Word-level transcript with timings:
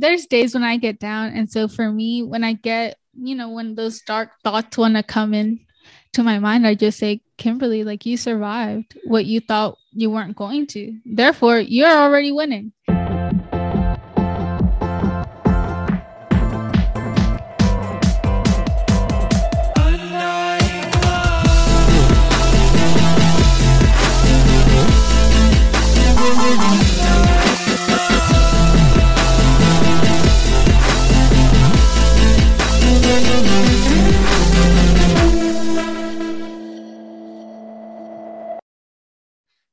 there's 0.00 0.26
days 0.26 0.54
when 0.54 0.64
I 0.64 0.76
get 0.76 0.98
down. 0.98 1.32
And 1.32 1.50
so 1.50 1.68
for 1.68 1.90
me, 1.90 2.22
when 2.22 2.44
I 2.44 2.54
get, 2.54 2.98
you 3.14 3.34
know, 3.34 3.50
when 3.50 3.74
those 3.74 4.00
dark 4.02 4.30
thoughts 4.42 4.78
want 4.78 4.96
to 4.96 5.02
come 5.02 5.34
in 5.34 5.60
to 6.12 6.22
my 6.22 6.38
mind, 6.38 6.66
I 6.66 6.74
just 6.74 6.98
say, 6.98 7.20
Kimberly, 7.36 7.84
like 7.84 8.06
you 8.06 8.16
survived 8.16 8.98
what 9.04 9.26
you 9.26 9.40
thought 9.40 9.78
you 9.92 10.10
weren't 10.10 10.36
going 10.36 10.66
to. 10.68 10.98
Therefore, 11.04 11.58
you're 11.58 11.88
already 11.88 12.32
winning. 12.32 12.72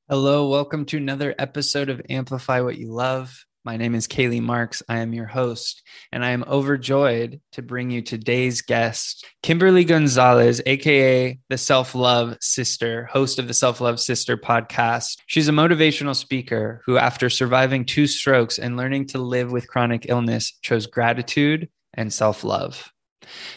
Hello, 0.08 0.50
welcome 0.50 0.86
to 0.86 0.98
another 0.98 1.34
episode 1.40 1.90
of 1.90 2.00
Amplify 2.12 2.62
What 2.62 2.78
You 2.78 2.92
Love. 2.92 3.44
My 3.64 3.76
name 3.76 3.96
is 3.96 4.08
Kaylee 4.08 4.40
Marks. 4.40 4.84
I 4.88 5.00
am 5.00 5.14
your 5.14 5.26
host, 5.26 5.82
and 6.12 6.24
I 6.24 6.30
am 6.30 6.44
overjoyed 6.44 7.42
to 7.54 7.64
bring 7.64 7.90
you 7.90 8.04
today's 8.04 8.62
guest, 8.62 9.26
Kimberly 9.42 9.84
Gonzalez, 9.84 10.62
aka 10.68 11.40
the 11.50 11.58
Self 11.58 11.96
Love 11.96 12.38
Sister, 12.40 13.06
host 13.06 13.40
of 13.40 13.48
the 13.48 13.56
Self 13.56 13.82
Love 13.82 14.00
Sister 14.00 14.38
podcast. 14.38 15.18
She's 15.26 15.48
a 15.48 15.52
motivational 15.52 16.16
speaker 16.16 16.84
who, 16.86 17.00
after 17.00 17.28
surviving 17.28 17.84
two 17.84 18.06
strokes 18.06 18.60
and 18.60 18.78
learning 18.78 19.08
to 19.08 19.18
live 19.18 19.52
with 19.52 19.68
chronic 19.68 20.06
illness, 20.08 20.56
chose 20.62 20.86
gratitude 20.86 21.68
and 21.96 22.14
self 22.14 22.44
love. 22.44 22.92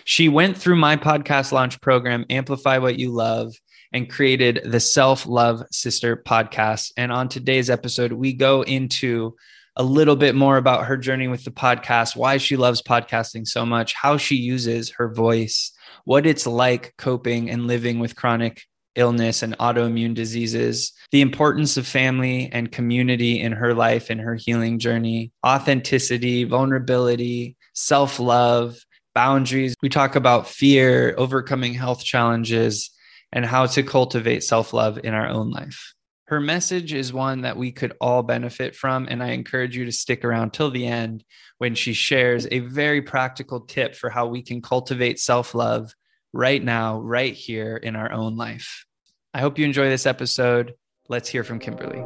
She 0.04 0.30
went 0.30 0.56
through 0.56 0.76
my 0.76 0.96
podcast 0.96 1.52
launch 1.52 1.78
program, 1.82 2.24
Amplify 2.30 2.78
What 2.78 2.98
You 2.98 3.10
Love, 3.10 3.52
and 3.92 4.10
created 4.10 4.60
the 4.64 4.80
Self 4.80 5.26
Love 5.26 5.62
Sister 5.70 6.16
podcast. 6.16 6.92
And 6.96 7.10
on 7.12 7.28
today's 7.28 7.70
episode, 7.70 8.12
we 8.12 8.32
go 8.32 8.62
into 8.62 9.36
a 9.76 9.82
little 9.82 10.16
bit 10.16 10.34
more 10.34 10.56
about 10.56 10.86
her 10.86 10.96
journey 10.96 11.28
with 11.28 11.44
the 11.44 11.50
podcast, 11.50 12.16
why 12.16 12.36
she 12.36 12.56
loves 12.56 12.82
podcasting 12.82 13.46
so 13.46 13.64
much, 13.64 13.94
how 13.94 14.16
she 14.16 14.34
uses 14.34 14.90
her 14.90 15.08
voice, 15.08 15.72
what 16.04 16.26
it's 16.26 16.46
like 16.46 16.94
coping 16.98 17.48
and 17.48 17.66
living 17.66 18.00
with 18.00 18.16
chronic 18.16 18.62
illness 18.96 19.42
and 19.44 19.56
autoimmune 19.58 20.14
diseases, 20.14 20.92
the 21.12 21.20
importance 21.20 21.76
of 21.76 21.86
family 21.86 22.50
and 22.52 22.72
community 22.72 23.40
in 23.40 23.52
her 23.52 23.72
life 23.72 24.10
and 24.10 24.20
her 24.20 24.34
healing 24.34 24.80
journey, 24.80 25.30
authenticity, 25.46 26.44
vulnerability, 26.44 27.56
self 27.72 28.18
love, 28.18 28.84
boundaries. 29.14 29.76
We 29.80 29.88
talk 29.88 30.16
about 30.16 30.48
fear, 30.48 31.14
overcoming 31.16 31.74
health 31.74 32.04
challenges, 32.04 32.90
and 33.32 33.44
how 33.44 33.66
to 33.66 33.82
cultivate 33.82 34.44
self 34.44 34.72
love 34.72 34.98
in 35.02 35.14
our 35.14 35.28
own 35.28 35.50
life. 35.50 35.94
Her 36.26 36.40
message 36.40 36.92
is 36.92 37.12
one 37.12 37.42
that 37.42 37.56
we 37.56 37.72
could 37.72 37.94
all 38.00 38.22
benefit 38.22 38.76
from, 38.76 39.06
and 39.08 39.22
I 39.22 39.28
encourage 39.28 39.76
you 39.76 39.86
to 39.86 39.92
stick 39.92 40.24
around 40.24 40.52
till 40.52 40.70
the 40.70 40.86
end 40.86 41.24
when 41.56 41.74
she 41.74 41.94
shares 41.94 42.46
a 42.50 42.58
very 42.58 43.00
practical 43.00 43.60
tip 43.60 43.94
for 43.94 44.10
how 44.10 44.26
we 44.26 44.42
can 44.42 44.60
cultivate 44.60 45.18
self 45.18 45.54
love 45.54 45.94
right 46.32 46.62
now, 46.62 47.00
right 47.00 47.32
here 47.32 47.76
in 47.76 47.96
our 47.96 48.12
own 48.12 48.36
life. 48.36 48.84
I 49.32 49.40
hope 49.40 49.58
you 49.58 49.64
enjoy 49.64 49.88
this 49.88 50.06
episode. 50.06 50.74
Let's 51.08 51.28
hear 51.28 51.44
from 51.44 51.58
Kimberly. 51.58 52.04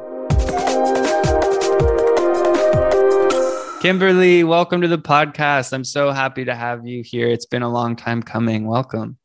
Kimberly, 3.80 4.44
welcome 4.44 4.82
to 4.82 4.88
the 4.88 4.98
podcast. 4.98 5.72
I'm 5.72 5.82
so 5.82 6.12
happy 6.12 6.44
to 6.44 6.54
have 6.54 6.86
you 6.86 7.02
here. 7.02 7.26
It's 7.26 7.46
been 7.46 7.62
a 7.62 7.68
long 7.68 7.96
time 7.96 8.22
coming. 8.22 8.68
Welcome. 8.68 9.18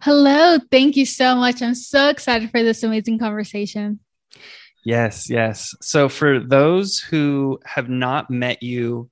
Hello. 0.00 0.58
Thank 0.70 0.96
you 0.96 1.04
so 1.04 1.34
much. 1.34 1.60
I'm 1.60 1.74
so 1.74 2.08
excited 2.08 2.50
for 2.50 2.62
this 2.62 2.84
amazing 2.84 3.18
conversation. 3.18 3.98
Yes, 4.84 5.28
yes. 5.28 5.74
So, 5.82 6.08
for 6.08 6.38
those 6.38 7.00
who 7.00 7.58
have 7.64 7.88
not 7.88 8.30
met 8.30 8.62
you 8.62 9.10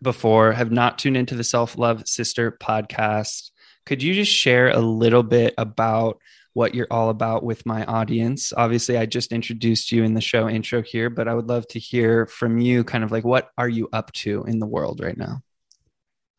before, 0.00 0.52
have 0.52 0.72
not 0.72 0.98
tuned 0.98 1.18
into 1.18 1.34
the 1.34 1.44
Self 1.44 1.76
Love 1.76 2.08
Sister 2.08 2.50
podcast, 2.50 3.50
could 3.84 4.02
you 4.02 4.14
just 4.14 4.32
share 4.32 4.70
a 4.70 4.80
little 4.80 5.22
bit 5.22 5.52
about 5.58 6.18
what 6.54 6.74
you're 6.74 6.88
all 6.90 7.10
about 7.10 7.44
with 7.44 7.66
my 7.66 7.84
audience? 7.84 8.54
Obviously, 8.56 8.96
I 8.96 9.04
just 9.04 9.32
introduced 9.32 9.92
you 9.92 10.02
in 10.02 10.14
the 10.14 10.20
show 10.22 10.48
intro 10.48 10.80
here, 10.82 11.10
but 11.10 11.28
I 11.28 11.34
would 11.34 11.48
love 11.48 11.68
to 11.68 11.78
hear 11.78 12.26
from 12.26 12.58
you 12.58 12.84
kind 12.84 13.04
of 13.04 13.12
like 13.12 13.24
what 13.24 13.50
are 13.58 13.68
you 13.68 13.90
up 13.92 14.12
to 14.12 14.44
in 14.44 14.60
the 14.60 14.66
world 14.66 15.00
right 15.02 15.16
now? 15.16 15.42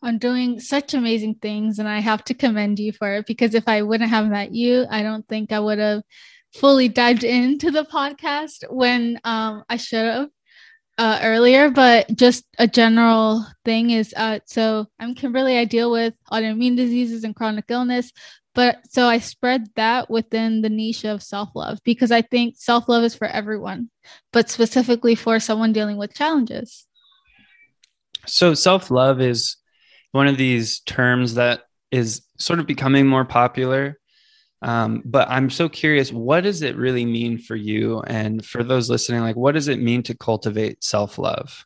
On 0.03 0.17
doing 0.17 0.59
such 0.59 0.93
amazing 0.93 1.35
things. 1.35 1.79
And 1.79 1.87
I 1.87 1.99
have 1.99 2.23
to 2.25 2.33
commend 2.33 2.79
you 2.79 2.91
for 2.91 3.15
it 3.15 3.25
because 3.25 3.55
if 3.55 3.67
I 3.67 3.81
wouldn't 3.81 4.09
have 4.09 4.27
met 4.27 4.53
you, 4.53 4.85
I 4.89 5.01
don't 5.01 5.27
think 5.27 5.51
I 5.51 5.59
would 5.59 5.79
have 5.79 6.03
fully 6.53 6.87
dived 6.87 7.23
into 7.23 7.71
the 7.71 7.85
podcast 7.85 8.69
when 8.69 9.19
um, 9.23 9.63
I 9.69 9.77
should 9.77 10.05
have 10.05 10.29
uh, 10.97 11.19
earlier. 11.23 11.69
But 11.69 12.15
just 12.15 12.45
a 12.59 12.67
general 12.67 13.45
thing 13.65 13.89
is 13.91 14.13
uh, 14.15 14.39
so 14.45 14.87
I'm 14.99 15.15
Kimberly. 15.15 15.57
I 15.57 15.65
deal 15.65 15.91
with 15.91 16.13
autoimmune 16.31 16.75
diseases 16.75 17.23
and 17.23 17.35
chronic 17.35 17.65
illness. 17.69 18.11
But 18.55 18.81
so 18.91 19.07
I 19.07 19.17
spread 19.17 19.67
that 19.75 20.11
within 20.11 20.61
the 20.61 20.69
niche 20.69 21.05
of 21.05 21.23
self 21.23 21.49
love 21.55 21.79
because 21.83 22.11
I 22.11 22.21
think 22.21 22.55
self 22.57 22.87
love 22.87 23.03
is 23.03 23.15
for 23.15 23.25
everyone, 23.25 23.89
but 24.31 24.49
specifically 24.49 25.15
for 25.15 25.39
someone 25.39 25.73
dealing 25.73 25.97
with 25.97 26.13
challenges. 26.13 26.85
So 28.27 28.53
self 28.53 28.91
love 28.91 29.19
is 29.21 29.57
one 30.13 30.27
of 30.27 30.37
these 30.37 30.79
terms 30.81 31.35
that 31.35 31.63
is 31.91 32.21
sort 32.37 32.59
of 32.59 32.67
becoming 32.67 33.05
more 33.05 33.25
popular. 33.25 33.99
Um, 34.61 35.01
but 35.03 35.27
I'm 35.29 35.49
so 35.49 35.67
curious, 35.67 36.13
what 36.13 36.41
does 36.41 36.61
it 36.61 36.77
really 36.77 37.03
mean 37.03 37.37
for 37.37 37.55
you? 37.55 37.99
And 38.01 38.45
for 38.45 38.63
those 38.63 38.89
listening, 38.89 39.21
like, 39.21 39.35
what 39.35 39.55
does 39.55 39.67
it 39.67 39.81
mean 39.81 40.03
to 40.03 40.15
cultivate 40.15 40.83
self 40.83 41.17
love? 41.17 41.65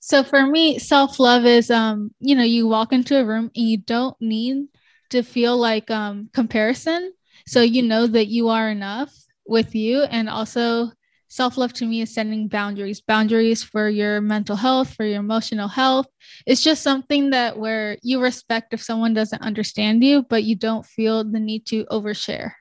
So 0.00 0.24
for 0.24 0.44
me, 0.44 0.78
self 0.78 1.20
love 1.20 1.44
is, 1.44 1.70
um, 1.70 2.10
you 2.18 2.34
know, 2.34 2.42
you 2.42 2.66
walk 2.66 2.92
into 2.92 3.20
a 3.20 3.24
room 3.24 3.50
and 3.54 3.68
you 3.68 3.76
don't 3.76 4.16
need 4.20 4.66
to 5.10 5.22
feel 5.22 5.56
like 5.56 5.90
um, 5.90 6.30
comparison. 6.34 7.12
So 7.46 7.60
you 7.60 7.82
know 7.82 8.06
that 8.06 8.26
you 8.26 8.48
are 8.48 8.68
enough 8.68 9.14
with 9.46 9.74
you, 9.74 10.02
and 10.02 10.28
also 10.28 10.90
self 11.28 11.56
love 11.56 11.72
to 11.74 11.86
me 11.86 12.00
is 12.00 12.12
setting 12.12 12.48
boundaries, 12.48 13.00
boundaries 13.00 13.62
for 13.62 13.88
your 13.88 14.20
mental 14.20 14.56
health, 14.56 14.94
for 14.94 15.04
your 15.04 15.20
emotional 15.20 15.68
health. 15.68 16.06
It's 16.46 16.62
just 16.62 16.82
something 16.82 17.30
that 17.30 17.58
where 17.58 17.98
you 18.02 18.20
respect 18.20 18.74
if 18.74 18.82
someone 18.82 19.14
doesn't 19.14 19.42
understand 19.42 20.02
you, 20.02 20.22
but 20.22 20.44
you 20.44 20.56
don't 20.56 20.84
feel 20.84 21.24
the 21.24 21.38
need 21.38 21.66
to 21.66 21.84
overshare. 21.86 22.52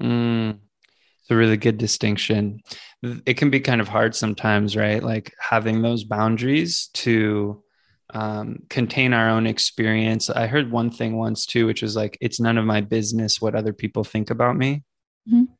Mm, 0.00 0.58
it's 1.20 1.30
a 1.30 1.36
really 1.36 1.56
good 1.56 1.78
distinction. 1.78 2.60
It 3.26 3.36
can 3.36 3.50
be 3.50 3.60
kind 3.60 3.80
of 3.80 3.88
hard 3.88 4.14
sometimes, 4.14 4.76
right? 4.76 5.02
Like 5.02 5.34
having 5.38 5.82
those 5.82 6.04
boundaries 6.04 6.88
to 6.94 7.62
um, 8.14 8.58
contain 8.68 9.12
our 9.12 9.30
own 9.30 9.46
experience. 9.46 10.30
I 10.30 10.46
heard 10.46 10.70
one 10.70 10.90
thing 10.90 11.16
once 11.16 11.46
too, 11.46 11.66
which 11.66 11.82
was 11.82 11.96
like, 11.96 12.18
it's 12.20 12.40
none 12.40 12.58
of 12.58 12.64
my 12.64 12.80
business 12.80 13.40
what 13.40 13.54
other 13.54 13.72
people 13.72 14.04
think 14.04 14.30
about 14.30 14.56
me. 14.56 14.84
Mm-hmm 15.28 15.52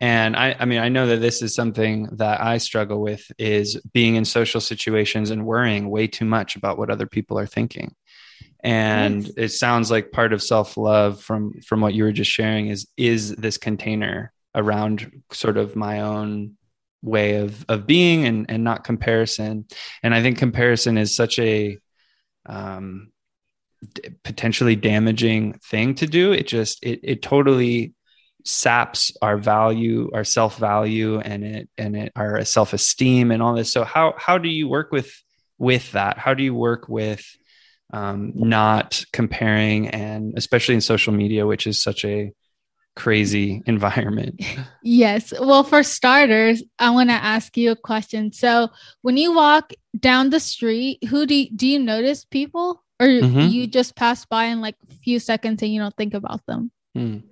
and 0.00 0.36
I, 0.36 0.54
I 0.58 0.64
mean 0.64 0.78
i 0.78 0.88
know 0.88 1.06
that 1.08 1.20
this 1.20 1.42
is 1.42 1.54
something 1.54 2.08
that 2.12 2.40
i 2.40 2.58
struggle 2.58 3.00
with 3.00 3.30
is 3.38 3.80
being 3.92 4.16
in 4.16 4.24
social 4.24 4.60
situations 4.60 5.30
and 5.30 5.44
worrying 5.44 5.90
way 5.90 6.06
too 6.06 6.24
much 6.24 6.56
about 6.56 6.78
what 6.78 6.90
other 6.90 7.06
people 7.06 7.38
are 7.38 7.46
thinking. 7.46 7.94
And 8.60 9.24
yes. 9.24 9.34
it 9.36 9.48
sounds 9.50 9.90
like 9.90 10.10
part 10.10 10.32
of 10.32 10.42
self-love 10.42 11.20
from 11.20 11.60
from 11.60 11.80
what 11.80 11.94
you 11.94 12.04
were 12.04 12.12
just 12.12 12.30
sharing 12.30 12.68
is 12.68 12.88
is 12.96 13.36
this 13.36 13.56
container 13.56 14.32
around 14.54 15.22
sort 15.32 15.56
of 15.56 15.76
my 15.76 16.00
own 16.00 16.56
way 17.00 17.36
of 17.36 17.64
of 17.68 17.86
being 17.86 18.26
and 18.26 18.50
and 18.50 18.64
not 18.64 18.82
comparison. 18.82 19.66
And 20.02 20.14
i 20.14 20.22
think 20.22 20.38
comparison 20.38 20.98
is 20.98 21.14
such 21.14 21.38
a 21.38 21.78
um 22.46 23.12
d- 23.94 24.10
potentially 24.24 24.74
damaging 24.74 25.52
thing 25.64 25.94
to 25.96 26.06
do. 26.06 26.32
It 26.32 26.48
just 26.48 26.84
it 26.84 27.00
it 27.04 27.22
totally 27.22 27.94
saps 28.48 29.12
our 29.20 29.36
value 29.36 30.10
our 30.14 30.24
self-value 30.24 31.20
and 31.20 31.44
it 31.44 31.68
and 31.76 31.94
it 31.94 32.12
our 32.16 32.42
self-esteem 32.44 33.30
and 33.30 33.42
all 33.42 33.54
this. 33.54 33.70
So 33.70 33.84
how 33.84 34.14
how 34.16 34.38
do 34.38 34.48
you 34.48 34.68
work 34.68 34.90
with 34.90 35.12
with 35.58 35.92
that? 35.92 36.16
How 36.18 36.32
do 36.32 36.42
you 36.42 36.54
work 36.54 36.88
with 36.88 37.24
um, 37.92 38.32
not 38.34 39.04
comparing 39.12 39.88
and 39.88 40.32
especially 40.36 40.74
in 40.74 40.80
social 40.80 41.12
media 41.12 41.46
which 41.46 41.66
is 41.66 41.82
such 41.82 42.06
a 42.06 42.32
crazy 42.96 43.62
environment? 43.66 44.42
Yes. 44.82 45.34
Well 45.38 45.62
for 45.62 45.82
starters 45.82 46.62
i 46.78 46.88
want 46.90 47.10
to 47.10 47.14
ask 47.14 47.54
you 47.56 47.72
a 47.72 47.76
question. 47.76 48.32
So 48.32 48.70
when 49.02 49.18
you 49.18 49.34
walk 49.34 49.74
down 49.98 50.30
the 50.30 50.40
street 50.40 51.04
who 51.04 51.26
do 51.26 51.34
you, 51.34 51.50
do 51.54 51.66
you 51.66 51.78
notice 51.78 52.24
people? 52.24 52.82
Or 53.00 53.06
mm-hmm. 53.06 53.52
you 53.52 53.68
just 53.68 53.94
pass 53.94 54.24
by 54.24 54.46
in 54.46 54.60
like 54.60 54.74
a 54.90 54.94
few 54.94 55.20
seconds 55.20 55.62
and 55.62 55.72
you 55.72 55.80
don't 55.80 55.96
think 55.96 56.14
about 56.14 56.44
them? 56.46 56.72
Mm. 56.96 57.22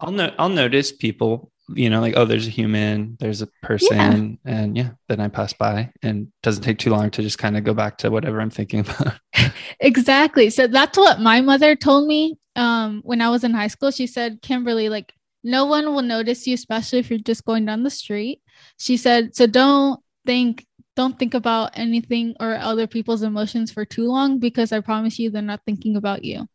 I'll 0.00 0.12
no- 0.12 0.34
I'll 0.38 0.48
notice 0.48 0.92
people 0.92 1.52
you 1.74 1.90
know, 1.90 2.00
like, 2.00 2.14
oh, 2.16 2.24
there's 2.24 2.46
a 2.46 2.50
human, 2.50 3.16
there's 3.20 3.42
a 3.42 3.46
person, 3.62 4.38
yeah. 4.44 4.52
and 4.52 4.76
yeah, 4.76 4.90
then 5.08 5.20
I 5.20 5.28
pass 5.28 5.52
by 5.52 5.92
and 6.02 6.28
doesn't 6.42 6.62
take 6.62 6.78
too 6.78 6.90
long 6.90 7.10
to 7.10 7.22
just 7.22 7.38
kind 7.38 7.56
of 7.56 7.64
go 7.64 7.74
back 7.74 7.98
to 7.98 8.10
whatever 8.10 8.40
I'm 8.40 8.50
thinking 8.50 8.80
about. 8.80 9.20
exactly. 9.80 10.50
So 10.50 10.66
that's 10.66 10.96
what 10.96 11.20
my 11.20 11.40
mother 11.40 11.76
told 11.76 12.08
me 12.08 12.38
um, 12.56 13.02
when 13.04 13.20
I 13.20 13.28
was 13.28 13.44
in 13.44 13.52
high 13.52 13.66
school. 13.66 13.90
She 13.90 14.06
said, 14.06 14.40
Kimberly, 14.40 14.88
like, 14.88 15.12
no 15.44 15.66
one 15.66 15.86
will 15.86 16.02
notice 16.02 16.46
you, 16.46 16.54
especially 16.54 17.00
if 17.00 17.10
you're 17.10 17.18
just 17.18 17.44
going 17.44 17.66
down 17.66 17.82
the 17.82 17.90
street. 17.90 18.40
She 18.78 18.96
said, 18.96 19.36
so 19.36 19.46
don't 19.46 20.00
think 20.26 20.64
don't 20.96 21.16
think 21.16 21.34
about 21.34 21.78
anything 21.78 22.34
or 22.40 22.56
other 22.56 22.88
people's 22.88 23.22
emotions 23.22 23.70
for 23.70 23.84
too 23.84 24.08
long 24.08 24.40
because 24.40 24.72
I 24.72 24.80
promise 24.80 25.16
you 25.16 25.30
they're 25.30 25.42
not 25.42 25.60
thinking 25.64 25.94
about 25.94 26.24
you. 26.24 26.48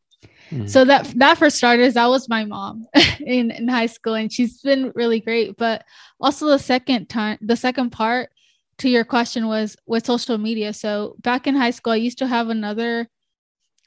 Mm. 0.50 0.70
So 0.70 0.86
that 0.86 1.08
that 1.18 1.38
for 1.38 1.50
starters, 1.50 1.96
that 1.96 2.08
was 2.08 2.30
my 2.30 2.46
mom 2.46 2.88
in, 3.26 3.52
in 3.52 3.68
high 3.68 3.88
school, 3.88 4.16
and 4.16 4.32
she's 4.32 4.62
been 4.62 4.92
really 4.96 5.20
great. 5.20 5.58
But 5.58 5.84
also 6.20 6.48
the 6.48 6.60
second 6.60 7.08
time, 7.10 7.38
the 7.42 7.56
second 7.56 7.92
part 7.92 8.30
to 8.80 8.90
your 8.90 9.04
question 9.04 9.48
was 9.48 9.76
with 9.86 10.06
social 10.06 10.38
media. 10.38 10.74
So 10.74 11.16
back 11.20 11.48
in 11.48 11.56
high 11.56 11.72
school, 11.72 11.94
I 11.94 11.98
used 11.98 12.18
to 12.20 12.28
have 12.28 12.50
another 12.50 13.08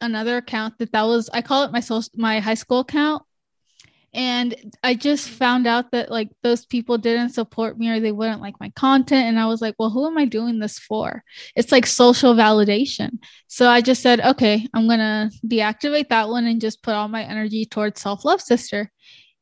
another 0.01 0.39
account 0.39 0.79
that 0.79 0.93
that 0.93 1.03
was 1.03 1.31
I 1.33 1.43
call 1.43 1.65
it 1.65 1.73
my 1.73 1.81
social 1.81 2.11
my 2.17 2.41
high 2.41 2.55
school 2.55 2.81
account 2.81 3.23
and 4.17 4.75
i 4.83 4.95
just 4.95 5.29
found 5.29 5.67
out 5.67 5.91
that 5.93 6.11
like 6.11 6.31
those 6.43 6.65
people 6.65 6.97
didn't 6.97 7.29
support 7.31 7.79
me 7.79 7.91
or 7.91 8.01
they 8.01 8.13
wouldn't 8.13 8.41
like 8.41 8.59
my 8.59 8.71
content. 8.71 9.27
And 9.27 9.39
i 9.39 9.47
was 9.47 9.61
like 9.61 9.77
well 9.79 9.91
who 9.91 10.07
am 10.07 10.19
i 10.19 10.25
doing 10.25 10.59
this 10.59 10.79
for? 10.79 11.23
It's 11.55 11.71
like 11.71 11.87
social 11.87 12.35
validation. 12.35 13.19
So 13.47 13.69
i 13.69 13.81
just 13.81 14.03
said 14.03 14.21
okay 14.21 14.67
i'm 14.75 14.89
gonna 14.89 15.31
deactivate 15.47 16.09
that 16.09 16.29
one 16.29 16.47
and 16.47 16.61
just 16.61 16.83
put 16.83 16.95
all 16.95 17.09
my 17.09 17.23
energy 17.23 17.65
towards 17.67 18.01
self-love 18.01 18.41
sister. 18.41 18.91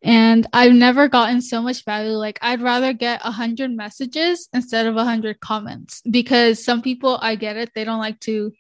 And 0.03 0.47
i've 0.53 0.75
never 0.75 1.09
gotten 1.09 1.41
so 1.41 1.62
much 1.62 1.85
value. 1.85 2.11
Like 2.11 2.38
i'd 2.43 2.61
rather 2.61 2.93
get 2.93 3.21
a 3.23 3.31
100 3.31 3.71
messages 3.71 4.49
instead 4.53 4.87
of 4.87 4.94
a 4.94 5.06
100 5.06 5.41
comments 5.41 6.03
because 6.11 6.62
some 6.62 6.82
people 6.82 7.19
i 7.23 7.37
get 7.37 7.56
it. 7.56 7.71
They 7.75 7.85
don't 7.85 8.00
like 8.00 8.21
to 8.21 8.53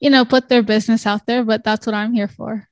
you 0.00 0.10
know 0.10 0.24
put 0.24 0.48
their 0.48 0.62
business 0.64 1.06
out 1.06 1.24
there 1.26 1.44
but 1.44 1.62
that's 1.62 1.86
what 1.86 1.94
i'm 1.94 2.12
here 2.12 2.26
for 2.26 2.68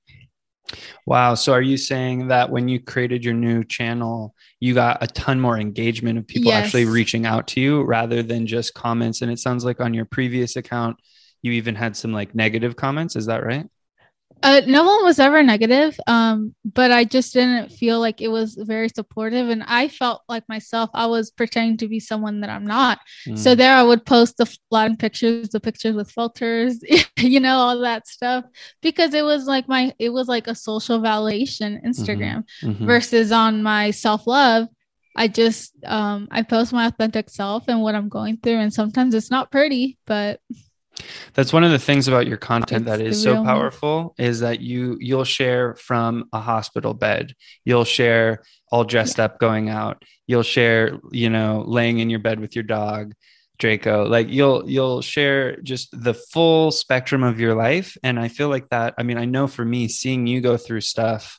Wow. 1.07 1.35
So 1.35 1.53
are 1.53 1.63
you 1.63 1.77
saying 1.77 2.29
that 2.29 2.51
when 2.51 2.69
you 2.69 2.81
created 2.81 3.25
your 3.25 3.35
new 3.35 3.65
channel, 3.65 4.35
you 4.61 4.75
got 4.75 4.99
a 5.03 5.07
ton 5.07 5.41
more 5.41 5.59
engagement 5.59 6.19
of 6.19 6.27
people 6.27 6.53
yes. 6.53 6.65
actually 6.65 6.85
reaching 6.85 7.27
out 7.27 7.49
to 7.49 7.61
you 7.61 7.83
rather 7.83 8.23
than 8.23 8.47
just 8.47 8.75
comments? 8.75 9.23
And 9.23 9.31
it 9.31 9.39
sounds 9.39 9.65
like 9.65 9.81
on 9.81 9.95
your 9.95 10.05
previous 10.05 10.57
account, 10.57 10.97
you 11.43 11.53
even 11.53 11.75
had 11.75 11.97
some 11.97 12.13
like 12.13 12.35
negative 12.35 12.77
comments. 12.77 13.17
Is 13.17 13.27
that 13.27 13.45
right? 13.45 13.67
Uh, 14.43 14.63
no 14.67 14.85
one 14.85 15.05
was 15.05 15.19
ever 15.19 15.43
negative, 15.43 15.99
um, 16.07 16.55
but 16.65 16.91
I 16.91 17.05
just 17.05 17.35
didn't 17.35 17.71
feel 17.71 18.01
like 18.01 18.21
it 18.21 18.29
was 18.29 18.55
very 18.55 18.89
supportive, 18.89 19.49
and 19.49 19.63
I 19.67 19.89
felt 19.89 20.23
like 20.29 20.49
myself 20.49 20.91
I 20.95 21.07
was 21.07 21.31
pretending 21.31 21.77
to 21.79 21.89
be 21.89 22.01
someone 22.01 22.41
that 22.41 22.51
I'm 22.51 22.67
not. 22.67 23.01
Mm. 23.29 23.39
So 23.39 23.55
there, 23.55 23.75
I 23.75 23.83
would 23.83 24.07
post 24.07 24.39
the 24.39 24.47
flat 24.71 24.99
pictures, 24.99 25.51
the 25.51 25.61
pictures 25.61 25.95
with 25.95 26.11
filters, 26.11 26.83
you 27.19 27.41
know, 27.41 27.57
all 27.57 27.79
that 27.81 28.07
stuff, 28.07 28.45
because 28.81 29.13
it 29.15 29.25
was 29.25 29.47
like 29.47 29.69
my 29.69 29.93
it 29.99 30.11
was 30.11 30.29
like 30.29 30.47
a 30.47 30.55
social 30.55 31.01
validation. 31.01 31.81
Instagram 31.85 32.45
mm-hmm. 32.63 32.71
Mm-hmm. 32.71 32.87
versus 32.87 33.33
on 33.33 33.63
my 33.63 33.91
self 33.91 34.27
love. 34.27 34.69
I 35.17 35.29
just 35.29 35.73
um, 35.85 36.29
I 36.31 36.43
post 36.43 36.73
my 36.73 36.87
authentic 36.87 37.31
self 37.31 37.65
and 37.69 37.83
what 37.83 37.95
I'm 37.95 38.09
going 38.09 38.39
through, 38.39 38.59
and 38.59 38.73
sometimes 38.73 39.15
it's 39.15 39.31
not 39.31 39.51
pretty, 39.51 39.99
but 40.07 40.41
that's 41.35 41.53
one 41.53 41.65
of 41.65 41.71
the 41.71 41.79
things 41.79 42.09
about 42.09 42.27
your 42.27 42.37
content 42.37 42.87
that 42.87 43.01
is 43.01 43.23
so 43.23 43.45
powerful 43.45 44.15
is 44.19 44.41
that 44.41 44.61
you 44.61 44.97
you'll 45.01 45.25
share 45.25 45.75
from 45.77 46.29
a 46.33 46.41
hospital 46.41 46.95
bed. 46.95 47.35
You'll 47.65 47.85
share 47.85 48.43
all 48.71 48.85
dressed 48.85 49.19
yeah. 49.19 49.25
up 49.25 49.39
going 49.39 49.69
out. 49.69 50.03
You'll 50.27 50.43
share 50.43 50.99
you 51.13 51.31
know 51.31 51.65
laying 51.67 51.99
in 51.99 52.11
your 52.11 52.21
bed 52.21 52.41
with 52.41 52.55
your 52.55 52.65
dog 52.65 53.15
draco. 53.59 54.05
Like 54.05 54.29
you'll 54.29 54.69
you'll 54.69 55.03
share 55.03 55.61
just 55.61 55.89
the 55.93 56.15
full 56.15 56.71
spectrum 56.71 57.23
of 57.23 57.41
your 57.41 57.55
life. 57.55 57.97
And 58.03 58.19
i 58.19 58.29
feel 58.29 58.49
like 58.49 58.69
that 58.71 58.95
i 58.99 59.03
mean 59.03 59.19
i 59.19 59.25
know 59.25 59.47
for 59.47 59.65
me 59.65 59.89
seeing 59.89 60.27
you 60.27 60.41
go 60.41 60.57
through 60.57 60.81
stuff 60.81 61.39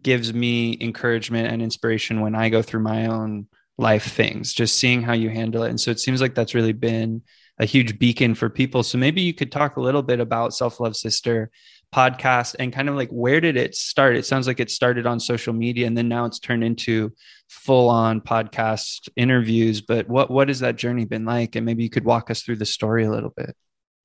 gives 0.00 0.32
me 0.32 0.76
encouragement 0.80 1.48
and 1.48 1.60
inspiration 1.60 2.20
when 2.20 2.34
i 2.34 2.48
go 2.48 2.62
through 2.62 2.82
my 2.82 3.06
own 3.06 3.48
life 3.78 4.12
things 4.12 4.52
just 4.52 4.76
seeing 4.76 5.02
how 5.02 5.12
you 5.12 5.30
handle 5.30 5.62
it. 5.62 5.70
And 5.70 5.80
so 5.80 5.90
it 5.90 6.00
seems 6.00 6.20
like 6.20 6.34
that's 6.34 6.54
really 6.54 6.72
been 6.72 7.22
a 7.58 7.64
huge 7.64 7.98
beacon 7.98 8.34
for 8.34 8.48
people. 8.48 8.82
So 8.82 8.98
maybe 8.98 9.20
you 9.20 9.34
could 9.34 9.50
talk 9.50 9.76
a 9.76 9.80
little 9.80 10.02
bit 10.02 10.20
about 10.20 10.54
Self 10.54 10.80
Love 10.80 10.96
Sister 10.96 11.50
podcast 11.94 12.54
and 12.58 12.72
kind 12.72 12.88
of 12.88 12.94
like 12.94 13.08
where 13.10 13.40
did 13.40 13.56
it 13.56 13.74
start? 13.74 14.16
It 14.16 14.26
sounds 14.26 14.46
like 14.46 14.60
it 14.60 14.70
started 14.70 15.06
on 15.06 15.18
social 15.20 15.52
media 15.52 15.86
and 15.86 15.96
then 15.96 16.08
now 16.08 16.26
it's 16.26 16.38
turned 16.38 16.62
into 16.62 17.12
full 17.48 17.88
on 17.88 18.20
podcast 18.20 19.08
interviews. 19.16 19.80
But 19.80 20.08
what 20.08 20.30
what 20.30 20.48
has 20.48 20.60
that 20.60 20.76
journey 20.76 21.04
been 21.04 21.24
like? 21.24 21.56
And 21.56 21.64
maybe 21.64 21.82
you 21.82 21.90
could 21.90 22.04
walk 22.04 22.30
us 22.30 22.42
through 22.42 22.56
the 22.56 22.66
story 22.66 23.04
a 23.04 23.10
little 23.10 23.32
bit. 23.36 23.56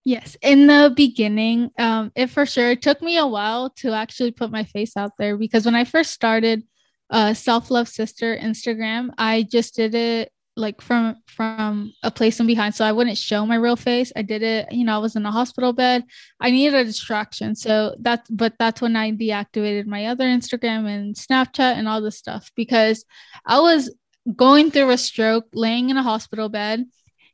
Yes, 0.05 0.35
in 0.41 0.67
the 0.67 0.91
beginning, 0.93 1.71
um, 1.79 2.11
it 2.15 2.29
for 2.29 2.45
sure 2.45 2.71
it 2.71 2.81
took 2.81 3.01
me 3.01 3.17
a 3.17 3.27
while 3.27 3.69
to 3.77 3.93
actually 3.93 4.31
put 4.31 4.51
my 4.51 4.65
face 4.65 4.97
out 4.97 5.11
there 5.17 5.37
because 5.37 5.65
when 5.65 5.75
I 5.75 5.85
first 5.85 6.11
started 6.11 6.63
uh, 7.09 7.33
Self 7.33 7.71
Love 7.71 7.87
Sister 7.87 8.35
Instagram, 8.37 9.11
I 9.17 9.43
just 9.43 9.75
did 9.75 9.95
it 9.95 10.31
like 10.55 10.81
from 10.81 11.15
from 11.25 11.93
a 12.03 12.11
place 12.11 12.39
in 12.39 12.45
behind 12.45 12.75
so 12.75 12.85
i 12.85 12.91
wouldn't 12.91 13.17
show 13.17 13.45
my 13.45 13.55
real 13.55 13.75
face. 13.75 14.11
I 14.15 14.21
did 14.21 14.43
it 14.43 14.71
you 14.71 14.85
know 14.85 14.95
i 14.95 14.99
was 14.99 15.15
in 15.15 15.25
a 15.25 15.31
hospital 15.31 15.73
bed. 15.73 16.03
I 16.39 16.51
needed 16.51 16.75
a 16.75 16.83
distraction 16.83 17.55
so 17.55 17.95
that's 17.99 18.29
but 18.29 18.53
that's 18.59 18.81
when 18.81 18.95
i 18.95 19.11
deactivated 19.11 19.85
my 19.85 20.05
other 20.05 20.25
instagram 20.25 20.87
and 20.87 21.15
snapchat 21.15 21.75
and 21.77 21.87
all 21.87 22.01
this 22.01 22.17
stuff 22.17 22.51
because 22.55 23.05
i 23.45 23.59
was 23.59 23.93
going 24.35 24.71
through 24.71 24.91
a 24.91 24.97
stroke 24.97 25.45
laying 25.53 25.89
in 25.89 25.97
a 25.97 26.03
hospital 26.03 26.49
bed 26.49 26.85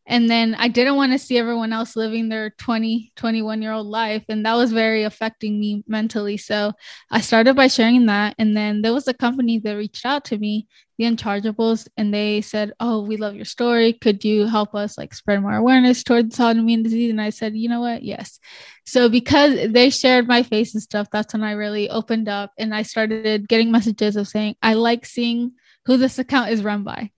and 0.09 0.27
then 0.29 0.55
i 0.55 0.67
didn't 0.67 0.95
want 0.95 1.11
to 1.11 1.19
see 1.19 1.37
everyone 1.37 1.71
else 1.71 1.95
living 1.95 2.27
their 2.27 2.49
20 2.49 3.13
21 3.15 3.61
year 3.61 3.71
old 3.71 3.87
life 3.87 4.25
and 4.27 4.45
that 4.45 4.55
was 4.55 4.73
very 4.73 5.03
affecting 5.03 5.59
me 5.59 5.83
mentally. 5.87 6.35
So 6.35 6.73
i 7.11 7.21
started 7.21 7.55
by 7.55 7.67
sharing 7.67 8.07
that 8.07 8.35
and 8.37 8.57
then 8.57 8.81
there 8.81 8.93
was 8.93 9.07
a 9.07 9.13
company 9.13 9.59
that 9.59 9.73
reached 9.73 10.05
out 10.05 10.25
to 10.25 10.37
me 10.37 10.67
the 10.97 11.05
unchargeables 11.05 11.87
and 11.95 12.13
they 12.13 12.41
said 12.41 12.73
oh 12.79 13.01
we 13.03 13.15
love 13.15 13.35
your 13.35 13.45
story. 13.45 13.93
Could 13.93 14.25
you 14.25 14.47
help 14.47 14.75
us 14.75 14.97
like 14.97 15.13
spread 15.13 15.41
more 15.41 15.55
awareness 15.55 16.03
towards 16.03 16.37
autoimmune 16.37 16.83
disease? 16.83 17.11
And 17.11 17.21
i 17.21 17.29
said 17.29 17.55
you 17.55 17.69
know 17.69 17.79
what? 17.79 18.03
Yes. 18.03 18.39
So 18.85 19.07
because 19.07 19.71
they 19.71 19.91
shared 19.91 20.27
my 20.27 20.41
face 20.43 20.73
and 20.73 20.83
stuff 20.83 21.07
that's 21.11 21.33
when 21.33 21.43
i 21.43 21.51
really 21.51 21.89
opened 21.89 22.27
up 22.27 22.51
and 22.57 22.73
i 22.73 22.81
started 22.81 23.47
getting 23.47 23.71
messages 23.71 24.15
of 24.15 24.27
saying 24.27 24.55
i 24.63 24.73
like 24.73 25.05
seeing 25.05 25.51
who 25.85 25.97
this 25.97 26.19
account 26.19 26.49
is 26.49 26.63
run 26.63 26.83
by 26.83 27.11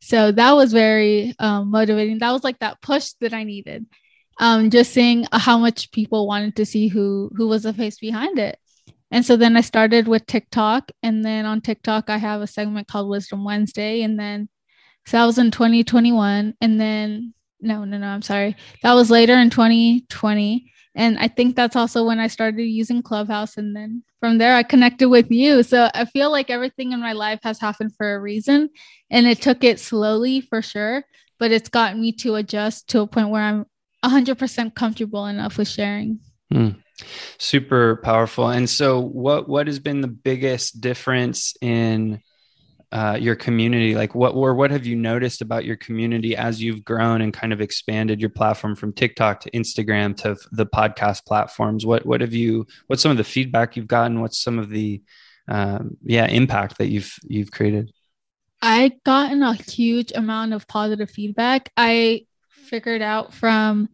so 0.00 0.32
that 0.32 0.52
was 0.52 0.72
very 0.72 1.34
um, 1.38 1.70
motivating. 1.70 2.18
That 2.18 2.32
was 2.32 2.44
like 2.44 2.58
that 2.60 2.80
push 2.80 3.12
that 3.20 3.32
I 3.32 3.44
needed. 3.44 3.86
Um, 4.40 4.70
just 4.70 4.92
seeing 4.92 5.26
how 5.32 5.58
much 5.58 5.90
people 5.90 6.28
wanted 6.28 6.56
to 6.56 6.66
see 6.66 6.88
who 6.88 7.30
who 7.34 7.48
was 7.48 7.64
the 7.64 7.72
face 7.72 7.98
behind 7.98 8.38
it. 8.38 8.58
And 9.10 9.24
so 9.24 9.36
then 9.36 9.56
I 9.56 9.62
started 9.62 10.06
with 10.06 10.26
TikTok, 10.26 10.92
and 11.02 11.24
then 11.24 11.46
on 11.46 11.60
TikTok 11.60 12.10
I 12.10 12.18
have 12.18 12.40
a 12.40 12.46
segment 12.46 12.88
called 12.88 13.08
Wisdom 13.08 13.44
Wednesday, 13.44 14.02
and 14.02 14.18
then 14.18 14.48
so 15.06 15.16
that 15.16 15.26
was 15.26 15.38
in 15.38 15.50
2021, 15.50 16.54
and 16.60 16.80
then 16.80 17.34
no, 17.60 17.84
no, 17.84 17.98
no, 17.98 18.06
I'm 18.06 18.22
sorry, 18.22 18.56
that 18.82 18.94
was 18.94 19.10
later 19.10 19.34
in 19.34 19.50
2020, 19.50 20.72
and 20.98 21.16
I 21.20 21.28
think 21.28 21.54
that's 21.54 21.76
also 21.76 22.04
when 22.04 22.18
I 22.18 22.26
started 22.26 22.64
using 22.64 23.02
Clubhouse, 23.02 23.56
and 23.56 23.74
then 23.74 24.02
from 24.18 24.38
there 24.38 24.56
I 24.56 24.64
connected 24.64 25.08
with 25.08 25.30
you. 25.30 25.62
So 25.62 25.88
I 25.94 26.04
feel 26.06 26.32
like 26.32 26.50
everything 26.50 26.90
in 26.90 26.98
my 26.98 27.12
life 27.12 27.38
has 27.44 27.60
happened 27.60 27.94
for 27.96 28.16
a 28.16 28.20
reason, 28.20 28.68
and 29.08 29.28
it 29.28 29.40
took 29.40 29.62
it 29.62 29.78
slowly 29.78 30.40
for 30.40 30.60
sure, 30.60 31.04
but 31.38 31.52
it's 31.52 31.68
gotten 31.68 32.00
me 32.00 32.10
to 32.14 32.34
adjust 32.34 32.88
to 32.88 33.00
a 33.02 33.06
point 33.06 33.28
where 33.28 33.42
I'm 33.42 33.66
100% 34.04 34.74
comfortable 34.74 35.26
enough 35.26 35.56
with 35.56 35.68
sharing. 35.68 36.18
Hmm. 36.52 36.70
Super 37.38 38.00
powerful. 38.02 38.48
And 38.48 38.68
so, 38.68 39.00
what 39.00 39.48
what 39.48 39.68
has 39.68 39.78
been 39.78 40.00
the 40.00 40.08
biggest 40.08 40.80
difference 40.80 41.54
in 41.60 42.20
uh, 42.90 43.18
your 43.20 43.34
community? 43.34 43.94
Like, 43.94 44.14
what 44.14 44.34
or 44.34 44.54
what 44.54 44.70
have 44.70 44.86
you 44.86 44.96
noticed 44.96 45.42
about 45.42 45.64
your 45.64 45.76
community 45.76 46.34
as 46.36 46.62
you've 46.62 46.84
grown 46.84 47.20
and 47.20 47.32
kind 47.32 47.52
of 47.52 47.60
expanded 47.60 48.20
your 48.20 48.30
platform 48.30 48.74
from 48.74 48.92
TikTok 48.92 49.40
to 49.40 49.50
Instagram 49.50 50.16
to 50.18 50.36
the 50.52 50.66
podcast 50.66 51.24
platforms? 51.24 51.84
What 51.84 52.06
what 52.06 52.20
have 52.20 52.34
you? 52.34 52.66
What's 52.86 53.02
some 53.02 53.10
of 53.10 53.18
the 53.18 53.24
feedback 53.24 53.76
you've 53.76 53.86
gotten? 53.86 54.20
What's 54.20 54.42
some 54.42 54.58
of 54.58 54.70
the 54.70 55.02
um, 55.48 55.96
yeah 56.02 56.26
impact 56.26 56.78
that 56.78 56.88
you've 56.88 57.14
you've 57.24 57.50
created? 57.50 57.92
I 58.60 58.92
gotten 59.04 59.42
a 59.42 59.54
huge 59.54 60.12
amount 60.14 60.52
of 60.52 60.66
positive 60.66 61.10
feedback. 61.10 61.70
I 61.76 62.26
figured 62.48 63.02
out 63.02 63.32
from 63.32 63.88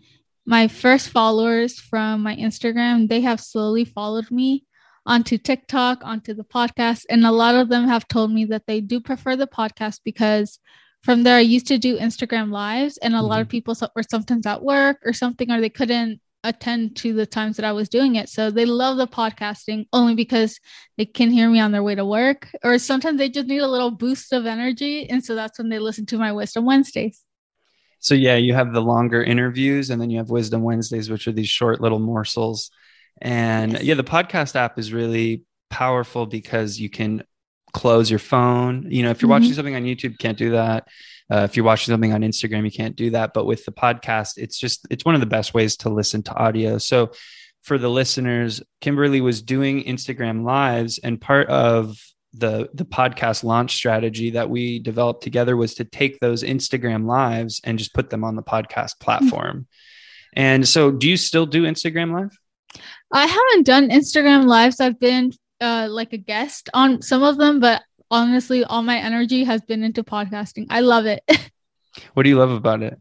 my 0.47 0.69
first 0.69 1.09
followers 1.09 1.79
from 1.79 2.23
my 2.23 2.37
Instagram, 2.37 3.09
they 3.09 3.23
have 3.23 3.41
slowly 3.41 3.85
followed 3.85 4.31
me 4.31 4.65
onto 5.07 5.39
TikTok, 5.39 6.01
onto 6.03 6.35
the 6.35 6.45
podcast. 6.45 7.05
And 7.11 7.25
a 7.27 7.33
lot 7.33 7.55
of 7.55 7.69
them 7.69 7.87
have 7.87 8.09
told 8.09 8.33
me 8.33 8.45
that 8.47 8.67
they 8.67 8.81
do 8.81 9.01
prefer 9.01 9.37
the 9.37 9.47
podcast 9.47 10.01
because 10.05 10.59
from 11.03 11.23
there, 11.23 11.37
I 11.37 11.41
used 11.41 11.67
to 11.67 11.77
do 11.77 11.99
Instagram 11.99 12.51
lives, 12.51 12.97
and 12.97 13.15
a 13.15 13.19
mm-hmm. 13.19 13.27
lot 13.27 13.41
of 13.41 13.47
mm-hmm. 13.47 13.51
people 13.51 13.77
were 13.95 14.03
sometimes 14.03 14.47
at 14.47 14.63
work 14.63 14.99
or 15.05 15.13
something, 15.13 15.51
or 15.51 15.61
they 15.61 15.69
couldn't 15.69 16.21
attend 16.45 16.97
to 16.97 17.13
the 17.13 17.27
times 17.27 17.57
that 17.57 17.65
I 17.67 17.73
was 17.73 17.89
doing 17.89 18.17
it. 18.17 18.29
So 18.29 18.51
they 18.51 18.65
love 18.65 18.97
the 18.97 19.07
podcasting 19.07 19.87
only 19.93 20.15
because 20.15 20.59
they 20.97 21.05
can 21.05 21.31
hear 21.31 21.49
me 21.49 21.61
on 21.61 21.73
their 21.73 21.83
way 21.83 21.95
to 21.95 22.07
work, 22.07 22.49
or 22.63 22.79
sometimes 22.79 23.19
they 23.19 23.29
just 23.29 23.49
need 23.49 23.59
a 23.59 23.69
little 23.69 23.91
boost 23.91 24.33
of 24.33 24.47
energy. 24.47 25.09
And 25.09 25.23
so 25.23 25.35
that's 25.35 25.59
when 25.59 25.69
they 25.69 25.79
listen 25.79 26.07
to 26.07 26.19
my 26.19 26.33
Wisdom 26.33 26.65
Wednesdays. 26.65 27.23
So, 27.99 28.15
yeah, 28.15 28.37
you 28.37 28.55
have 28.55 28.73
the 28.73 28.83
longer 28.83 29.23
interviews 29.23 29.91
and 29.91 30.01
then 30.01 30.11
you 30.11 30.19
have 30.19 30.29
Wisdom 30.29 30.63
Wednesdays, 30.63 31.11
which 31.11 31.27
are 31.27 31.33
these 31.33 31.49
short 31.49 31.81
little 31.81 31.99
morsels. 31.99 32.71
And 33.25 33.73
yes. 33.73 33.83
yeah, 33.83 33.95
the 33.95 34.05
podcast 34.05 34.55
app 34.55 34.79
is 34.79 34.93
really 34.93 35.45
powerful 35.71 36.27
because 36.27 36.79
you 36.79 36.91
can 36.91 37.25
close 37.73 38.11
your 38.11 38.19
phone. 38.19 38.87
You 38.91 39.03
know, 39.03 39.11
if 39.11 39.23
you're 39.23 39.27
mm-hmm. 39.27 39.43
watching 39.43 39.55
something 39.55 39.75
on 39.75 39.85
YouTube, 39.85 40.11
you 40.11 40.19
can't 40.19 40.39
do 40.39 40.51
that. 40.51 40.87
Uh, 41.33 41.39
if 41.39 41.57
you're 41.57 41.65
watching 41.65 41.91
something 41.91 42.13
on 42.13 42.21
Instagram, 42.21 42.65
you 42.65 42.71
can't 42.71 42.95
do 42.95 43.11
that. 43.11 43.33
But 43.33 43.47
with 43.47 43.65
the 43.65 43.73
podcast, 43.73 44.35
it's 44.37 44.59
just 44.59 44.87
it's 44.91 45.07
one 45.07 45.15
of 45.15 45.23
the 45.23 45.27
best 45.27 45.55
ways 45.55 45.79
to 45.79 45.89
listen 45.89 46.23
to 46.25 46.35
audio. 46.35 46.77
So 46.77 47.13
for 47.63 47.79
the 47.79 47.89
listeners, 47.89 48.63
Kimberly 48.83 49.23
was 49.23 49.41
doing 49.41 49.85
Instagram 49.85 50.45
lives, 50.45 50.99
and 50.99 51.19
part 51.19 51.49
of 51.49 51.97
the 52.35 52.69
the 52.75 52.85
podcast 52.85 53.43
launch 53.43 53.75
strategy 53.75 54.33
that 54.33 54.51
we 54.51 54.81
developed 54.81 55.23
together 55.23 55.57
was 55.57 55.75
to 55.77 55.85
take 55.85 56.21
those 56.21 56.43
Instagram 56.43 57.07
lives 57.07 57.63
and 57.65 57.79
just 57.79 57.95
put 57.95 58.11
them 58.11 58.23
on 58.23 58.37
the 58.37 58.43
podcast 58.43 59.01
platform. 59.01 59.57
Mm-hmm. 59.57 60.41
And 60.41 60.69
so, 60.69 60.91
do 60.91 61.09
you 61.09 61.17
still 61.17 61.47
do 61.47 61.63
Instagram 61.63 62.13
live? 62.13 62.37
I 63.13 63.27
haven't 63.27 63.67
done 63.67 63.91
Instagram 63.91 64.47
lives. 64.47 64.81
I've 64.81 64.99
been 64.99 65.33
uh, 65.61 65.89
like 65.91 66.13
a 66.13 66.19
guest 66.19 66.69
on 66.75 67.03
some 67.03 67.23
of 67.23 67.37
them, 67.39 67.61
but 67.61 67.83
honestly, 68.11 68.65
all 68.65 68.83
my 68.83 68.99
energy 68.99 69.45
has 69.45 69.63
been 69.63 69.83
into 69.83 70.03
podcasting. 70.03 70.67
I 70.71 70.81
love 70.81 71.07
it. 71.07 71.23
what 72.15 72.23
do 72.25 72.29
you 72.29 72.39
love 72.39 72.51
about 72.51 72.83
it? 72.83 73.01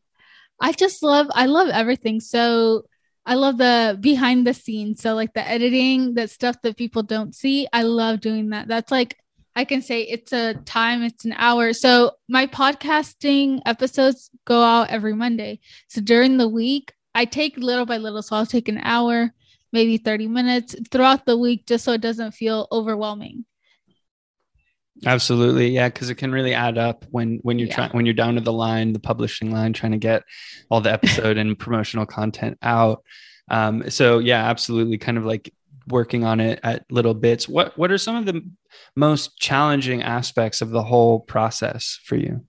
I 0.60 0.72
just 0.72 1.04
love, 1.04 1.28
I 1.34 1.48
love 1.48 1.70
everything. 1.70 2.20
So 2.20 2.84
I 3.26 3.36
love 3.36 3.58
the 3.58 3.98
behind 4.00 4.46
the 4.46 4.54
scenes. 4.54 5.02
So 5.02 5.14
like 5.14 5.34
the 5.34 5.48
editing, 5.48 6.16
that 6.16 6.30
stuff 6.30 6.58
that 6.64 6.78
people 6.78 7.04
don't 7.04 7.34
see. 7.34 7.68
I 7.72 7.84
love 7.84 8.22
doing 8.22 8.50
that. 8.50 8.68
That's 8.68 8.92
like, 8.92 9.18
I 9.56 9.66
can 9.66 9.82
say 9.82 10.02
it's 10.02 10.34
a 10.34 10.56
time, 10.66 11.04
it's 11.04 11.26
an 11.26 11.34
hour. 11.38 11.74
So 11.74 12.14
my 12.28 12.48
podcasting 12.48 13.62
episodes 13.66 14.30
go 14.46 14.62
out 14.62 14.90
every 14.90 15.14
Monday. 15.14 15.60
So 15.88 16.02
during 16.02 16.38
the 16.38 16.48
week, 16.48 16.94
I 17.14 17.26
take 17.26 17.58
little 17.58 17.86
by 17.86 17.98
little. 17.98 18.24
So 18.24 18.36
I'll 18.36 18.46
take 18.46 18.68
an 18.68 18.80
hour, 18.80 19.32
maybe 19.74 19.98
30 19.98 20.28
minutes 20.28 20.76
throughout 20.90 21.26
the 21.26 21.38
week 21.38 21.66
just 21.66 21.84
so 21.84 21.92
it 21.94 22.02
doesn't 22.02 22.32
feel 22.32 22.68
overwhelming. 22.72 23.46
Absolutely. 25.06 25.70
Yeah, 25.70 25.90
because 25.90 26.10
it 26.10 26.16
can 26.16 26.32
really 26.32 26.54
add 26.54 26.78
up 26.78 27.06
when 27.10 27.40
when 27.42 27.60
you're 27.60 27.68
yeah. 27.68 27.76
trying 27.76 27.90
when 27.92 28.06
you're 28.06 28.14
down 28.14 28.36
to 28.36 28.42
the 28.42 28.54
line, 28.54 28.94
the 28.94 29.00
publishing 29.00 29.52
line, 29.52 29.74
trying 29.74 29.92
to 29.92 29.98
get 29.98 30.24
all 30.70 30.82
the 30.82 30.94
episode 30.94 31.38
and 31.38 31.58
promotional 31.60 32.06
content 32.06 32.58
out. 32.62 33.04
Um, 33.50 33.90
so 33.90 34.20
yeah, 34.20 34.46
absolutely 34.50 34.98
kind 34.98 35.18
of 35.18 35.26
like 35.26 35.52
working 35.88 36.24
on 36.24 36.40
it 36.40 36.60
at 36.64 36.86
little 36.92 37.16
bits. 37.16 37.50
What 37.50 37.78
what 37.78 37.92
are 37.92 37.98
some 37.98 38.16
of 38.16 38.26
the 38.26 38.48
most 38.96 39.38
challenging 39.40 40.04
aspects 40.04 40.62
of 40.62 40.70
the 40.70 40.84
whole 40.84 41.20
process 41.20 42.00
for 42.06 42.16
you? 42.16 42.46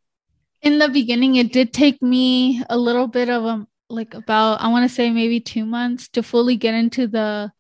In 0.63 0.79
the 0.79 0.89
beginning, 0.89 1.37
it 1.37 1.53
did 1.53 1.73
take 1.73 2.01
me 2.03 2.63
a 2.71 2.79
little 2.79 3.07
bit 3.07 3.29
of 3.29 3.45
a 3.45 3.67
like 3.89 4.15
about 4.15 4.61
I 4.61 4.69
want 4.69 4.89
to 4.89 4.95
say 4.95 5.11
maybe 5.11 5.41
two 5.41 5.65
months 5.65 6.09
to 6.11 6.23
fully 6.23 6.57
get 6.57 6.75
into 6.75 7.07
the 7.07 7.53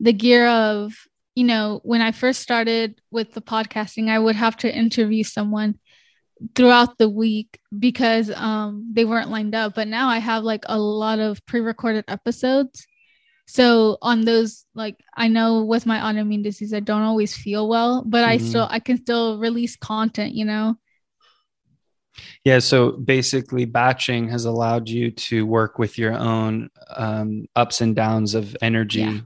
the 0.00 0.12
gear 0.12 0.46
of 0.48 0.92
you 1.38 1.44
know, 1.44 1.80
when 1.84 2.00
I 2.00 2.10
first 2.10 2.40
started 2.40 3.00
with 3.12 3.32
the 3.32 3.40
podcasting, 3.40 4.08
I 4.08 4.18
would 4.18 4.34
have 4.34 4.56
to 4.56 4.76
interview 4.76 5.22
someone 5.22 5.78
throughout 6.56 6.98
the 6.98 7.08
week 7.08 7.60
because 7.78 8.28
um, 8.32 8.90
they 8.92 9.04
weren't 9.04 9.30
lined 9.30 9.54
up. 9.54 9.76
But 9.76 9.86
now 9.86 10.08
I 10.08 10.18
have 10.18 10.42
like 10.42 10.64
a 10.66 10.76
lot 10.76 11.20
of 11.20 11.46
pre 11.46 11.60
recorded 11.60 12.06
episodes. 12.08 12.84
So 13.46 13.98
on 14.02 14.24
those, 14.24 14.66
like 14.74 14.96
I 15.16 15.28
know 15.28 15.62
with 15.62 15.86
my 15.86 15.98
autoimmune 15.98 16.42
disease, 16.42 16.74
I 16.74 16.80
don't 16.80 17.02
always 17.02 17.36
feel 17.36 17.68
well, 17.68 18.02
but 18.04 18.22
mm-hmm. 18.22 18.30
I 18.30 18.38
still 18.38 18.66
I 18.68 18.80
can 18.80 18.98
still 18.98 19.38
release 19.38 19.76
content, 19.76 20.34
you 20.34 20.44
know. 20.44 20.76
Yeah, 22.44 22.58
so 22.60 22.92
basically, 22.92 23.64
batching 23.64 24.28
has 24.28 24.44
allowed 24.44 24.88
you 24.88 25.10
to 25.10 25.46
work 25.46 25.78
with 25.78 25.98
your 25.98 26.14
own 26.14 26.70
um, 26.94 27.46
ups 27.54 27.80
and 27.80 27.94
downs 27.94 28.34
of 28.34 28.56
energy 28.62 29.00
yeah. 29.00 29.20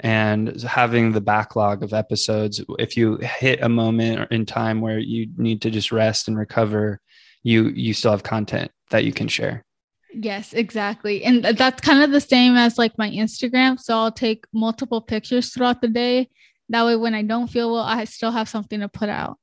and 0.00 0.62
having 0.62 1.12
the 1.12 1.20
backlog 1.20 1.82
of 1.82 1.92
episodes. 1.92 2.62
If 2.78 2.96
you 2.96 3.16
hit 3.16 3.62
a 3.62 3.68
moment 3.68 4.30
in 4.32 4.46
time 4.46 4.80
where 4.80 4.98
you 4.98 5.28
need 5.36 5.62
to 5.62 5.70
just 5.70 5.92
rest 5.92 6.28
and 6.28 6.38
recover 6.38 7.00
you 7.44 7.68
you 7.68 7.92
still 7.94 8.10
have 8.10 8.22
content 8.22 8.72
that 8.90 9.04
you 9.04 9.12
can 9.12 9.28
share. 9.28 9.64
Yes 10.12 10.52
exactly. 10.52 11.22
And 11.24 11.44
that's 11.44 11.80
kind 11.80 12.02
of 12.02 12.10
the 12.10 12.20
same 12.20 12.56
as 12.56 12.78
like 12.78 12.96
my 12.98 13.10
instagram. 13.10 13.78
So 13.78 13.94
i'll 13.94 14.12
take 14.12 14.46
multiple 14.52 15.00
pictures 15.00 15.52
throughout 15.52 15.80
the 15.80 15.88
day. 15.88 16.30
That 16.70 16.86
way 16.86 16.96
when 16.96 17.14
i 17.14 17.22
don't 17.22 17.48
feel 17.48 17.70
well 17.70 17.82
i 17.82 18.04
still 18.04 18.30
have 18.30 18.48
something 18.48 18.80
to 18.80 18.88
put 18.88 19.10
out 19.10 19.38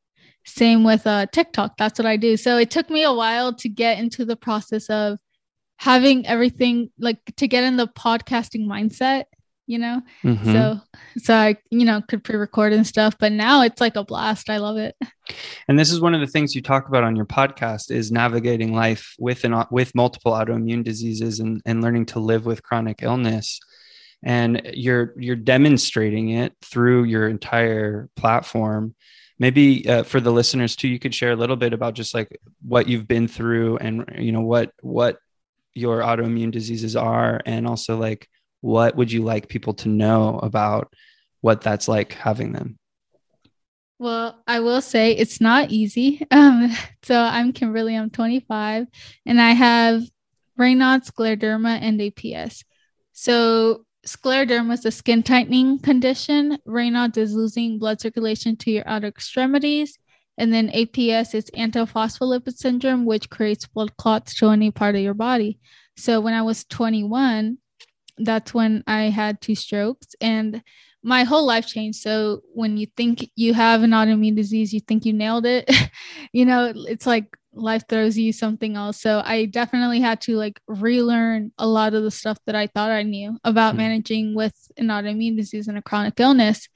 same 0.46 0.84
with 0.84 1.06
uh 1.08 1.26
tiktok. 1.28 1.78
That's 1.78 2.00
what 2.00 2.06
i 2.06 2.18
do. 2.18 2.38
So 2.38 2.58
it 2.58 2.72
took 2.72 2.90
me 2.90 3.04
a 3.04 3.14
while 3.14 3.54
to 3.56 3.70
get 3.70 4.00
into 4.00 4.26
the 4.26 4.36
process 4.36 4.90
of 4.90 5.18
having 5.78 6.28
everything 6.28 6.92
like 7.00 7.20
to 7.38 7.48
get 7.48 7.64
in 7.64 7.78
the 7.78 7.88
podcasting 7.88 8.68
mindset 8.68 9.26
you 9.68 9.80
know? 9.80 10.02
Mm-hmm. 10.24 10.52
so 10.52 10.82
so 11.18 11.34
i 11.34 11.56
you 11.70 11.86
know 11.86 12.02
could 12.02 12.24
pre-record 12.24 12.74
and 12.74 12.86
stuff 12.86 13.16
but 13.18 13.32
now 13.32 13.62
it's 13.64 13.80
like 13.80 13.96
a 13.96 14.04
blast. 14.04 14.50
I 14.50 14.58
love 14.58 14.78
it. 14.78 14.96
And 15.68 15.80
this 15.80 15.92
is 15.92 16.02
one 16.02 16.14
of 16.14 16.20
the 16.20 16.28
things 16.28 16.56
you 16.56 16.62
talk 16.62 16.90
about 16.90 17.06
on 17.06 17.16
your 17.16 17.26
podcast 17.26 17.90
is 17.90 18.12
navigating 18.12 18.74
life 18.74 19.16
with 19.18 19.46
an 19.46 19.64
with 19.72 19.96
multiple 19.96 20.34
autoimmune 20.34 20.84
diseases 20.84 21.40
and, 21.40 21.62
and 21.66 21.82
learning 21.82 22.08
to 22.08 22.20
live 22.20 22.46
with 22.46 22.64
chronic 22.64 23.02
illness. 23.02 23.60
And 24.24 24.62
you're 24.74 25.14
you're 25.18 25.38
demonstrating 25.38 26.30
it 26.30 26.54
through 26.62 27.06
your 27.06 27.30
entire 27.30 28.10
platform 28.18 28.94
maybe 29.42 29.90
uh, 29.90 30.04
for 30.04 30.22
the 30.22 30.32
listeners 30.32 30.76
too 30.76 30.88
you 30.88 31.00
could 31.00 31.16
share 31.16 31.32
a 31.32 31.36
little 31.36 31.56
bit 31.56 31.74
about 31.74 31.96
just 31.96 32.14
like 32.14 32.40
what 32.62 32.88
you've 32.88 33.08
been 33.08 33.28
through 33.28 33.76
and 33.78 34.06
you 34.20 34.32
know 34.32 34.42
what 34.42 34.72
what 34.82 35.18
your 35.74 36.02
autoimmune 36.02 36.52
diseases 36.52 36.96
are 36.96 37.42
and 37.46 37.66
also 37.66 37.98
like 37.98 38.30
what 38.62 38.96
would 38.96 39.12
you 39.12 39.24
like 39.24 39.50
people 39.50 39.74
to 39.74 39.90
know 39.90 40.40
about 40.44 40.94
what 41.42 41.62
that's 41.62 41.88
like 41.88 42.14
having 42.14 42.54
them? 42.54 42.78
Well, 43.98 44.42
I 44.48 44.60
will 44.60 44.82
say 44.82 45.12
it's 45.12 45.42
not 45.42 45.72
easy. 45.72 46.26
Um, 46.32 46.72
so 47.04 47.20
I'm 47.20 47.52
Kimberly, 47.52 47.96
I'm 47.96 48.12
25, 48.12 48.86
and 49.26 49.42
I 49.42 49.52
have 49.52 50.04
Raynaud's, 50.60 51.10
scleroderma, 51.10 51.80
and 51.82 52.00
APS. 52.00 52.64
So 53.12 53.86
scleroderma 54.05 54.74
is 54.74 54.86
a 54.86 54.91
skin 54.91 55.24
tightening 55.24 55.79
condition. 55.79 56.58
Raynaud's 56.67 57.17
is 57.17 57.34
losing 57.34 57.79
blood 57.79 58.01
circulation 58.01 58.55
to 58.58 58.72
your 58.72 58.88
outer 58.88 59.08
extremities. 59.08 59.98
And 60.38 60.51
then 60.51 60.70
APS 60.70 61.36
is 61.36 61.51
antiphospholipid 61.55 62.55
syndrome, 62.55 63.05
which 63.05 63.29
creates 63.29 63.67
blood 63.67 63.96
clots 63.98 64.34
to 64.36 64.50
any 64.50 64.72
part 64.72 64.96
of 64.96 65.01
your 65.01 65.13
body. 65.13 65.60
So 65.98 66.20
when 66.20 66.34
I 66.34 66.41
was 66.41 66.63
21, 66.63 67.58
that's 68.17 68.53
when 68.53 68.84
I 68.88 69.03
had 69.03 69.41
two 69.41 69.55
strokes 69.55 70.15
and 70.20 70.63
my 71.03 71.24
whole 71.24 71.46
life 71.46 71.67
changed. 71.67 72.00
So 72.00 72.41
when 72.53 72.77
you 72.77 72.88
think 72.96 73.29
you 73.36 73.53
have 73.53 73.84
an 73.84 73.91
autoimmune 73.91 74.36
disease, 74.36 74.74
you 74.74 74.79
think 74.79 75.05
you 75.05 75.13
nailed 75.13 75.46
it. 75.46 75.70
you 76.34 76.46
know, 76.46 76.72
it's 76.75 77.05
like 77.05 77.38
life 77.53 77.84
throws 77.88 78.17
you 78.17 78.31
something 78.31 78.75
else. 78.75 79.00
So 79.00 79.22
I 79.24 79.46
definitely 79.46 80.00
had 80.00 80.22
to 80.22 80.36
like 80.36 80.60
relearn 80.67 81.51
a 81.58 81.67
lot 81.67 81.93
of 81.93 82.03
the 82.03 82.12
stuff 82.12 82.38
that 82.46 82.55
I 82.55 82.67
thought 82.67 82.91
I 82.91 83.03
knew 83.03 83.38
about 83.43 83.70
mm-hmm. 83.70 83.77
managing 83.77 84.36
with 84.36 84.55
an 84.77 84.88
autoimmune 84.88 85.38
disease 85.38 85.67
and 85.67 85.77
a 85.77 85.81
chronic 85.81 86.20
illness. 86.20 86.70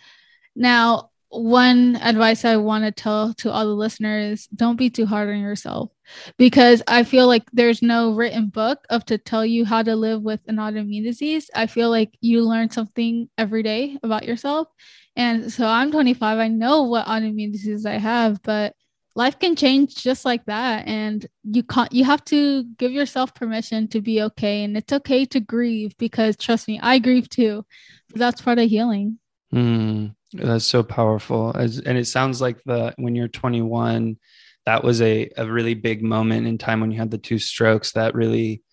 Now, 0.55 1.11
one 1.29 1.97
advice 1.97 2.45
I 2.45 2.57
want 2.57 2.85
to 2.85 2.91
tell 2.91 3.33
to 3.35 3.51
all 3.51 3.65
the 3.65 3.73
listeners 3.73 4.47
don't 4.55 4.77
be 4.77 4.89
too 4.89 5.05
hard 5.05 5.29
on 5.29 5.39
yourself 5.39 5.91
because 6.37 6.81
I 6.87 7.03
feel 7.03 7.27
like 7.27 7.43
there's 7.51 7.81
no 7.81 8.13
written 8.13 8.47
book 8.47 8.85
of 8.89 9.05
to 9.05 9.17
tell 9.17 9.45
you 9.45 9.65
how 9.65 9.83
to 9.83 9.95
live 9.95 10.21
with 10.21 10.39
an 10.47 10.57
autoimmune 10.57 11.03
disease. 11.03 11.49
I 11.53 11.67
feel 11.67 11.89
like 11.89 12.15
you 12.21 12.43
learn 12.43 12.69
something 12.69 13.29
every 13.37 13.63
day 13.63 13.97
about 14.03 14.25
yourself. 14.25 14.67
And 15.15 15.51
so 15.51 15.67
I'm 15.67 15.91
25. 15.91 16.37
I 16.37 16.47
know 16.47 16.83
what 16.83 17.07
autoimmune 17.07 17.51
diseases 17.51 17.85
I 17.85 17.97
have, 17.97 18.41
but 18.43 18.75
life 19.15 19.39
can 19.39 19.55
change 19.55 19.95
just 19.95 20.25
like 20.25 20.45
that. 20.45 20.87
And 20.87 21.25
you 21.43 21.63
can't, 21.63 21.91
you 21.91 22.03
have 22.03 22.23
to 22.25 22.65
give 22.77 22.91
yourself 22.91 23.33
permission 23.33 23.87
to 23.89 24.01
be 24.01 24.21
okay. 24.23 24.63
And 24.63 24.77
it's 24.77 24.93
okay 24.93 25.25
to 25.25 25.39
grieve 25.39 25.97
because 25.97 26.35
trust 26.35 26.67
me, 26.67 26.79
I 26.81 26.99
grieve 26.99 27.29
too. 27.29 27.65
But 28.09 28.19
that's 28.19 28.41
part 28.41 28.59
of 28.59 28.69
healing. 28.69 29.19
Mm, 29.53 30.15
that's 30.33 30.65
so 30.65 30.83
powerful. 30.83 31.53
As, 31.55 31.79
and 31.79 31.97
it 31.97 32.05
sounds 32.05 32.41
like 32.41 32.61
the 32.65 32.93
when 32.97 33.15
you're 33.15 33.29
21, 33.29 34.17
that 34.65 34.83
was 34.83 35.01
a, 35.01 35.29
a 35.37 35.49
really 35.49 35.75
big 35.75 36.03
moment 36.03 36.47
in 36.47 36.57
time 36.57 36.81
when 36.81 36.91
you 36.91 36.97
had 36.97 37.11
the 37.11 37.17
two 37.17 37.39
strokes 37.39 37.93
that 37.93 38.15
really 38.15 38.63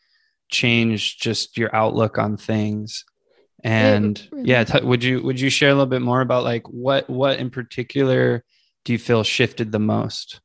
changed 0.50 1.22
just 1.22 1.56
your 1.56 1.74
outlook 1.74 2.18
on 2.18 2.36
things. 2.36 3.04
And 3.62 4.20
really 4.32 4.48
yeah, 4.48 4.64
t- 4.64 4.84
would 4.84 5.04
you 5.04 5.22
would 5.22 5.38
you 5.38 5.50
share 5.50 5.70
a 5.70 5.74
little 5.74 5.86
bit 5.86 6.02
more 6.02 6.20
about 6.20 6.42
like 6.42 6.66
what 6.68 7.08
what 7.08 7.38
in 7.38 7.48
particular 7.48 8.44
do 8.84 8.92
you 8.92 8.98
feel 8.98 9.22
shifted 9.22 9.72
the 9.72 9.78
most? 9.78 10.40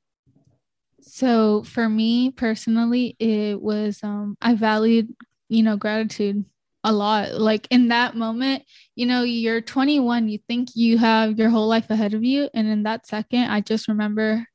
So 1.02 1.64
for 1.64 1.90
me 1.90 2.32
personally, 2.32 3.16
it 3.20 3.62
was 3.62 4.00
um 4.04 4.38
I 4.42 4.56
valued, 4.56 5.14
you 5.50 5.64
know, 5.64 5.78
gratitude 5.78 6.46
a 6.84 6.92
lot. 6.92 7.34
Like 7.34 7.68
in 7.70 7.90
that 7.90 8.16
moment, 8.16 8.64
you 8.96 9.06
know, 9.06 9.24
you're 9.24 9.62
21, 9.62 10.30
you 10.30 10.40
think 10.48 10.70
you 10.76 10.98
have 10.98 11.38
your 11.38 11.50
whole 11.50 11.68
life 11.68 11.90
ahead 11.90 12.14
of 12.14 12.24
you. 12.24 12.50
And 12.54 12.68
in 12.68 12.84
that 12.84 13.08
second, 13.08 13.50
I 13.50 13.62
just 13.62 13.88
remember 13.88 14.46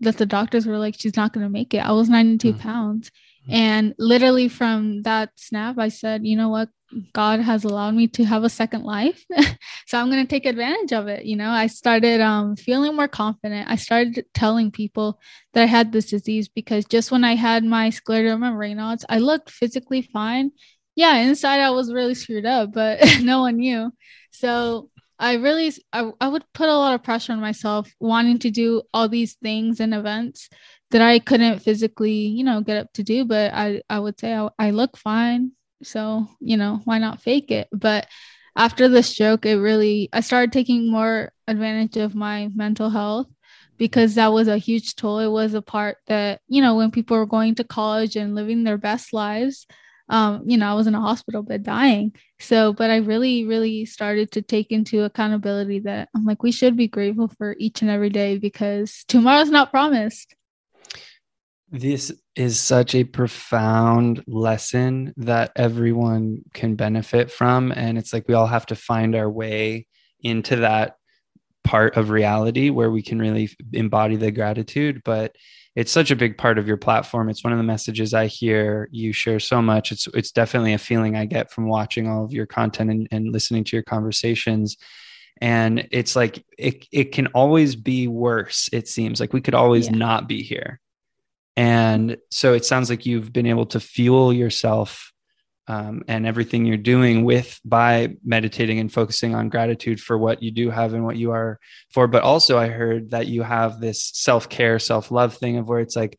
that 0.00 0.16
the 0.16 0.26
doctors 0.26 0.66
were 0.66 0.78
like, 0.78 0.94
she's 0.98 1.16
not 1.16 1.32
going 1.32 1.44
to 1.44 1.50
make 1.50 1.74
it. 1.74 1.78
I 1.78 1.92
was 1.92 2.08
92 2.08 2.54
mm. 2.54 2.58
pounds. 2.60 3.10
And 3.48 3.94
literally 3.98 4.48
from 4.48 5.02
that 5.02 5.30
snap, 5.36 5.78
I 5.78 5.88
said, 5.88 6.26
you 6.26 6.36
know 6.36 6.48
what? 6.48 6.68
God 7.12 7.40
has 7.40 7.64
allowed 7.64 7.94
me 7.94 8.06
to 8.08 8.24
have 8.24 8.44
a 8.44 8.48
second 8.48 8.84
life. 8.84 9.24
so 9.86 9.98
I'm 9.98 10.10
going 10.10 10.24
to 10.24 10.28
take 10.28 10.46
advantage 10.46 10.92
of 10.92 11.08
it. 11.08 11.24
You 11.24 11.36
know, 11.36 11.50
I 11.50 11.66
started 11.66 12.20
um, 12.20 12.56
feeling 12.56 12.94
more 12.94 13.08
confident. 13.08 13.68
I 13.68 13.76
started 13.76 14.24
telling 14.34 14.70
people 14.70 15.20
that 15.52 15.64
I 15.64 15.66
had 15.66 15.92
this 15.92 16.06
disease 16.06 16.48
because 16.48 16.84
just 16.84 17.10
when 17.10 17.24
I 17.24 17.34
had 17.34 17.64
my 17.64 17.90
scleroderma 17.90 18.52
Raynaud's, 18.52 19.04
I 19.08 19.18
looked 19.18 19.50
physically 19.50 20.02
fine. 20.02 20.52
Yeah, 20.94 21.16
inside 21.16 21.60
I 21.60 21.70
was 21.70 21.92
really 21.92 22.14
screwed 22.14 22.46
up, 22.46 22.72
but 22.72 23.00
no 23.20 23.40
one 23.40 23.56
knew. 23.56 23.92
So 24.30 24.90
I 25.18 25.34
really, 25.34 25.72
I, 25.92 26.10
I 26.20 26.28
would 26.28 26.44
put 26.52 26.68
a 26.68 26.74
lot 26.74 26.94
of 26.94 27.02
pressure 27.02 27.32
on 27.32 27.40
myself 27.40 27.90
wanting 28.00 28.38
to 28.40 28.50
do 28.50 28.82
all 28.92 29.08
these 29.08 29.34
things 29.34 29.80
and 29.80 29.94
events 29.94 30.48
that 30.96 31.02
I 31.02 31.18
couldn't 31.18 31.58
physically, 31.58 32.14
you 32.14 32.42
know, 32.42 32.62
get 32.62 32.78
up 32.78 32.92
to 32.94 33.02
do. 33.02 33.26
But 33.26 33.52
I, 33.52 33.82
I 33.90 33.98
would 33.98 34.18
say 34.18 34.34
I, 34.34 34.48
I 34.58 34.70
look 34.70 34.96
fine. 34.96 35.52
So, 35.82 36.26
you 36.40 36.56
know, 36.56 36.80
why 36.84 36.96
not 36.96 37.20
fake 37.20 37.50
it? 37.50 37.68
But 37.70 38.06
after 38.56 38.88
the 38.88 39.02
stroke, 39.02 39.44
it 39.44 39.56
really, 39.56 40.08
I 40.14 40.20
started 40.20 40.52
taking 40.52 40.90
more 40.90 41.32
advantage 41.46 41.98
of 41.98 42.14
my 42.14 42.48
mental 42.54 42.88
health 42.88 43.26
because 43.76 44.14
that 44.14 44.32
was 44.32 44.48
a 44.48 44.56
huge 44.56 44.96
toll. 44.96 45.18
It 45.18 45.28
was 45.28 45.52
a 45.52 45.60
part 45.60 45.98
that, 46.06 46.40
you 46.48 46.62
know, 46.62 46.76
when 46.76 46.90
people 46.90 47.18
were 47.18 47.26
going 47.26 47.56
to 47.56 47.64
college 47.64 48.16
and 48.16 48.34
living 48.34 48.64
their 48.64 48.78
best 48.78 49.12
lives, 49.12 49.66
um, 50.08 50.44
you 50.46 50.56
know, 50.56 50.70
I 50.70 50.74
was 50.74 50.86
in 50.86 50.94
a 50.94 51.00
hospital 51.00 51.42
bed 51.42 51.62
dying. 51.62 52.14
So, 52.40 52.72
but 52.72 52.88
I 52.88 52.96
really, 52.96 53.44
really 53.44 53.84
started 53.84 54.30
to 54.32 54.40
take 54.40 54.72
into 54.72 55.02
accountability 55.02 55.80
that 55.80 56.08
I'm 56.16 56.24
like, 56.24 56.42
we 56.42 56.52
should 56.52 56.74
be 56.74 56.88
grateful 56.88 57.28
for 57.36 57.54
each 57.58 57.82
and 57.82 57.90
every 57.90 58.08
day 58.08 58.38
because 58.38 59.04
tomorrow's 59.08 59.50
not 59.50 59.70
promised. 59.70 60.34
This 61.70 62.12
is 62.36 62.60
such 62.60 62.94
a 62.94 63.04
profound 63.04 64.22
lesson 64.26 65.12
that 65.16 65.52
everyone 65.56 66.42
can 66.54 66.76
benefit 66.76 67.30
from. 67.30 67.72
And 67.72 67.98
it's 67.98 68.12
like 68.12 68.28
we 68.28 68.34
all 68.34 68.46
have 68.46 68.66
to 68.66 68.76
find 68.76 69.16
our 69.16 69.28
way 69.28 69.86
into 70.20 70.56
that 70.56 70.96
part 71.64 71.96
of 71.96 72.10
reality 72.10 72.70
where 72.70 72.90
we 72.90 73.02
can 73.02 73.18
really 73.18 73.50
embody 73.72 74.14
the 74.14 74.30
gratitude. 74.30 75.02
But 75.04 75.34
it's 75.74 75.90
such 75.90 76.12
a 76.12 76.16
big 76.16 76.38
part 76.38 76.58
of 76.58 76.68
your 76.68 76.76
platform. 76.76 77.28
It's 77.28 77.42
one 77.42 77.52
of 77.52 77.58
the 77.58 77.64
messages 77.64 78.14
I 78.14 78.26
hear 78.26 78.88
you 78.92 79.12
share 79.12 79.40
so 79.40 79.60
much. 79.60 79.90
It's 79.90 80.06
it's 80.14 80.30
definitely 80.30 80.72
a 80.72 80.78
feeling 80.78 81.16
I 81.16 81.26
get 81.26 81.50
from 81.50 81.68
watching 81.68 82.08
all 82.08 82.24
of 82.24 82.32
your 82.32 82.46
content 82.46 82.90
and, 82.90 83.08
and 83.10 83.32
listening 83.32 83.64
to 83.64 83.76
your 83.76 83.82
conversations 83.82 84.76
and 85.40 85.86
it's 85.90 86.16
like 86.16 86.44
it, 86.56 86.86
it 86.90 87.12
can 87.12 87.26
always 87.28 87.76
be 87.76 88.08
worse 88.08 88.70
it 88.72 88.88
seems 88.88 89.20
like 89.20 89.32
we 89.32 89.40
could 89.40 89.54
always 89.54 89.86
yeah. 89.86 89.96
not 89.96 90.28
be 90.28 90.42
here 90.42 90.80
and 91.56 92.18
so 92.30 92.52
it 92.52 92.64
sounds 92.64 92.90
like 92.90 93.06
you've 93.06 93.32
been 93.32 93.46
able 93.46 93.66
to 93.66 93.80
fuel 93.80 94.32
yourself 94.32 95.12
um, 95.68 96.02
and 96.06 96.26
everything 96.26 96.64
you're 96.64 96.76
doing 96.76 97.24
with 97.24 97.60
by 97.64 98.14
meditating 98.24 98.78
and 98.78 98.92
focusing 98.92 99.34
on 99.34 99.48
gratitude 99.48 100.00
for 100.00 100.16
what 100.16 100.42
you 100.42 100.50
do 100.50 100.70
have 100.70 100.94
and 100.94 101.04
what 101.04 101.16
you 101.16 101.32
are 101.32 101.58
for. 101.90 102.06
But 102.06 102.22
also, 102.22 102.58
I 102.58 102.68
heard 102.68 103.10
that 103.10 103.26
you 103.26 103.42
have 103.42 103.80
this 103.80 104.10
self 104.14 104.48
care, 104.48 104.78
self 104.78 105.10
love 105.10 105.34
thing 105.34 105.56
of 105.56 105.68
where 105.68 105.80
it's 105.80 105.96
like 105.96 106.18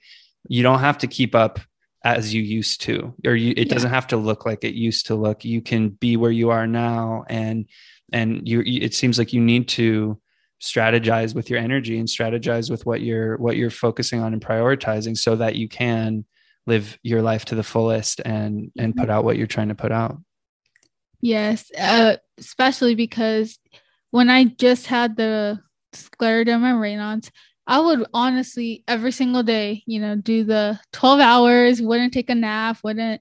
you 0.49 0.63
don't 0.63 0.79
have 0.79 0.97
to 0.99 1.07
keep 1.07 1.33
up 1.33 1.59
as 2.03 2.33
you 2.33 2.41
used 2.41 2.81
to, 2.81 3.13
or 3.25 3.35
you, 3.35 3.53
it 3.55 3.67
yeah. 3.67 3.73
doesn't 3.73 3.91
have 3.91 4.07
to 4.07 4.17
look 4.17 4.45
like 4.45 4.63
it 4.63 4.73
used 4.73 5.07
to 5.07 5.15
look. 5.15 5.45
You 5.45 5.61
can 5.61 5.89
be 5.89 6.17
where 6.17 6.31
you 6.31 6.49
are 6.49 6.67
now, 6.67 7.23
and 7.29 7.67
and 8.11 8.47
you. 8.47 8.63
It 8.65 8.93
seems 8.93 9.17
like 9.17 9.33
you 9.33 9.41
need 9.41 9.69
to 9.69 10.19
strategize 10.61 11.35
with 11.35 11.49
your 11.49 11.59
energy 11.59 11.99
and 11.99 12.07
strategize 12.07 12.69
with 12.69 12.85
what 12.85 13.01
you're 13.01 13.37
what 13.37 13.57
you're 13.57 13.69
focusing 13.69 14.21
on 14.21 14.33
and 14.33 14.43
prioritizing 14.43 15.15
so 15.17 15.35
that 15.35 15.55
you 15.55 15.69
can 15.69 16.25
live 16.65 16.97
your 17.03 17.21
life 17.21 17.45
to 17.45 17.55
the 17.55 17.63
fullest 17.63 18.19
and 18.25 18.71
and 18.77 18.95
put 18.95 19.09
out 19.09 19.23
what 19.23 19.37
you're 19.37 19.47
trying 19.47 19.69
to 19.69 19.75
put 19.75 19.91
out. 19.91 20.17
Yes 21.21 21.71
uh, 21.77 22.17
especially 22.37 22.95
because 22.95 23.59
when 24.11 24.29
i 24.29 24.43
just 24.43 24.85
had 24.85 25.17
the 25.17 25.59
scleroderma 25.93 26.75
raynaud's 26.75 27.31
i 27.65 27.79
would 27.79 28.05
honestly 28.13 28.83
every 28.87 29.11
single 29.11 29.41
day 29.41 29.81
you 29.87 29.99
know 29.99 30.15
do 30.15 30.43
the 30.43 30.79
12 30.93 31.19
hours 31.19 31.81
wouldn't 31.81 32.13
take 32.13 32.29
a 32.29 32.35
nap 32.35 32.77
wouldn't 32.83 33.19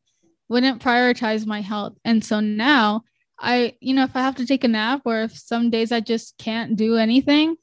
wouldn't 0.49 0.83
prioritize 0.83 1.47
my 1.47 1.61
health. 1.61 1.95
And 2.05 2.25
so 2.25 2.41
now 2.41 3.03
I, 3.39 3.77
you 3.81 3.95
know, 3.95 4.05
if 4.05 4.17
I 4.17 4.21
have 4.21 4.37
to 4.37 4.47
take 4.47 4.65
a 4.65 4.69
nap 4.69 5.03
or 5.05 5.23
if 5.23 5.37
some 5.37 5.71
days 5.71 5.93
I 5.93 6.01
just 6.01 6.39
can't 6.39 6.77
do 6.77 6.97
anything, 6.97 7.57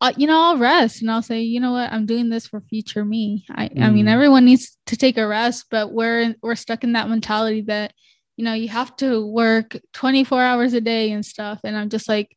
uh, 0.00 0.12
you 0.16 0.26
know, 0.26 0.38
I'll 0.38 0.58
rest 0.58 1.00
and 1.00 1.10
I'll 1.10 1.22
say, 1.22 1.42
you 1.42 1.60
know 1.60 1.72
what, 1.72 1.92
I'm 1.92 2.06
doing 2.06 2.28
this 2.28 2.46
for 2.46 2.60
future 2.60 3.04
me. 3.04 3.46
I, 3.50 3.68
mm. 3.68 3.82
I 3.82 3.90
mean, 3.90 4.06
mm. 4.06 4.10
everyone 4.10 4.44
needs 4.44 4.76
to 4.86 4.96
take 4.96 5.16
a 5.16 5.26
rest, 5.26 5.66
but 5.70 5.92
we're 5.92 6.34
we're 6.42 6.56
stuck 6.56 6.84
in 6.84 6.92
that 6.92 7.08
mentality 7.08 7.62
that, 7.62 7.92
you 8.36 8.44
know, 8.44 8.54
you 8.54 8.68
have 8.68 8.94
to 8.96 9.24
work 9.26 9.78
24 9.92 10.42
hours 10.42 10.74
a 10.74 10.80
day 10.80 11.12
and 11.12 11.24
stuff. 11.24 11.60
And 11.64 11.76
I'm 11.76 11.88
just 11.88 12.08
like, 12.08 12.36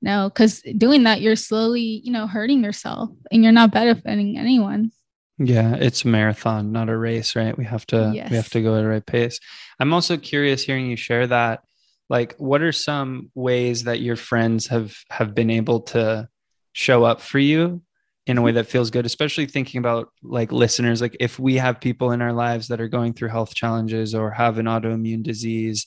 no, 0.00 0.28
because 0.28 0.62
doing 0.76 1.02
that, 1.02 1.20
you're 1.20 1.36
slowly, 1.36 2.00
you 2.04 2.12
know, 2.12 2.26
hurting 2.26 2.62
yourself 2.62 3.10
and 3.30 3.42
you're 3.42 3.52
not 3.52 3.72
benefiting 3.72 4.38
anyone. 4.38 4.92
Yeah, 5.38 5.74
it's 5.74 6.04
a 6.04 6.08
marathon, 6.08 6.72
not 6.72 6.88
a 6.88 6.96
race, 6.96 7.36
right? 7.36 7.56
We 7.56 7.64
have 7.64 7.86
to 7.88 8.12
yes. 8.14 8.30
we 8.30 8.36
have 8.36 8.50
to 8.50 8.62
go 8.62 8.76
at 8.76 8.84
a 8.84 8.88
right 8.88 9.04
pace. 9.04 9.38
I'm 9.78 9.92
also 9.92 10.16
curious 10.16 10.62
hearing 10.62 10.86
you 10.86 10.96
share 10.96 11.26
that 11.26 11.62
like 12.08 12.34
what 12.38 12.62
are 12.62 12.72
some 12.72 13.30
ways 13.34 13.84
that 13.84 14.00
your 14.00 14.16
friends 14.16 14.66
have 14.68 14.94
have 15.10 15.34
been 15.34 15.50
able 15.50 15.80
to 15.80 16.28
show 16.72 17.04
up 17.04 17.20
for 17.20 17.38
you 17.38 17.82
in 18.26 18.38
a 18.38 18.42
way 18.42 18.52
that 18.52 18.66
feels 18.66 18.90
good 18.90 19.06
especially 19.06 19.46
thinking 19.46 19.78
about 19.78 20.08
like 20.22 20.52
listeners? 20.52 21.00
Like 21.00 21.16
if 21.20 21.38
we 21.38 21.56
have 21.56 21.80
people 21.80 22.12
in 22.12 22.22
our 22.22 22.32
lives 22.32 22.68
that 22.68 22.80
are 22.80 22.88
going 22.88 23.12
through 23.12 23.28
health 23.28 23.54
challenges 23.54 24.14
or 24.14 24.30
have 24.30 24.58
an 24.58 24.66
autoimmune 24.66 25.22
disease 25.22 25.86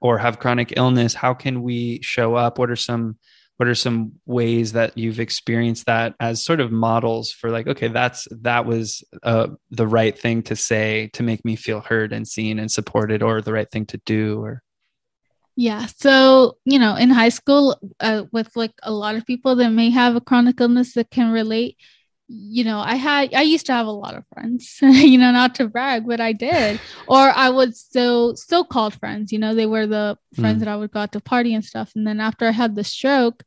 or 0.00 0.18
have 0.18 0.38
chronic 0.38 0.74
illness 0.76 1.14
how 1.14 1.34
can 1.34 1.62
we 1.62 2.00
show 2.02 2.34
up? 2.34 2.58
What 2.58 2.70
are 2.70 2.76
some 2.76 3.18
what 3.60 3.68
are 3.68 3.74
some 3.74 4.12
ways 4.24 4.72
that 4.72 4.96
you've 4.96 5.20
experienced 5.20 5.84
that 5.84 6.14
as 6.18 6.42
sort 6.42 6.60
of 6.60 6.72
models 6.72 7.30
for 7.30 7.50
like 7.50 7.66
okay 7.66 7.88
that's 7.88 8.26
that 8.40 8.64
was 8.64 9.04
uh, 9.22 9.48
the 9.70 9.86
right 9.86 10.18
thing 10.18 10.42
to 10.42 10.56
say 10.56 11.10
to 11.12 11.22
make 11.22 11.44
me 11.44 11.56
feel 11.56 11.80
heard 11.80 12.14
and 12.14 12.26
seen 12.26 12.58
and 12.58 12.72
supported 12.72 13.22
or 13.22 13.42
the 13.42 13.52
right 13.52 13.70
thing 13.70 13.84
to 13.84 14.00
do 14.06 14.42
or 14.42 14.62
yeah. 15.60 15.84
So, 15.94 16.56
you 16.64 16.78
know, 16.78 16.96
in 16.96 17.10
high 17.10 17.28
school, 17.28 17.78
uh, 18.00 18.22
with 18.32 18.56
like 18.56 18.72
a 18.82 18.90
lot 18.90 19.14
of 19.14 19.26
people 19.26 19.56
that 19.56 19.68
may 19.68 19.90
have 19.90 20.16
a 20.16 20.20
chronic 20.22 20.58
illness 20.58 20.94
that 20.94 21.10
can 21.10 21.32
relate, 21.32 21.76
you 22.28 22.64
know, 22.64 22.78
I 22.78 22.94
had, 22.94 23.34
I 23.34 23.42
used 23.42 23.66
to 23.66 23.74
have 23.74 23.86
a 23.86 23.90
lot 23.90 24.14
of 24.14 24.24
friends, 24.32 24.78
you 24.80 25.18
know, 25.18 25.32
not 25.32 25.54
to 25.56 25.68
brag, 25.68 26.06
but 26.06 26.18
I 26.18 26.32
did. 26.32 26.80
or 27.06 27.18
I 27.18 27.50
would 27.50 27.76
so, 27.76 28.32
so 28.36 28.64
called 28.64 28.94
friends, 28.94 29.32
you 29.32 29.38
know, 29.38 29.54
they 29.54 29.66
were 29.66 29.86
the 29.86 30.16
friends 30.34 30.56
mm. 30.56 30.60
that 30.60 30.68
I 30.68 30.76
would 30.76 30.92
go 30.92 31.00
out 31.00 31.12
to 31.12 31.20
party 31.20 31.52
and 31.52 31.62
stuff. 31.62 31.92
And 31.94 32.06
then 32.06 32.20
after 32.20 32.46
I 32.46 32.52
had 32.52 32.74
the 32.74 32.82
stroke, 32.82 33.42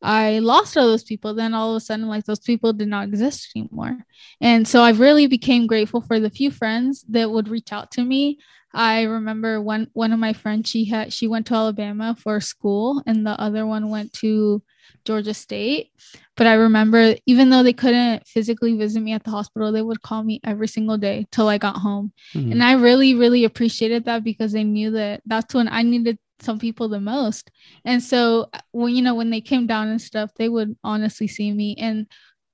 I 0.00 0.38
lost 0.38 0.78
all 0.78 0.86
those 0.86 1.04
people. 1.04 1.34
Then 1.34 1.52
all 1.52 1.72
of 1.72 1.76
a 1.76 1.80
sudden, 1.80 2.08
like 2.08 2.24
those 2.24 2.40
people 2.40 2.72
did 2.72 2.88
not 2.88 3.08
exist 3.08 3.50
anymore. 3.54 3.98
And 4.40 4.66
so 4.66 4.82
I 4.82 4.92
really 4.92 5.26
became 5.26 5.66
grateful 5.66 6.00
for 6.00 6.18
the 6.18 6.30
few 6.30 6.50
friends 6.50 7.04
that 7.10 7.30
would 7.30 7.48
reach 7.48 7.74
out 7.74 7.90
to 7.92 8.02
me 8.02 8.38
I 8.74 9.02
remember 9.02 9.60
one 9.60 9.88
one 9.92 10.12
of 10.12 10.18
my 10.18 10.32
friends 10.32 10.70
she 10.70 10.84
had 10.84 11.12
she 11.12 11.26
went 11.26 11.46
to 11.46 11.54
Alabama 11.54 12.16
for 12.18 12.40
school 12.40 13.02
and 13.06 13.26
the 13.26 13.38
other 13.40 13.66
one 13.66 13.90
went 13.90 14.12
to 14.14 14.62
Georgia 15.04 15.34
State. 15.34 15.90
But 16.36 16.46
I 16.46 16.54
remember 16.54 17.14
even 17.26 17.50
though 17.50 17.62
they 17.62 17.72
couldn't 17.72 18.26
physically 18.26 18.76
visit 18.76 19.00
me 19.00 19.12
at 19.12 19.24
the 19.24 19.30
hospital, 19.30 19.72
they 19.72 19.82
would 19.82 20.02
call 20.02 20.22
me 20.22 20.40
every 20.44 20.68
single 20.68 20.96
day 20.96 21.26
till 21.30 21.48
I 21.48 21.58
got 21.58 21.76
home. 21.76 22.12
Mm-hmm. 22.34 22.52
And 22.52 22.62
I 22.62 22.72
really 22.72 23.14
really 23.14 23.44
appreciated 23.44 24.04
that 24.06 24.24
because 24.24 24.52
they 24.52 24.64
knew 24.64 24.90
that 24.92 25.22
that's 25.26 25.54
when 25.54 25.68
I 25.68 25.82
needed 25.82 26.18
some 26.40 26.58
people 26.58 26.88
the 26.88 27.00
most. 27.00 27.50
And 27.84 28.02
so 28.02 28.50
when 28.72 28.94
you 28.94 29.02
know 29.02 29.14
when 29.14 29.30
they 29.30 29.40
came 29.40 29.66
down 29.66 29.88
and 29.88 30.00
stuff, 30.00 30.32
they 30.36 30.48
would 30.48 30.76
honestly 30.82 31.28
see 31.28 31.52
me 31.52 31.76
and 31.78 32.06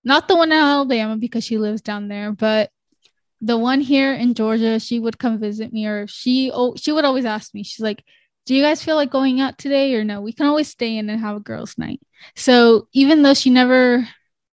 not 0.05 0.29
the 0.29 0.37
one 0.37 0.53
in 0.53 0.59
Alabama 0.59 1.17
because 1.17 1.45
she 1.45 1.59
lives 1.59 1.83
down 1.83 2.09
there, 2.09 2.33
but 2.33 2.71
the 3.41 3.57
one 3.57 3.81
here 3.81 4.13
in 4.13 4.35
Georgia, 4.35 4.81
she 4.81 4.99
would 4.99 5.19
come 5.19 5.39
visit 5.39 5.73
me, 5.73 5.87
or 5.87 6.07
she 6.07 6.51
oh 6.53 6.75
she 6.77 6.93
would 6.93 7.05
always 7.05 7.25
ask 7.25 7.55
me. 7.55 7.63
She's 7.63 7.81
like, 7.81 8.05
"Do 8.47 8.55
you 8.55 8.63
guys 8.63 8.83
feel 8.83 8.97
like 8.97 9.11
going 9.11 9.41
out 9.41 9.59
today, 9.59 9.95
or 9.95 10.05
no? 10.05 10.21
We 10.21 10.33
can 10.33 10.47
always 10.47 10.69
stay 10.69 10.97
in 10.97 11.09
and 11.11 11.21
have 11.21 11.37
a 11.37 11.41
girls' 11.41 11.79
night." 11.79 12.01
So 12.37 12.89
even 12.93 13.23
though 13.23 13.35
she 13.35 13.51
never 13.51 14.09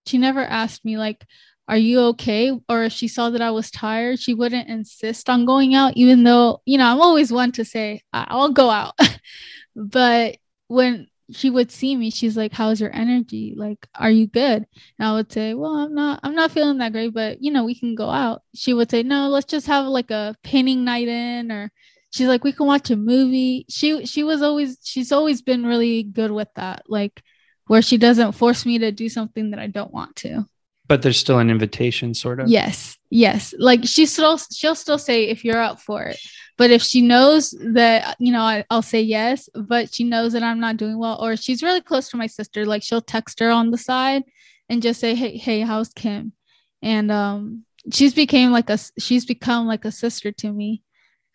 she 0.05 0.17
never 0.17 0.41
asked 0.41 0.85
me 0.85 0.97
like, 0.97 1.25
"Are 1.67 1.77
you 1.77 1.99
okay?" 2.13 2.51
or 2.69 2.83
if 2.83 2.93
she 2.93 3.07
saw 3.07 3.29
that 3.31 3.41
I 3.41 3.51
was 3.51 3.71
tired, 3.71 4.19
she 4.19 4.33
wouldn't 4.33 4.69
insist 4.69 5.29
on 5.29 5.45
going 5.45 5.75
out, 5.75 5.97
even 5.97 6.23
though 6.23 6.61
you 6.65 6.77
know 6.77 6.85
I'm 6.85 7.01
always 7.01 7.31
one 7.31 7.51
to 7.53 7.65
say 7.65 8.01
I'll 8.13 8.51
go 8.51 8.69
out. 8.69 8.93
but 9.75 10.37
when 10.67 11.07
she 11.31 11.49
would 11.49 11.71
see 11.71 11.95
me 11.95 12.09
she's 12.11 12.37
like 12.37 12.53
how's 12.53 12.79
your 12.79 12.93
energy? 12.93 13.53
Like 13.55 13.87
are 13.95 14.11
you 14.11 14.27
good? 14.27 14.65
And 14.99 15.07
i 15.07 15.13
would 15.13 15.31
say 15.31 15.53
well 15.53 15.75
i'm 15.75 15.93
not 15.93 16.19
i'm 16.23 16.35
not 16.35 16.51
feeling 16.51 16.77
that 16.79 16.91
great 16.91 17.13
but 17.13 17.41
you 17.41 17.51
know 17.51 17.63
we 17.63 17.75
can 17.75 17.95
go 17.95 18.09
out. 18.09 18.41
She 18.53 18.73
would 18.73 18.91
say 18.91 19.03
no 19.03 19.29
let's 19.29 19.45
just 19.45 19.67
have 19.67 19.85
like 19.85 20.11
a 20.11 20.35
painting 20.43 20.83
night 20.83 21.07
in 21.07 21.51
or 21.51 21.71
she's 22.11 22.27
like 22.27 22.43
we 22.43 22.51
can 22.51 22.67
watch 22.67 22.89
a 22.89 22.95
movie. 22.95 23.65
She 23.69 24.05
she 24.05 24.23
was 24.23 24.41
always 24.41 24.77
she's 24.83 25.11
always 25.11 25.41
been 25.41 25.65
really 25.65 26.03
good 26.03 26.31
with 26.31 26.49
that 26.55 26.83
like 26.87 27.21
where 27.67 27.81
she 27.81 27.97
doesn't 27.97 28.33
force 28.33 28.65
me 28.65 28.77
to 28.77 28.91
do 28.91 29.09
something 29.09 29.51
that 29.51 29.59
i 29.59 29.67
don't 29.67 29.93
want 29.93 30.15
to. 30.17 30.45
But 30.87 31.01
there's 31.01 31.17
still 31.17 31.39
an 31.39 31.49
invitation 31.49 32.13
sort 32.13 32.39
of? 32.39 32.47
Yes 32.47 32.97
yes. 33.15 33.53
Like 33.57 33.81
she 33.85 34.05
still 34.05 34.37
she'll 34.37 34.75
still 34.75 34.97
say 34.97 35.25
if 35.25 35.45
you're 35.45 35.61
up 35.61 35.79
for 35.79 36.03
it 36.03 36.19
but 36.57 36.71
if 36.71 36.81
she 36.81 37.01
knows 37.01 37.53
that 37.61 38.15
you 38.19 38.31
know 38.31 38.41
I, 38.41 38.65
i'll 38.69 38.81
say 38.81 39.01
yes 39.01 39.49
but 39.53 39.93
she 39.93 40.03
knows 40.03 40.33
that 40.33 40.43
i'm 40.43 40.59
not 40.59 40.77
doing 40.77 40.97
well 40.97 41.17
or 41.21 41.35
she's 41.35 41.63
really 41.63 41.81
close 41.81 42.09
to 42.09 42.17
my 42.17 42.27
sister 42.27 42.65
like 42.65 42.83
she'll 42.83 43.01
text 43.01 43.39
her 43.39 43.49
on 43.49 43.71
the 43.71 43.77
side 43.77 44.23
and 44.69 44.81
just 44.81 44.99
say 44.99 45.15
hey 45.15 45.37
hey 45.37 45.61
how's 45.61 45.89
kim 45.89 46.33
and 46.81 47.11
um 47.11 47.63
she's 47.93 48.13
became 48.13 48.51
like 48.51 48.69
a 48.69 48.77
she's 48.99 49.25
become 49.25 49.67
like 49.67 49.85
a 49.85 49.91
sister 49.91 50.31
to 50.31 50.51
me 50.51 50.83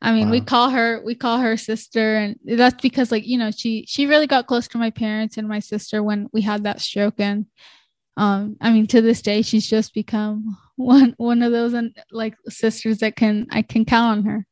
I 0.03 0.13
mean, 0.13 0.27
wow. 0.27 0.33
we 0.33 0.41
call 0.41 0.71
her 0.71 1.03
we 1.05 1.15
call 1.15 1.39
her 1.39 1.57
sister, 1.57 2.17
and 2.17 2.37
that's 2.45 2.81
because 2.81 3.13
like 3.13 3.27
you 3.27 3.37
know 3.37 3.51
she 3.51 3.85
she 3.87 4.07
really 4.07 4.27
got 4.27 4.47
close 4.47 4.67
to 4.69 4.79
my 4.79 4.91
parents 4.91 5.37
and 5.37 5.47
my 5.47 5.59
sister 5.59 6.03
when 6.03 6.29
we 6.33 6.41
had 6.41 6.65
that 6.65 6.81
stroke, 6.81 7.21
and 7.21 7.47
um, 8.17 8.57
I 8.61 8.73
mean 8.73 8.87
to 8.89 9.03
this 9.03 9.21
day 9.21 9.43
she's 9.43 9.69
just 9.69 9.93
become 9.93 10.57
one 10.77 11.15
one 11.19 11.43
of 11.43 11.53
those 11.53 11.75
like 12.11 12.35
sisters 12.49 12.99
that 12.99 13.15
can 13.17 13.47
I 13.51 13.63
can 13.63 13.85
count 13.85 14.19
on 14.19 14.25
her. 14.25 14.47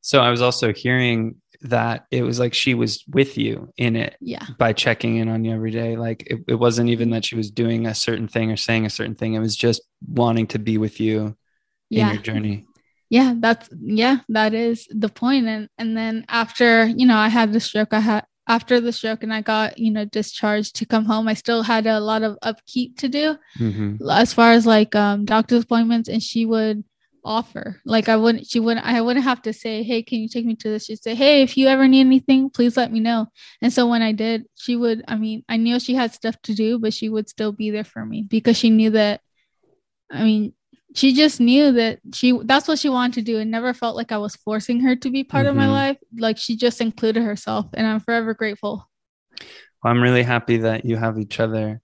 So 0.00 0.20
I 0.20 0.30
was 0.30 0.40
also 0.40 0.72
hearing 0.72 1.36
that 1.62 2.06
it 2.10 2.22
was 2.22 2.38
like 2.38 2.54
she 2.54 2.74
was 2.74 3.04
with 3.08 3.38
you 3.38 3.72
in 3.76 3.96
it 3.96 4.16
yeah 4.20 4.44
by 4.58 4.72
checking 4.72 5.16
in 5.16 5.28
on 5.28 5.44
you 5.44 5.52
every 5.54 5.70
day 5.70 5.96
like 5.96 6.22
it, 6.26 6.40
it 6.48 6.54
wasn't 6.54 6.88
even 6.88 7.10
that 7.10 7.24
she 7.24 7.36
was 7.36 7.50
doing 7.50 7.86
a 7.86 7.94
certain 7.94 8.28
thing 8.28 8.50
or 8.50 8.56
saying 8.56 8.86
a 8.86 8.90
certain 8.90 9.14
thing 9.14 9.34
it 9.34 9.40
was 9.40 9.56
just 9.56 9.82
wanting 10.06 10.46
to 10.46 10.58
be 10.58 10.78
with 10.78 11.00
you 11.00 11.36
yeah. 11.88 12.08
in 12.08 12.14
your 12.14 12.22
journey 12.22 12.64
yeah 13.08 13.34
that's 13.38 13.68
yeah 13.80 14.18
that 14.28 14.54
is 14.54 14.86
the 14.90 15.08
point. 15.08 15.46
and 15.46 15.68
and 15.78 15.96
then 15.96 16.24
after 16.28 16.86
you 16.86 17.06
know 17.06 17.16
i 17.16 17.28
had 17.28 17.52
the 17.52 17.60
stroke 17.60 17.92
i 17.92 18.00
had 18.00 18.24
after 18.48 18.80
the 18.80 18.92
stroke 18.92 19.22
and 19.22 19.32
i 19.32 19.40
got 19.40 19.78
you 19.78 19.90
know 19.90 20.04
discharged 20.04 20.76
to 20.76 20.86
come 20.86 21.04
home 21.04 21.28
i 21.28 21.34
still 21.34 21.62
had 21.62 21.86
a 21.86 22.00
lot 22.00 22.22
of 22.22 22.36
upkeep 22.42 22.96
to 22.98 23.08
do 23.08 23.36
mm-hmm. 23.58 23.96
as 24.10 24.32
far 24.32 24.52
as 24.52 24.66
like 24.66 24.94
um 24.94 25.24
doctor's 25.24 25.64
appointments 25.64 26.08
and 26.08 26.22
she 26.22 26.46
would 26.46 26.84
offer 27.26 27.80
like 27.84 28.08
i 28.08 28.16
wouldn't 28.16 28.46
she 28.46 28.60
wouldn't 28.60 28.86
i 28.86 29.00
wouldn't 29.00 29.24
have 29.24 29.42
to 29.42 29.52
say 29.52 29.82
hey 29.82 30.02
can 30.02 30.18
you 30.20 30.28
take 30.28 30.46
me 30.46 30.54
to 30.54 30.68
this 30.68 30.84
she'd 30.84 31.02
say 31.02 31.14
hey 31.14 31.42
if 31.42 31.56
you 31.56 31.66
ever 31.66 31.88
need 31.88 32.00
anything 32.00 32.48
please 32.48 32.76
let 32.76 32.92
me 32.92 33.00
know 33.00 33.26
and 33.60 33.72
so 33.72 33.86
when 33.86 34.00
i 34.00 34.12
did 34.12 34.44
she 34.54 34.76
would 34.76 35.04
i 35.08 35.16
mean 35.16 35.42
i 35.48 35.56
knew 35.56 35.78
she 35.80 35.94
had 35.94 36.14
stuff 36.14 36.40
to 36.42 36.54
do 36.54 36.78
but 36.78 36.94
she 36.94 37.08
would 37.08 37.28
still 37.28 37.52
be 37.52 37.70
there 37.70 37.84
for 37.84 38.06
me 38.06 38.22
because 38.22 38.56
she 38.56 38.70
knew 38.70 38.90
that 38.90 39.20
i 40.10 40.22
mean 40.22 40.52
she 40.96 41.12
just 41.12 41.40
knew 41.40 41.72
that 41.72 41.98
she 42.14 42.38
that's 42.44 42.66
what 42.66 42.78
she 42.78 42.88
wanted 42.88 43.14
to 43.14 43.22
do 43.22 43.38
and 43.38 43.50
never 43.50 43.74
felt 43.74 43.96
like 43.96 44.12
I 44.12 44.16
was 44.16 44.34
forcing 44.34 44.80
her 44.80 44.96
to 44.96 45.10
be 45.10 45.24
part 45.24 45.42
mm-hmm. 45.42 45.50
of 45.50 45.56
my 45.56 45.64
mm-hmm. 45.64 45.72
life. 45.72 45.98
Like 46.16 46.38
she 46.38 46.56
just 46.56 46.80
included 46.80 47.22
herself 47.22 47.66
and 47.74 47.86
I'm 47.86 48.00
forever 48.00 48.32
grateful. 48.32 48.88
Well, 49.38 49.92
I'm 49.92 50.02
really 50.02 50.22
happy 50.22 50.56
that 50.58 50.86
you 50.86 50.96
have 50.96 51.18
each 51.18 51.38
other. 51.38 51.82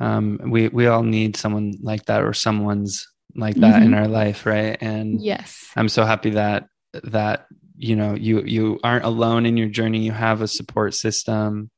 Um, 0.00 0.38
we 0.44 0.68
we 0.68 0.86
all 0.86 1.02
need 1.02 1.36
someone 1.36 1.74
like 1.82 2.04
that 2.06 2.22
or 2.22 2.34
someone's 2.34 3.08
like 3.34 3.56
that 3.56 3.76
mm-hmm. 3.76 3.84
in 3.84 3.94
our 3.94 4.08
life, 4.08 4.46
right? 4.46 4.76
And 4.80 5.20
yes, 5.20 5.66
I'm 5.76 5.88
so 5.88 6.04
happy 6.04 6.30
that 6.30 6.68
that 7.04 7.46
you 7.76 7.96
know 7.96 8.14
you 8.14 8.42
you 8.42 8.80
aren't 8.84 9.04
alone 9.04 9.46
in 9.46 9.56
your 9.56 9.68
journey. 9.68 10.00
You 10.00 10.12
have 10.12 10.42
a 10.42 10.48
support 10.48 10.94
system 10.94 11.70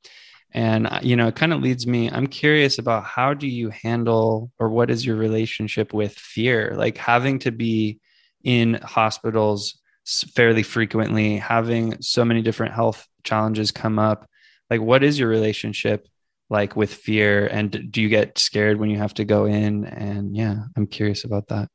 and 0.54 0.86
uh, 0.86 1.00
you 1.02 1.16
know 1.16 1.26
it 1.26 1.34
kind 1.36 1.52
of 1.52 1.60
leads 1.60 1.86
me 1.86 2.08
i'm 2.10 2.26
curious 2.26 2.78
about 2.78 3.04
how 3.04 3.34
do 3.34 3.46
you 3.46 3.70
handle 3.70 4.50
or 4.58 4.70
what 4.70 4.90
is 4.90 5.04
your 5.04 5.16
relationship 5.16 5.92
with 5.92 6.14
fear 6.14 6.74
like 6.76 6.96
having 6.96 7.40
to 7.40 7.50
be 7.50 7.98
in 8.44 8.74
hospitals 8.74 9.80
fairly 10.06 10.62
frequently 10.62 11.36
having 11.36 12.00
so 12.00 12.24
many 12.24 12.40
different 12.40 12.74
health 12.74 13.06
challenges 13.24 13.70
come 13.70 13.98
up 13.98 14.28
like 14.70 14.80
what 14.80 15.02
is 15.02 15.18
your 15.18 15.28
relationship 15.28 16.06
like 16.54 16.74
with 16.76 16.92
fear 16.92 17.46
and 17.48 17.90
do 17.90 18.00
you 18.00 18.08
get 18.08 18.38
scared 18.38 18.78
when 18.78 18.88
you 18.88 18.96
have 18.96 19.12
to 19.14 19.24
go 19.24 19.44
in 19.44 19.84
and 19.84 20.34
yeah 20.34 20.56
i'm 20.76 20.86
curious 20.86 21.24
about 21.24 21.46
that 21.48 21.68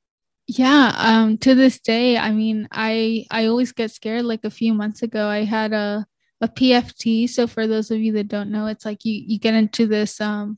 yeah 0.48 0.94
um 0.98 1.38
to 1.38 1.54
this 1.54 1.80
day 1.80 2.18
i 2.18 2.32
mean 2.32 2.68
i 2.72 3.26
i 3.30 3.46
always 3.46 3.72
get 3.72 3.92
scared 3.92 4.26
like 4.26 4.44
a 4.44 4.50
few 4.50 4.74
months 4.74 5.04
ago 5.04 5.28
i 5.28 5.44
had 5.44 5.74
a 5.74 6.06
a 6.42 6.48
PFT. 6.48 7.30
So 7.30 7.48
for 7.48 7.68
those 7.68 7.92
of 7.92 8.00
you 8.00 8.14
that 8.14 8.28
don't 8.28 8.52
know, 8.52 8.68
it's 8.68 8.86
like 8.86 9.06
you 9.06 9.22
you 9.26 9.40
get 9.40 9.54
into 9.54 9.88
this 9.88 10.22
um 10.22 10.58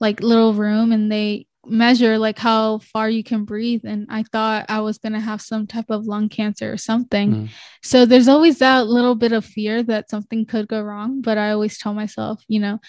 like 0.00 0.22
little 0.22 0.54
room 0.54 0.92
and 0.92 1.12
they 1.12 1.46
measure 1.66 2.16
like 2.16 2.38
how 2.38 2.78
far 2.78 3.10
you 3.10 3.22
can 3.22 3.44
breathe 3.44 3.82
and 3.84 4.06
I 4.08 4.22
thought 4.22 4.64
I 4.70 4.80
was 4.80 4.96
going 4.96 5.12
to 5.12 5.20
have 5.20 5.42
some 5.42 5.66
type 5.66 5.90
of 5.90 6.06
lung 6.06 6.30
cancer 6.30 6.72
or 6.72 6.78
something. 6.78 7.32
Mm. 7.32 7.48
So 7.82 8.06
there's 8.06 8.28
always 8.28 8.58
that 8.60 8.86
little 8.86 9.14
bit 9.14 9.32
of 9.32 9.44
fear 9.44 9.82
that 9.82 10.08
something 10.08 10.46
could 10.46 10.68
go 10.68 10.80
wrong, 10.80 11.20
but 11.20 11.36
I 11.36 11.50
always 11.50 11.78
tell 11.78 11.92
myself, 11.92 12.42
you 12.48 12.60
know, 12.60 12.80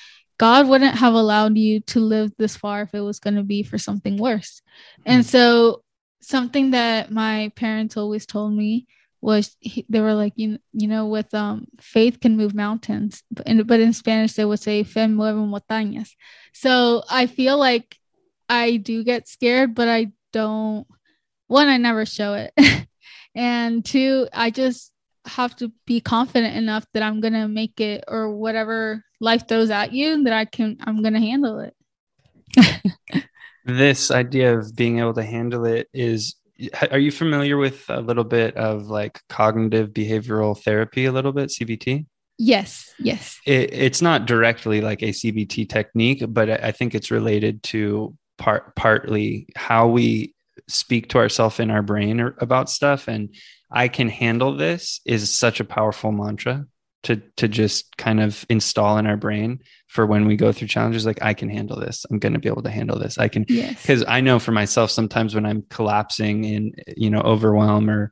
God 0.42 0.68
wouldn't 0.68 0.96
have 0.96 1.14
allowed 1.14 1.56
you 1.56 1.82
to 1.82 2.00
live 2.00 2.32
this 2.40 2.56
far 2.56 2.82
if 2.82 2.96
it 2.96 3.02
was 3.02 3.20
going 3.20 3.36
to 3.36 3.44
be 3.44 3.62
for 3.62 3.78
something 3.78 4.18
worse. 4.18 4.64
Mm. 5.02 5.04
And 5.06 5.26
so 5.26 5.84
something 6.20 6.72
that 6.72 7.12
my 7.12 7.52
parents 7.56 7.96
always 7.96 8.26
told 8.26 8.54
me 8.54 8.88
was 9.22 9.56
they 9.88 10.02
were 10.02 10.16
like 10.16 10.34
you, 10.38 10.58
you 10.74 10.88
know 10.88 11.06
with 11.06 11.32
um 11.36 11.68
faith 11.80 12.20
can 12.20 12.38
move 12.38 12.56
mountains 12.56 13.22
but 13.30 13.46
in, 13.46 13.62
but 13.62 13.80
in 13.80 13.94
spanish 13.94 14.34
they 14.34 14.44
would 14.44 14.60
say 14.60 14.82
fe 14.82 15.06
mueve 15.06 15.36
montañas 15.36 16.16
so 16.54 17.04
i 17.08 17.28
feel 17.28 17.56
like 17.56 17.98
i 18.50 18.78
do 18.78 19.04
get 19.04 19.28
scared 19.28 19.76
but 19.76 19.88
i 19.88 20.12
don't 20.34 20.88
one 21.46 21.68
i 21.68 21.78
never 21.78 22.04
show 22.04 22.34
it 22.34 22.52
and 23.36 23.86
two 23.86 24.28
i 24.34 24.50
just 24.50 24.92
have 25.26 25.56
to 25.56 25.72
be 25.86 26.02
confident 26.02 26.56
enough 26.56 26.84
that 26.96 27.04
i'm 27.04 27.22
gonna 27.22 27.48
make 27.48 27.80
it 27.80 28.04
or 28.08 28.36
whatever 28.36 29.04
life 29.22 29.48
throws 29.48 29.70
at 29.70 29.94
you 29.94 30.24
that 30.24 30.34
i 30.34 30.44
can 30.44 30.78
i'm 30.84 31.02
gonna 31.02 31.22
handle 31.22 31.60
it. 31.60 31.76
This 33.64 34.10
idea 34.12 34.58
of 34.58 34.76
being 34.76 35.00
able 35.00 35.14
to 35.14 35.24
handle 35.24 35.66
it 35.66 35.88
is 35.94 36.36
are 36.92 37.00
you 37.00 37.12
familiar 37.12 37.58
with 37.58 37.86
a 37.90 38.02
little 38.02 38.24
bit 38.24 38.56
of 38.58 38.88
like 38.88 39.22
cognitive 39.30 39.90
behavioral 39.90 40.60
therapy 40.60 41.06
a 41.06 41.12
little 41.12 41.32
bit 41.32 41.50
cbt 41.50 42.06
yes 42.38 42.94
yes. 43.00 43.40
It, 43.46 43.74
it's 43.74 44.02
not 44.02 44.26
directly 44.26 44.82
like 44.82 45.02
a 45.02 45.10
cbt 45.10 45.70
technique 45.70 46.24
but 46.28 46.50
i 46.50 46.72
think 46.72 46.96
it's 46.96 47.12
related 47.12 47.64
to 47.64 48.16
part 48.38 48.76
partly 48.76 49.48
how 49.56 49.88
we 49.88 50.34
speak 50.68 51.10
to 51.10 51.18
ourselves 51.18 51.60
in 51.60 51.72
our 51.72 51.82
brain 51.82 52.20
or, 52.20 52.36
about 52.40 52.70
stuff 52.70 53.08
and 53.08 53.34
i 53.72 53.88
can 53.88 54.10
handle 54.10 54.56
this 54.56 55.02
is 55.06 55.32
such 55.32 55.60
a 55.60 55.66
powerful 55.66 56.12
mantra 56.12 56.66
to 57.04 57.18
to 57.38 57.48
just 57.48 57.98
kind 57.98 58.20
of 58.20 58.46
install 58.50 58.98
in 58.98 59.08
our 59.08 59.18
brain 59.18 59.60
for 59.88 60.06
when 60.06 60.26
we 60.26 60.36
go 60.36 60.52
through 60.52 60.68
challenges 60.68 61.06
like 61.06 61.22
i 61.22 61.34
can 61.34 61.50
handle 61.50 61.80
this 61.80 62.06
i'm 62.10 62.20
going 62.20 62.34
to 62.34 62.40
be 62.40 62.50
able 62.50 62.62
to 62.62 62.70
handle 62.70 63.00
this 63.00 63.18
i 63.18 63.28
can 63.28 63.44
because 63.44 64.02
yes. 64.02 64.04
i 64.08 64.22
know 64.22 64.40
for 64.40 64.52
myself 64.52 64.92
sometimes 64.92 65.34
when 65.34 65.46
i'm 65.46 65.64
collapsing 65.70 66.44
in 66.44 66.74
you 66.96 67.10
know 67.10 67.22
overwhelm 67.22 67.90
or 67.90 68.12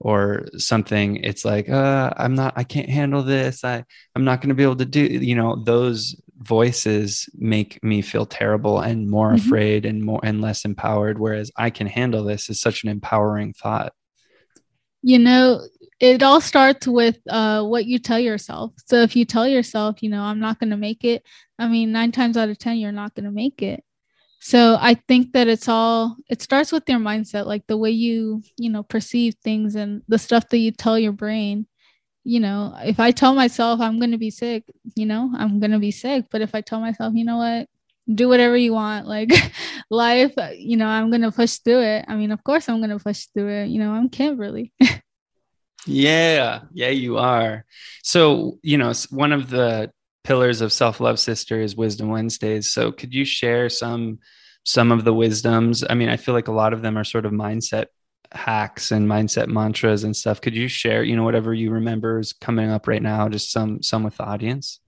or 0.00 0.46
something 0.56 1.16
it's 1.16 1.44
like 1.44 1.68
uh 1.68 2.12
i'm 2.16 2.34
not 2.34 2.52
i 2.56 2.62
can't 2.62 2.88
handle 2.88 3.22
this 3.22 3.64
i 3.64 3.84
i'm 4.14 4.24
not 4.24 4.40
going 4.40 4.48
to 4.48 4.54
be 4.54 4.62
able 4.62 4.76
to 4.76 4.84
do 4.84 5.00
you 5.00 5.34
know 5.34 5.62
those 5.64 6.14
voices 6.38 7.28
make 7.34 7.82
me 7.82 8.00
feel 8.00 8.24
terrible 8.24 8.78
and 8.78 9.10
more 9.10 9.32
mm-hmm. 9.32 9.46
afraid 9.46 9.84
and 9.84 10.04
more 10.04 10.20
and 10.22 10.40
less 10.40 10.64
empowered 10.64 11.18
whereas 11.18 11.50
i 11.56 11.68
can 11.68 11.88
handle 11.88 12.22
this 12.22 12.48
is 12.48 12.60
such 12.60 12.84
an 12.84 12.88
empowering 12.88 13.52
thought 13.52 13.92
you 15.02 15.18
know 15.18 15.60
it 16.00 16.22
all 16.22 16.40
starts 16.40 16.86
with 16.86 17.18
uh, 17.28 17.62
what 17.64 17.86
you 17.86 17.98
tell 17.98 18.20
yourself. 18.20 18.72
So 18.86 18.96
if 19.02 19.16
you 19.16 19.24
tell 19.24 19.48
yourself, 19.48 20.02
you 20.02 20.10
know, 20.10 20.22
I'm 20.22 20.38
not 20.38 20.60
going 20.60 20.70
to 20.70 20.76
make 20.76 21.04
it, 21.04 21.24
I 21.58 21.66
mean, 21.66 21.90
nine 21.92 22.12
times 22.12 22.36
out 22.36 22.48
of 22.48 22.58
10, 22.58 22.76
you're 22.76 22.92
not 22.92 23.14
going 23.14 23.24
to 23.24 23.32
make 23.32 23.62
it. 23.62 23.82
So 24.40 24.78
I 24.80 24.94
think 24.94 25.32
that 25.32 25.48
it's 25.48 25.68
all, 25.68 26.16
it 26.30 26.40
starts 26.40 26.70
with 26.70 26.84
your 26.88 27.00
mindset, 27.00 27.46
like 27.46 27.66
the 27.66 27.76
way 27.76 27.90
you, 27.90 28.42
you 28.56 28.70
know, 28.70 28.84
perceive 28.84 29.34
things 29.42 29.74
and 29.74 30.02
the 30.06 30.18
stuff 30.18 30.48
that 30.50 30.58
you 30.58 30.70
tell 30.70 30.96
your 30.98 31.12
brain. 31.12 31.66
You 32.22 32.40
know, 32.40 32.76
if 32.80 33.00
I 33.00 33.10
tell 33.10 33.34
myself 33.34 33.80
I'm 33.80 33.98
going 33.98 34.12
to 34.12 34.18
be 34.18 34.30
sick, 34.30 34.64
you 34.94 35.06
know, 35.06 35.32
I'm 35.36 35.58
going 35.58 35.72
to 35.72 35.80
be 35.80 35.90
sick. 35.90 36.26
But 36.30 36.42
if 36.42 36.54
I 36.54 36.60
tell 36.60 36.78
myself, 36.78 37.14
you 37.16 37.24
know 37.24 37.38
what, 37.38 37.68
do 38.12 38.28
whatever 38.28 38.56
you 38.56 38.72
want, 38.72 39.06
like 39.06 39.30
life, 39.90 40.32
uh, 40.36 40.50
you 40.56 40.76
know, 40.76 40.86
I'm 40.86 41.10
going 41.10 41.22
to 41.22 41.32
push 41.32 41.58
through 41.58 41.82
it. 41.82 42.04
I 42.08 42.16
mean, 42.16 42.32
of 42.32 42.42
course 42.42 42.68
I'm 42.68 42.78
going 42.78 42.96
to 42.96 43.02
push 43.02 43.26
through 43.34 43.48
it. 43.48 43.66
You 43.68 43.80
know, 43.80 43.92
I'm 43.92 44.08
Kimberly. 44.08 44.72
Yeah, 45.86 46.60
yeah, 46.72 46.90
you 46.90 47.16
are. 47.16 47.64
So, 48.02 48.58
you 48.62 48.76
know, 48.76 48.92
one 49.08 49.32
of 49.32 49.48
the 49.48 49.90
pillars 50.22 50.60
of 50.60 50.72
Self 50.72 51.00
Love 51.00 51.18
Sister 51.18 51.60
is 51.60 51.76
Wisdom 51.76 52.10
Wednesdays. 52.10 52.70
So, 52.70 52.92
could 52.92 53.14
you 53.14 53.24
share 53.24 53.70
some 53.70 54.18
some 54.64 54.92
of 54.92 55.04
the 55.04 55.14
wisdoms? 55.14 55.84
I 55.88 55.94
mean, 55.94 56.10
I 56.10 56.18
feel 56.18 56.34
like 56.34 56.48
a 56.48 56.52
lot 56.52 56.74
of 56.74 56.82
them 56.82 56.98
are 56.98 57.04
sort 57.04 57.24
of 57.24 57.32
mindset 57.32 57.86
hacks 58.32 58.90
and 58.90 59.08
mindset 59.08 59.48
mantras 59.48 60.04
and 60.04 60.14
stuff. 60.14 60.42
Could 60.42 60.54
you 60.54 60.68
share, 60.68 61.02
you 61.02 61.16
know, 61.16 61.24
whatever 61.24 61.54
you 61.54 61.70
remember 61.70 62.18
is 62.18 62.34
coming 62.34 62.70
up 62.70 62.86
right 62.86 63.02
now, 63.02 63.28
just 63.30 63.50
some 63.50 63.82
some 63.82 64.02
with 64.02 64.16
the 64.18 64.24
audience? 64.24 64.80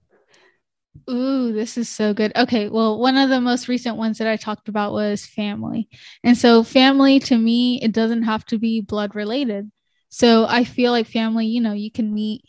Ooh, 1.08 1.52
this 1.52 1.76
is 1.78 1.88
so 1.88 2.12
good. 2.14 2.32
Okay, 2.36 2.68
well, 2.68 2.98
one 2.98 3.16
of 3.16 3.28
the 3.30 3.40
most 3.40 3.68
recent 3.68 3.96
ones 3.96 4.18
that 4.18 4.28
I 4.28 4.36
talked 4.36 4.68
about 4.68 4.92
was 4.92 5.26
family. 5.26 5.88
And 6.24 6.36
so 6.36 6.62
family 6.62 7.18
to 7.20 7.36
me, 7.38 7.80
it 7.82 7.92
doesn't 7.92 8.22
have 8.24 8.44
to 8.46 8.58
be 8.58 8.80
blood 8.80 9.14
related 9.14 9.70
So 10.10 10.46
I 10.48 10.64
feel 10.64 10.92
like 10.92 11.06
family, 11.06 11.46
you 11.46 11.60
know, 11.60 11.72
you 11.72 11.90
can 11.90 12.12
meet. 12.14 12.42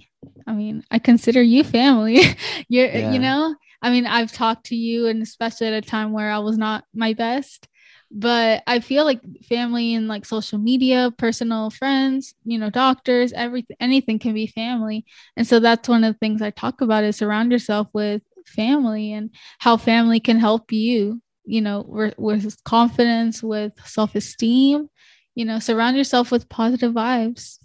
I 0.47 0.53
mean, 0.53 0.83
I 0.91 0.99
consider 0.99 1.41
you 1.41 1.63
family. 1.63 2.19
You're, 2.69 2.87
yeah. 2.89 3.11
you 3.11 3.19
know, 3.19 3.55
I 3.81 3.91
mean, 3.91 4.05
I've 4.07 4.31
talked 4.31 4.67
to 4.67 4.75
you, 4.75 5.07
and 5.07 5.21
especially 5.23 5.67
at 5.67 5.73
a 5.73 5.81
time 5.81 6.11
where 6.13 6.31
I 6.31 6.39
was 6.39 6.57
not 6.57 6.85
my 6.93 7.13
best. 7.13 7.67
But 8.13 8.63
I 8.67 8.79
feel 8.81 9.05
like 9.05 9.21
family 9.47 9.93
and 9.95 10.07
like 10.07 10.25
social 10.25 10.59
media, 10.59 11.13
personal 11.17 11.69
friends, 11.69 12.35
you 12.43 12.57
know, 12.59 12.69
doctors, 12.69 13.31
everything, 13.33 13.77
anything 13.79 14.19
can 14.19 14.33
be 14.33 14.47
family. 14.47 15.05
And 15.37 15.47
so 15.47 15.59
that's 15.59 15.87
one 15.87 16.03
of 16.03 16.13
the 16.13 16.19
things 16.19 16.41
I 16.41 16.51
talk 16.51 16.81
about 16.81 17.05
is 17.05 17.15
surround 17.15 17.51
yourself 17.53 17.87
with 17.93 18.21
family 18.47 19.13
and 19.13 19.31
how 19.59 19.77
family 19.77 20.19
can 20.19 20.37
help 20.37 20.71
you, 20.71 21.21
you 21.45 21.61
know, 21.61 21.83
with, 21.87 22.17
with 22.17 22.63
confidence, 22.63 23.41
with 23.41 23.73
self 23.85 24.15
esteem, 24.15 24.89
you 25.35 25.45
know, 25.45 25.59
surround 25.59 25.97
yourself 25.97 26.31
with 26.31 26.49
positive 26.49 26.93
vibes. 26.93 27.57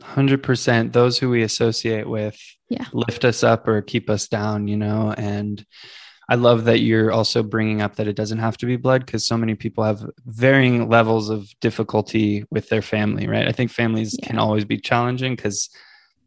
100% 0.00 0.92
those 0.92 1.18
who 1.18 1.30
we 1.30 1.42
associate 1.42 2.08
with 2.08 2.38
yeah. 2.68 2.84
lift 2.92 3.24
us 3.24 3.42
up 3.42 3.66
or 3.66 3.80
keep 3.80 4.10
us 4.10 4.28
down, 4.28 4.68
you 4.68 4.76
know, 4.76 5.14
and 5.16 5.64
I 6.28 6.34
love 6.34 6.64
that 6.64 6.80
you're 6.80 7.12
also 7.12 7.42
bringing 7.42 7.80
up 7.80 7.96
that 7.96 8.08
it 8.08 8.16
doesn't 8.16 8.40
have 8.40 8.56
to 8.58 8.66
be 8.66 8.76
blood 8.76 9.06
because 9.06 9.24
so 9.24 9.36
many 9.36 9.54
people 9.54 9.84
have 9.84 10.04
varying 10.24 10.88
levels 10.88 11.30
of 11.30 11.48
difficulty 11.60 12.44
with 12.50 12.68
their 12.68 12.82
family, 12.82 13.28
right? 13.28 13.46
I 13.46 13.52
think 13.52 13.70
families 13.70 14.16
yeah. 14.18 14.28
can 14.28 14.38
always 14.38 14.64
be 14.64 14.78
challenging 14.78 15.36
because 15.36 15.70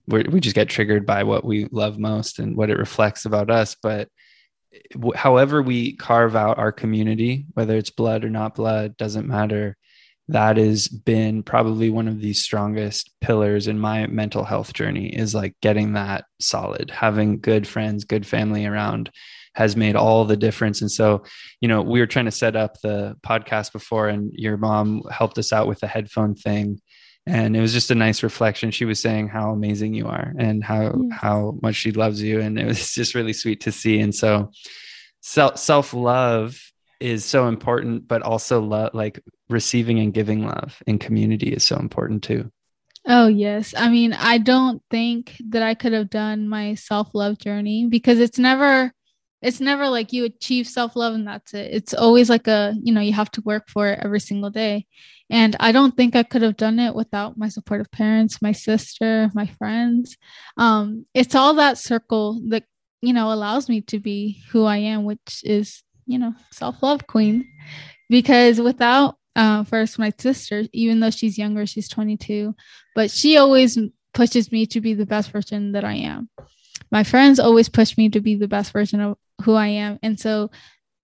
we 0.09 0.39
just 0.39 0.55
get 0.55 0.69
triggered 0.69 1.05
by 1.05 1.23
what 1.23 1.45
we 1.45 1.65
love 1.71 1.99
most 1.99 2.39
and 2.39 2.55
what 2.55 2.69
it 2.69 2.77
reflects 2.77 3.25
about 3.25 3.49
us. 3.49 3.75
But 3.81 4.09
however 5.15 5.61
we 5.61 5.95
carve 5.95 6.35
out 6.35 6.57
our 6.57 6.71
community, 6.71 7.45
whether 7.53 7.75
it's 7.77 7.89
blood 7.89 8.23
or 8.23 8.29
not 8.29 8.55
blood, 8.55 8.97
doesn't 8.97 9.27
matter. 9.27 9.77
That 10.27 10.57
has 10.57 10.87
been 10.87 11.41
probably 11.41 11.89
one 11.89 12.07
of 12.07 12.21
the 12.21 12.33
strongest 12.33 13.09
pillars 13.19 13.67
in 13.67 13.79
my 13.79 14.05
mental 14.07 14.43
health 14.43 14.73
journey 14.73 15.07
is 15.07 15.33
like 15.33 15.55
getting 15.61 15.93
that 15.93 16.25
solid. 16.39 16.91
Having 16.91 17.39
good 17.39 17.67
friends 17.67 18.03
good 18.03 18.27
family 18.27 18.65
around 18.65 19.09
has 19.55 19.75
made 19.75 19.95
all 19.95 20.25
the 20.25 20.37
difference. 20.37 20.81
And 20.81 20.91
so 20.91 21.23
you 21.61 21.67
know 21.67 21.81
we 21.81 21.99
were 21.99 22.05
trying 22.05 22.25
to 22.25 22.31
set 22.31 22.55
up 22.55 22.79
the 22.81 23.17
podcast 23.25 23.73
before 23.73 24.07
and 24.07 24.31
your 24.33 24.57
mom 24.57 25.01
helped 25.11 25.39
us 25.39 25.51
out 25.51 25.67
with 25.67 25.79
the 25.79 25.87
headphone 25.87 26.35
thing 26.35 26.79
and 27.29 27.55
it 27.55 27.61
was 27.61 27.73
just 27.73 27.91
a 27.91 27.95
nice 27.95 28.23
reflection 28.23 28.71
she 28.71 28.85
was 28.85 28.99
saying 28.99 29.27
how 29.27 29.51
amazing 29.51 29.93
you 29.93 30.07
are 30.07 30.33
and 30.37 30.63
how 30.63 30.93
how 31.11 31.57
much 31.61 31.75
she 31.75 31.91
loves 31.91 32.21
you 32.21 32.39
and 32.39 32.59
it 32.59 32.65
was 32.65 32.91
just 32.93 33.15
really 33.15 33.33
sweet 33.33 33.61
to 33.61 33.71
see 33.71 33.99
and 33.99 34.13
so 34.13 34.51
self 35.21 35.57
self 35.57 35.93
love 35.93 36.59
is 36.99 37.23
so 37.25 37.47
important, 37.47 38.07
but 38.07 38.21
also 38.21 38.61
love, 38.61 38.93
like 38.93 39.19
receiving 39.49 39.99
and 39.99 40.13
giving 40.13 40.45
love 40.45 40.81
in 40.85 40.99
community 40.99 41.49
is 41.49 41.63
so 41.63 41.77
important 41.77 42.23
too. 42.23 42.51
Oh, 43.07 43.27
yes. 43.27 43.73
I 43.75 43.89
mean, 43.89 44.13
I 44.13 44.37
don't 44.37 44.83
think 44.91 45.35
that 45.49 45.63
I 45.63 45.73
could 45.73 45.93
have 45.93 46.09
done 46.09 46.47
my 46.47 46.75
self 46.75 47.09
love 47.13 47.37
journey 47.37 47.87
because 47.89 48.19
it's 48.19 48.37
never, 48.37 48.93
it's 49.41 49.59
never 49.59 49.87
like 49.87 50.11
you 50.11 50.25
achieve 50.25 50.67
self 50.67 50.95
love 50.95 51.13
and 51.13 51.27
that's 51.27 51.53
it. 51.53 51.71
It's 51.73 51.93
always 51.93 52.29
like 52.29 52.47
a, 52.47 52.75
you 52.81 52.93
know, 52.93 53.01
you 53.01 53.13
have 53.13 53.31
to 53.31 53.41
work 53.41 53.69
for 53.69 53.87
it 53.87 53.99
every 54.01 54.19
single 54.19 54.49
day. 54.49 54.85
And 55.29 55.55
I 55.59 55.71
don't 55.71 55.95
think 55.95 56.15
I 56.15 56.23
could 56.23 56.41
have 56.41 56.57
done 56.57 56.79
it 56.79 56.95
without 56.95 57.37
my 57.37 57.49
supportive 57.49 57.91
parents, 57.91 58.41
my 58.41 58.51
sister, 58.51 59.29
my 59.33 59.45
friends. 59.45 60.17
Um, 60.57 61.05
it's 61.13 61.35
all 61.35 61.53
that 61.55 61.77
circle 61.77 62.41
that, 62.49 62.63
you 63.01 63.13
know, 63.13 63.31
allows 63.31 63.69
me 63.69 63.81
to 63.81 63.99
be 63.99 64.43
who 64.51 64.65
I 64.65 64.77
am, 64.77 65.05
which 65.05 65.41
is 65.43 65.83
you 66.09 66.17
know, 66.17 66.33
self 66.51 66.81
love 66.83 67.07
queen. 67.07 67.47
Because 68.09 68.59
without, 68.59 69.15
uh, 69.35 69.63
first, 69.63 69.99
my 69.99 70.11
sister, 70.17 70.63
even 70.73 70.99
though 70.99 71.11
she's 71.11 71.37
younger, 71.37 71.65
she's 71.67 71.87
22, 71.87 72.55
but 72.95 73.11
she 73.11 73.37
always 73.37 73.77
pushes 74.13 74.51
me 74.51 74.65
to 74.65 74.81
be 74.81 74.95
the 74.95 75.05
best 75.05 75.31
version 75.31 75.73
that 75.73 75.85
I 75.85 75.93
am. 75.93 76.27
My 76.91 77.03
friends 77.03 77.39
always 77.39 77.69
push 77.69 77.95
me 77.95 78.09
to 78.09 78.19
be 78.19 78.35
the 78.35 78.47
best 78.47 78.73
version 78.73 78.99
of 78.99 79.17
who 79.41 79.53
I 79.53 79.67
am. 79.67 79.99
And 80.03 80.19
so 80.19 80.51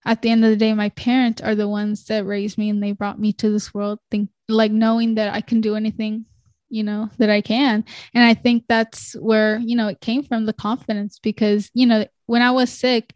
at 0.05 0.21
the 0.21 0.29
end 0.29 0.45
of 0.45 0.51
the 0.51 0.57
day, 0.57 0.73
my 0.73 0.89
parents 0.89 1.41
are 1.41 1.55
the 1.55 1.67
ones 1.67 2.05
that 2.05 2.25
raised 2.25 2.57
me 2.57 2.69
and 2.69 2.81
they 2.81 2.91
brought 2.91 3.19
me 3.19 3.33
to 3.33 3.49
this 3.49 3.73
world, 3.73 3.99
think 4.11 4.29
like 4.47 4.71
knowing 4.71 5.15
that 5.15 5.33
I 5.33 5.41
can 5.41 5.61
do 5.61 5.75
anything, 5.75 6.25
you 6.69 6.83
know, 6.83 7.09
that 7.17 7.29
I 7.29 7.41
can. 7.41 7.83
And 8.13 8.23
I 8.23 8.35
think 8.35 8.65
that's 8.67 9.13
where, 9.13 9.57
you 9.57 9.75
know, 9.75 9.87
it 9.87 10.01
came 10.01 10.23
from 10.23 10.45
the 10.45 10.53
confidence 10.53 11.19
because, 11.19 11.71
you 11.73 11.87
know, 11.87 12.05
when 12.27 12.43
I 12.43 12.51
was 12.51 12.69
sick, 12.69 13.13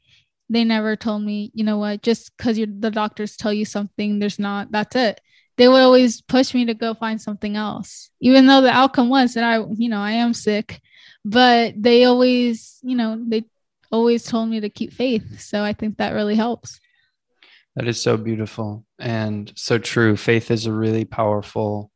they 0.50 0.64
never 0.64 0.96
told 0.96 1.22
me, 1.22 1.52
you 1.54 1.64
know 1.64 1.78
what, 1.78 2.02
just 2.02 2.36
because 2.36 2.58
the 2.58 2.92
doctors 2.92 3.38
tell 3.38 3.54
you 3.54 3.66
something, 3.66 4.18
there's 4.18 4.40
not, 4.40 4.72
that's 4.72 4.96
it. 4.96 5.22
They 5.58 5.68
would 5.68 5.82
always 5.82 6.22
push 6.22 6.54
me 6.56 6.66
to 6.66 6.74
go 6.74 6.96
find 6.96 7.22
something 7.22 7.56
else, 7.56 8.10
even 8.20 8.48
though 8.48 8.62
the 8.62 8.72
outcome 8.72 9.10
was 9.10 9.36
that 9.36 9.44
I, 9.44 9.64
you 9.76 9.90
know, 9.90 10.00
I 10.00 10.14
am 10.14 10.34
sick. 10.34 10.82
But 11.26 11.74
they 11.78 12.06
always, 12.06 12.80
you 12.82 12.96
know, 12.96 13.22
they 13.28 13.44
always 13.92 14.24
told 14.24 14.50
me 14.50 14.60
to 14.60 14.70
keep 14.70 14.94
faith. 14.94 15.42
So 15.42 15.64
I 15.64 15.74
think 15.74 15.98
that 15.98 16.14
really 16.14 16.36
helps. 16.36 16.80
That 17.76 17.88
is 17.88 18.02
so 18.02 18.18
beautiful 18.18 18.86
and 18.98 19.52
so 19.56 19.78
true. 19.78 20.18
Faith 20.18 20.52
is 20.52 20.66
a 20.66 20.74
really 20.74 21.06
powerful 21.06 21.92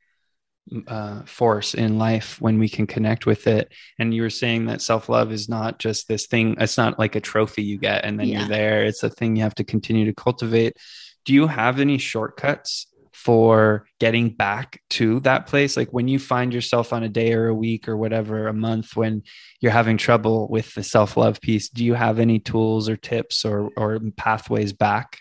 uh, 0.87 1.23
force 1.23 1.73
in 1.73 1.97
life 1.97 2.39
when 2.39 2.57
we 2.57 2.69
can 2.69 2.87
connect 2.87 3.25
with 3.25 3.47
it. 3.47 3.73
And 3.99 4.13
you 4.13 4.21
were 4.21 4.29
saying 4.29 4.65
that 4.67 4.81
self 4.81 5.09
love 5.09 5.31
is 5.31 5.49
not 5.49 5.79
just 5.79 6.07
this 6.07 6.27
thing, 6.27 6.55
it's 6.59 6.77
not 6.77 6.99
like 6.99 7.15
a 7.15 7.21
trophy 7.21 7.63
you 7.63 7.77
get 7.77 8.05
and 8.05 8.19
then 8.19 8.27
yeah. 8.27 8.39
you're 8.39 8.47
there. 8.47 8.83
It's 8.85 9.03
a 9.03 9.09
thing 9.09 9.35
you 9.35 9.43
have 9.43 9.55
to 9.55 9.63
continue 9.63 10.05
to 10.05 10.13
cultivate. 10.13 10.77
Do 11.25 11.33
you 11.33 11.47
have 11.47 11.79
any 11.79 11.97
shortcuts 11.97 12.87
for 13.23 13.85
getting 13.99 14.29
back 14.29 14.81
to 14.91 15.19
that 15.21 15.47
place? 15.47 15.77
Like 15.77 15.93
when 15.93 16.07
you 16.07 16.19
find 16.19 16.53
yourself 16.53 16.91
on 16.91 17.03
a 17.03 17.09
day 17.09 17.33
or 17.33 17.47
a 17.47 17.55
week 17.55 17.87
or 17.87 17.95
whatever, 17.95 18.47
a 18.47 18.53
month 18.53 18.95
when 18.95 19.23
you're 19.59 19.71
having 19.71 19.97
trouble 19.97 20.47
with 20.49 20.73
the 20.73 20.83
self 20.83 21.15
love 21.15 21.39
piece, 21.41 21.69
do 21.69 21.85
you 21.85 21.93
have 21.93 22.19
any 22.19 22.39
tools 22.39 22.89
or 22.89 22.97
tips 22.97 23.45
or, 23.45 23.69
or 23.77 23.99
pathways 24.17 24.73
back? 24.73 25.19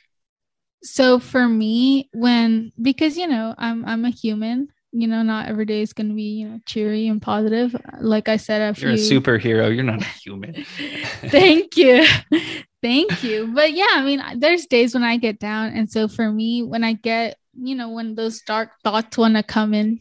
So 0.83 1.21
for 1.21 1.47
me, 1.47 2.11
when 2.13 2.73
because 2.81 3.17
you 3.17 3.29
know 3.29 3.55
I'm 3.57 3.85
I'm 3.85 4.05
a 4.05 4.11
human, 4.11 4.69
you 4.93 5.09
know, 5.09 5.23
not 5.23 5.49
every 5.49 5.65
day 5.65 5.81
is 5.81 5.95
going 5.95 6.09
to 6.09 6.15
be, 6.15 6.23
you 6.23 6.49
know, 6.49 6.61
cheery 6.67 7.09
and 7.09 7.21
positive. 7.21 7.75
Like 8.01 8.29
I 8.29 8.37
said, 8.37 8.61
a 8.61 8.79
you're 8.79 8.97
few... 8.97 9.19
a 9.19 9.21
superhero. 9.21 9.75
You're 9.75 9.85
not 9.85 10.03
a 10.03 10.05
human. 10.23 10.65
Thank 11.27 11.77
you. 11.77 12.05
Thank 12.83 13.25
you. 13.25 13.51
But 13.55 13.73
yeah, 13.73 13.87
I 13.93 14.03
mean, 14.05 14.23
there's 14.39 14.67
days 14.67 14.93
when 14.93 15.03
I 15.03 15.17
get 15.17 15.39
down. 15.39 15.73
And 15.73 15.91
so 15.91 16.09
for 16.09 16.31
me, 16.31 16.63
when 16.63 16.85
I 16.85 16.93
get, 16.93 17.39
you 17.55 17.75
know, 17.75 17.91
when 17.91 18.15
those 18.15 18.43
dark 18.43 18.71
thoughts 18.83 19.19
want 19.19 19.37
to 19.37 19.43
come 19.43 19.75
in 19.75 20.01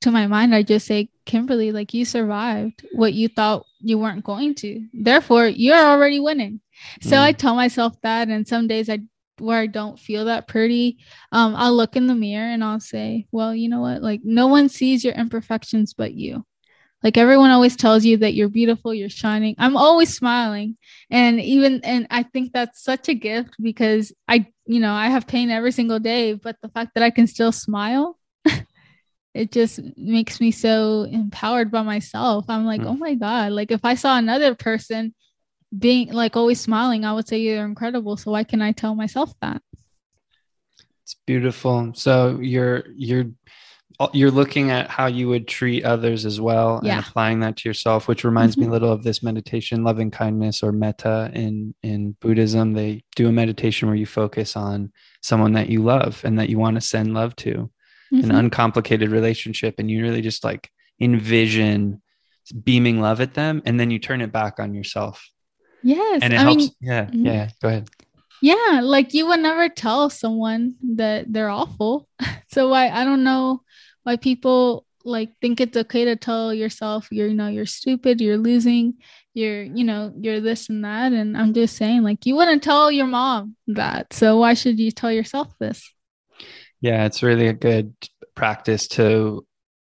to 0.00 0.10
my 0.10 0.26
mind, 0.26 0.54
I 0.54 0.62
just 0.62 0.86
say, 0.86 1.10
Kimberly, 1.26 1.72
like 1.72 1.94
you 1.94 2.04
survived 2.04 2.86
what 2.92 3.12
you 3.12 3.28
thought 3.28 3.66
you 3.80 3.98
weren't 3.98 4.24
going 4.24 4.54
to. 4.56 4.86
Therefore, 4.92 5.46
you're 5.46 5.76
already 5.76 6.20
winning. 6.20 6.60
So 7.02 7.16
mm. 7.16 7.20
I 7.20 7.32
tell 7.32 7.54
myself 7.54 8.00
that. 8.02 8.28
And 8.28 8.46
some 8.46 8.66
days 8.66 8.88
I 8.88 9.00
where 9.38 9.60
I 9.60 9.66
don't 9.66 9.98
feel 9.98 10.26
that 10.26 10.48
pretty, 10.48 10.98
um, 11.32 11.54
I'll 11.56 11.74
look 11.74 11.96
in 11.96 12.06
the 12.06 12.14
mirror 12.14 12.46
and 12.46 12.62
I'll 12.62 12.80
say, 12.80 13.26
well, 13.32 13.54
you 13.54 13.68
know 13.68 13.80
what? 13.80 14.02
Like, 14.02 14.20
no 14.22 14.46
one 14.46 14.68
sees 14.68 15.02
your 15.02 15.14
imperfections 15.14 15.94
but 15.94 16.12
you. 16.12 16.44
Like, 17.02 17.16
everyone 17.16 17.50
always 17.50 17.76
tells 17.76 18.04
you 18.04 18.18
that 18.18 18.34
you're 18.34 18.48
beautiful, 18.48 18.92
you're 18.92 19.08
shining. 19.08 19.54
I'm 19.58 19.76
always 19.76 20.14
smiling. 20.14 20.76
And 21.10 21.40
even, 21.40 21.80
and 21.82 22.06
I 22.10 22.22
think 22.24 22.52
that's 22.52 22.82
such 22.82 23.08
a 23.08 23.14
gift 23.14 23.54
because 23.60 24.12
I, 24.28 24.46
you 24.66 24.80
know, 24.80 24.92
I 24.92 25.08
have 25.08 25.26
pain 25.26 25.50
every 25.50 25.72
single 25.72 25.98
day, 25.98 26.34
but 26.34 26.56
the 26.62 26.68
fact 26.68 26.92
that 26.94 27.02
I 27.02 27.10
can 27.10 27.26
still 27.26 27.52
smile, 27.52 28.18
it 29.34 29.50
just 29.50 29.80
makes 29.96 30.40
me 30.40 30.50
so 30.50 31.04
empowered 31.04 31.70
by 31.70 31.82
myself. 31.82 32.44
I'm 32.48 32.66
like, 32.66 32.82
mm. 32.82 32.86
oh 32.86 32.96
my 32.96 33.14
God. 33.14 33.52
Like, 33.52 33.70
if 33.70 33.84
I 33.84 33.94
saw 33.94 34.18
another 34.18 34.54
person, 34.54 35.14
being 35.76 36.12
like 36.12 36.36
always 36.36 36.60
smiling, 36.60 37.04
I 37.04 37.12
would 37.12 37.28
say 37.28 37.38
you're 37.38 37.64
incredible. 37.64 38.16
So 38.16 38.32
why 38.32 38.44
can 38.44 38.60
I 38.62 38.72
tell 38.72 38.94
myself 38.94 39.32
that? 39.40 39.62
It's 41.02 41.16
beautiful. 41.26 41.92
So 41.94 42.38
you're 42.40 42.84
you're 42.94 43.26
you're 44.12 44.30
looking 44.30 44.70
at 44.70 44.88
how 44.88 45.06
you 45.06 45.28
would 45.28 45.46
treat 45.46 45.84
others 45.84 46.24
as 46.24 46.40
well 46.40 46.80
yeah. 46.82 46.96
and 46.96 47.06
applying 47.06 47.40
that 47.40 47.56
to 47.56 47.68
yourself 47.68 48.08
which 48.08 48.24
reminds 48.24 48.54
mm-hmm. 48.54 48.62
me 48.62 48.68
a 48.68 48.70
little 48.70 48.92
of 48.92 49.02
this 49.02 49.22
meditation 49.22 49.84
loving 49.84 50.10
kindness 50.10 50.62
or 50.62 50.72
metta 50.72 51.30
in 51.34 51.74
in 51.82 52.16
buddhism 52.20 52.72
they 52.72 53.02
do 53.16 53.28
a 53.28 53.32
meditation 53.32 53.88
where 53.88 53.96
you 53.96 54.06
focus 54.06 54.56
on 54.56 54.92
someone 55.22 55.52
that 55.52 55.68
you 55.68 55.82
love 55.82 56.22
and 56.24 56.38
that 56.38 56.48
you 56.48 56.58
want 56.58 56.76
to 56.76 56.80
send 56.80 57.12
love 57.14 57.36
to 57.36 57.70
mm-hmm. 58.12 58.24
an 58.24 58.30
uncomplicated 58.30 59.10
relationship 59.10 59.74
and 59.78 59.90
you 59.90 60.02
really 60.02 60.22
just 60.22 60.44
like 60.44 60.70
envision 61.00 62.00
beaming 62.64 63.00
love 63.00 63.20
at 63.20 63.34
them 63.34 63.62
and 63.66 63.78
then 63.78 63.90
you 63.90 63.98
turn 63.98 64.20
it 64.20 64.32
back 64.32 64.58
on 64.58 64.74
yourself 64.74 65.30
Yes. 65.82 66.20
And 66.22 66.32
it 66.32 66.38
I 66.38 66.42
helps. 66.42 66.56
Mean, 66.56 66.70
yeah. 66.80 67.04
Mm-hmm. 67.04 67.26
Yeah. 67.26 67.48
Go 67.62 67.68
ahead. 67.68 67.88
Yeah. 68.42 68.80
Like 68.82 69.14
you 69.14 69.26
would 69.26 69.40
never 69.40 69.68
tell 69.68 70.10
someone 70.10 70.76
that 70.96 71.32
they're 71.32 71.50
awful. 71.50 72.08
so 72.52 72.72
i 72.72 73.00
I 73.00 73.04
don't 73.04 73.24
know 73.24 73.62
why 74.10 74.16
people 74.16 74.84
like 75.04 75.30
think 75.40 75.60
it's 75.60 75.76
okay 75.76 76.04
to 76.04 76.16
tell 76.16 76.52
yourself 76.52 77.08
you're 77.10 77.28
you 77.28 77.34
know 77.34 77.46
you're 77.46 77.64
stupid, 77.64 78.20
you're 78.20 78.36
losing, 78.36 78.94
you're 79.34 79.62
you 79.62 79.84
know, 79.84 80.12
you're 80.20 80.40
this 80.40 80.68
and 80.68 80.84
that. 80.84 81.12
And 81.12 81.36
I'm 81.36 81.54
just 81.54 81.76
saying, 81.76 82.02
like, 82.02 82.26
you 82.26 82.34
wouldn't 82.34 82.62
tell 82.62 82.90
your 82.90 83.06
mom 83.06 83.56
that. 83.68 84.12
So 84.12 84.38
why 84.38 84.54
should 84.54 84.78
you 84.80 84.90
tell 84.90 85.12
yourself 85.12 85.48
this? 85.60 85.88
Yeah, 86.80 87.06
it's 87.06 87.22
really 87.22 87.46
a 87.46 87.52
good 87.52 87.94
practice 88.34 88.88
to 88.88 89.46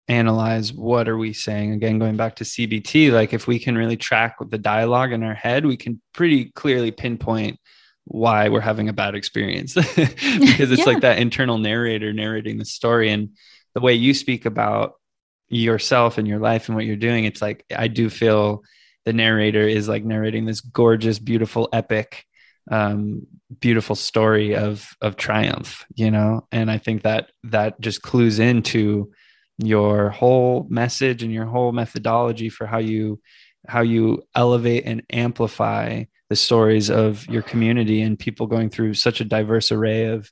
analyze 0.07 0.73
what 0.73 1.07
are 1.07 1.17
we 1.17 1.31
saying 1.31 1.71
again 1.71 1.97
going 1.97 2.17
back 2.17 2.36
to 2.36 2.43
cbt 2.43 3.13
like 3.13 3.31
if 3.31 3.47
we 3.47 3.57
can 3.57 3.77
really 3.77 3.95
track 3.95 4.36
the 4.49 4.57
dialogue 4.57 5.13
in 5.13 5.23
our 5.23 5.36
head 5.36 5.65
we 5.65 5.77
can 5.77 6.01
pretty 6.12 6.51
clearly 6.51 6.91
pinpoint 6.91 7.57
why 8.03 8.49
we're 8.49 8.60
having 8.60 8.89
a 8.89 8.93
bad 8.93 9.15
experience 9.15 9.73
because 9.95 10.69
it's 10.69 10.79
yeah. 10.79 10.86
like 10.86 10.99
that 10.99 11.19
internal 11.19 11.57
narrator 11.57 12.12
narrating 12.12 12.57
the 12.57 12.65
story 12.65 13.10
and 13.10 13.29
the 13.73 13.81
way 13.81 13.93
you 13.93 14.13
speak 14.13 14.45
about 14.45 14.93
yourself 15.49 16.17
and 16.17 16.27
your 16.27 16.39
life 16.39 16.67
and 16.67 16.75
what 16.75 16.86
you're 16.86 16.95
doing 16.95 17.25
it's 17.25 17.41
like 17.41 17.65
i 17.75 17.88
do 17.88 18.10
feel 18.10 18.63
the 19.05 19.13
narrator 19.13 19.67
is 19.67 19.88
like 19.88 20.03
narrating 20.03 20.45
this 20.45 20.62
gorgeous 20.62 21.19
beautiful 21.19 21.67
epic 21.73 22.25
um, 22.69 23.25
beautiful 23.60 23.95
story 23.95 24.55
of 24.55 24.95
of 25.01 25.17
triumph 25.17 25.86
you 25.95 26.12
know? 26.12 26.47
And 26.51 26.69
i 26.71 26.77
think 26.77 27.03
that 27.03 27.31
that 27.45 27.81
just 27.81 28.01
clues 28.01 28.39
into 28.39 29.12
your 29.57 30.10
whole 30.10 30.65
message 30.69 31.23
and 31.23 31.31
your 31.31 31.45
whole 31.45 31.71
methodology 31.71 32.49
for 32.49 32.65
how 32.65 32.77
you 32.77 33.19
how 33.67 33.81
you 33.81 34.23
elevate 34.36 34.86
and 34.86 35.03
amplify 35.12 36.03
the 36.29 36.36
stories 36.36 36.89
of 36.89 37.27
your 37.27 37.41
community 37.41 38.01
and 38.01 38.17
people 38.17 38.47
going 38.47 38.69
through 38.69 38.93
such 38.93 39.21
a 39.21 39.25
diverse 39.25 39.71
array 39.71 40.05
of 40.05 40.31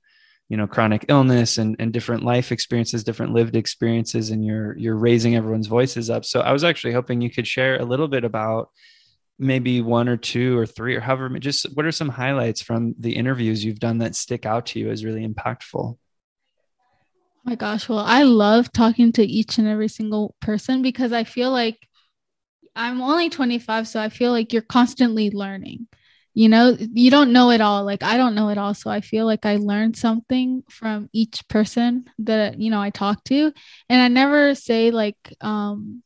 you 0.50 0.58
know 0.58 0.68
chronic 0.68 1.06
illness 1.08 1.58
and, 1.60 1.76
and 1.80 1.94
different 1.94 2.24
life 2.24 2.52
experiences 2.52 3.04
different 3.04 3.34
lived 3.34 3.56
experiences 3.56 4.32
and 4.32 4.44
you're 4.44 4.76
you're 4.78 4.98
raising 4.98 5.36
everyone's 5.36 5.68
voices 5.68 6.10
up. 6.10 6.26
So 6.26 6.42
i 6.42 6.52
was 6.52 6.64
actually 6.64 6.94
hoping 6.94 7.22
you 7.22 7.30
could 7.30 7.48
share 7.48 7.80
a 7.80 7.86
little 7.86 8.08
bit 8.08 8.26
about 8.26 8.70
maybe 9.38 9.82
one 9.82 10.10
or 10.10 10.18
two 10.18 10.58
or 10.58 10.66
three 10.66 10.96
or 10.96 11.00
however 11.00 11.30
just 11.40 11.66
what 11.76 11.86
are 11.86 11.92
some 11.92 12.10
highlights 12.10 12.62
from 12.62 12.96
the 13.00 13.16
interviews 13.16 13.64
you've 13.64 13.80
done 13.80 14.00
that 14.00 14.16
stick 14.16 14.46
out 14.46 14.66
to 14.66 14.80
you 14.80 14.90
as 14.90 15.06
really 15.06 15.26
impactful? 15.26 15.98
Oh 15.98 15.98
my 17.46 17.56
gosh. 17.56 17.88
Well 17.88 18.00
i 18.00 18.24
love 18.24 18.72
talking 18.74 19.12
to 19.14 19.24
each 19.24 19.60
and 19.60 19.68
every 19.68 19.88
single 19.88 20.36
person 20.42 20.82
because 20.82 21.14
i 21.14 21.24
feel 21.24 21.52
like 21.52 21.78
i'm 22.76 23.02
only 23.02 23.30
25 23.30 23.88
so 23.88 24.02
i 24.02 24.10
feel 24.10 24.32
like 24.32 24.52
you're 24.52 24.62
constantly 24.64 25.30
learning 25.30 25.88
you 26.40 26.48
know 26.48 26.78
you 26.80 27.12
don't 27.12 27.34
know 27.34 27.52
it 27.52 27.60
all. 27.60 27.84
Like 27.84 28.02
i 28.02 28.16
don't 28.16 28.34
know 28.34 28.48
it 28.48 28.58
all. 28.58 28.74
So 28.74 28.90
i 28.90 29.02
feel 29.02 29.26
like 29.26 29.46
i 29.46 29.58
learned 29.58 29.98
something 29.98 30.64
from 30.70 31.10
each 31.12 31.46
person 31.50 32.06
that 32.20 32.62
you 32.62 32.72
know 32.72 32.80
i 32.80 32.92
talk 32.92 33.26
to. 33.26 33.52
And 33.90 34.02
i 34.02 34.08
never 34.08 34.56
say 34.56 34.90
like 34.92 35.18
um 35.42 36.02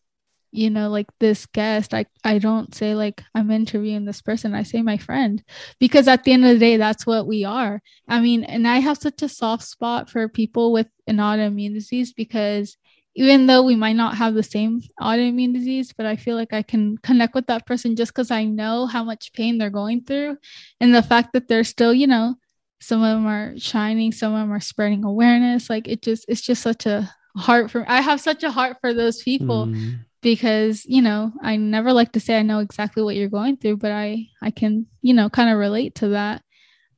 you 0.52 0.72
know 0.72 0.90
like 0.90 1.08
this 1.20 1.46
guest 1.48 1.96
i 1.96 2.06
i 2.24 2.38
don't 2.38 2.76
say 2.76 2.94
like 2.96 3.24
i'm 3.36 3.52
interviewing 3.52 4.06
this 4.06 4.24
person. 4.24 4.56
I 4.56 4.64
say 4.64 4.82
my 4.82 4.98
friend. 4.98 5.44
Because 5.80 6.08
at 6.08 6.24
the 6.24 6.32
end 6.34 6.46
of 6.46 6.54
the 6.54 6.60
day 6.60 6.78
that's 6.78 7.06
what 7.06 7.28
we 7.28 7.44
are. 7.46 7.80
I 8.08 8.20
mean 8.20 8.44
and 8.44 8.68
i 8.68 8.80
have 8.80 8.98
such 8.98 9.22
a 9.22 9.30
soft 9.30 9.66
spot 9.66 10.10
for 10.10 10.28
people 10.28 10.74
with 10.74 10.88
an 11.06 11.18
autoimmune 11.18 11.76
disease 11.76 12.12
because 12.12 12.76
even 13.16 13.46
though 13.46 13.62
we 13.62 13.76
might 13.76 13.96
not 13.96 14.18
have 14.18 14.34
the 14.34 14.44
same 14.44 14.82
autoimmune 15.00 15.54
disease, 15.54 15.94
but 15.96 16.06
I 16.06 16.16
feel 16.16 16.36
like 16.36 16.52
I 16.52 16.64
can 16.64 16.98
connect 16.98 17.36
with 17.36 17.48
that 17.48 17.66
person 17.66 17.96
just 17.96 18.12
because 18.12 18.32
I 18.32 18.46
know 18.46 18.88
how 18.88 19.04
much 19.04 19.34
pain 19.34 19.58
they're 19.58 19.70
going 19.70 20.04
through. 20.04 20.38
And 20.80 20.96
the 20.96 21.04
fact 21.04 21.34
that 21.34 21.48
they're 21.48 21.64
still, 21.64 21.94
you 21.94 22.08
know, 22.08 22.36
some 22.82 23.04
of 23.04 23.16
them 23.16 23.28
are 23.28 23.54
shining, 23.58 24.12
some 24.12 24.34
of 24.34 24.40
them 24.40 24.52
are 24.52 24.60
spreading 24.60 25.04
awareness. 25.04 25.70
Like 25.70 25.88
it 25.88 26.02
just, 26.02 26.26
it's 26.28 26.42
just 26.42 26.64
such 26.64 26.86
a 26.86 27.14
heart 27.38 27.70
for, 27.70 27.86
I 27.88 28.02
have 28.02 28.20
such 28.20 28.44
a 28.44 28.52
heart 28.52 28.78
for 28.82 28.94
those 28.94 29.22
people 29.22 29.68
mm. 29.68 30.00
because, 30.22 30.84
you 30.86 31.02
know, 31.02 31.34
I 31.42 31.56
never 31.56 31.94
like 31.94 32.14
to 32.14 32.20
say 32.20 32.38
I 32.38 32.42
know 32.42 32.60
exactly 32.60 33.04
what 33.04 33.16
you're 33.16 33.30
going 33.30 33.58
through, 33.58 33.78
but 33.78 33.92
I, 33.92 34.26
I 34.42 34.50
can, 34.50 34.88
you 35.02 35.14
know, 35.14 35.30
kind 35.30 35.52
of 35.52 35.60
relate 35.60 35.96
to 35.96 36.10
that. 36.10 36.42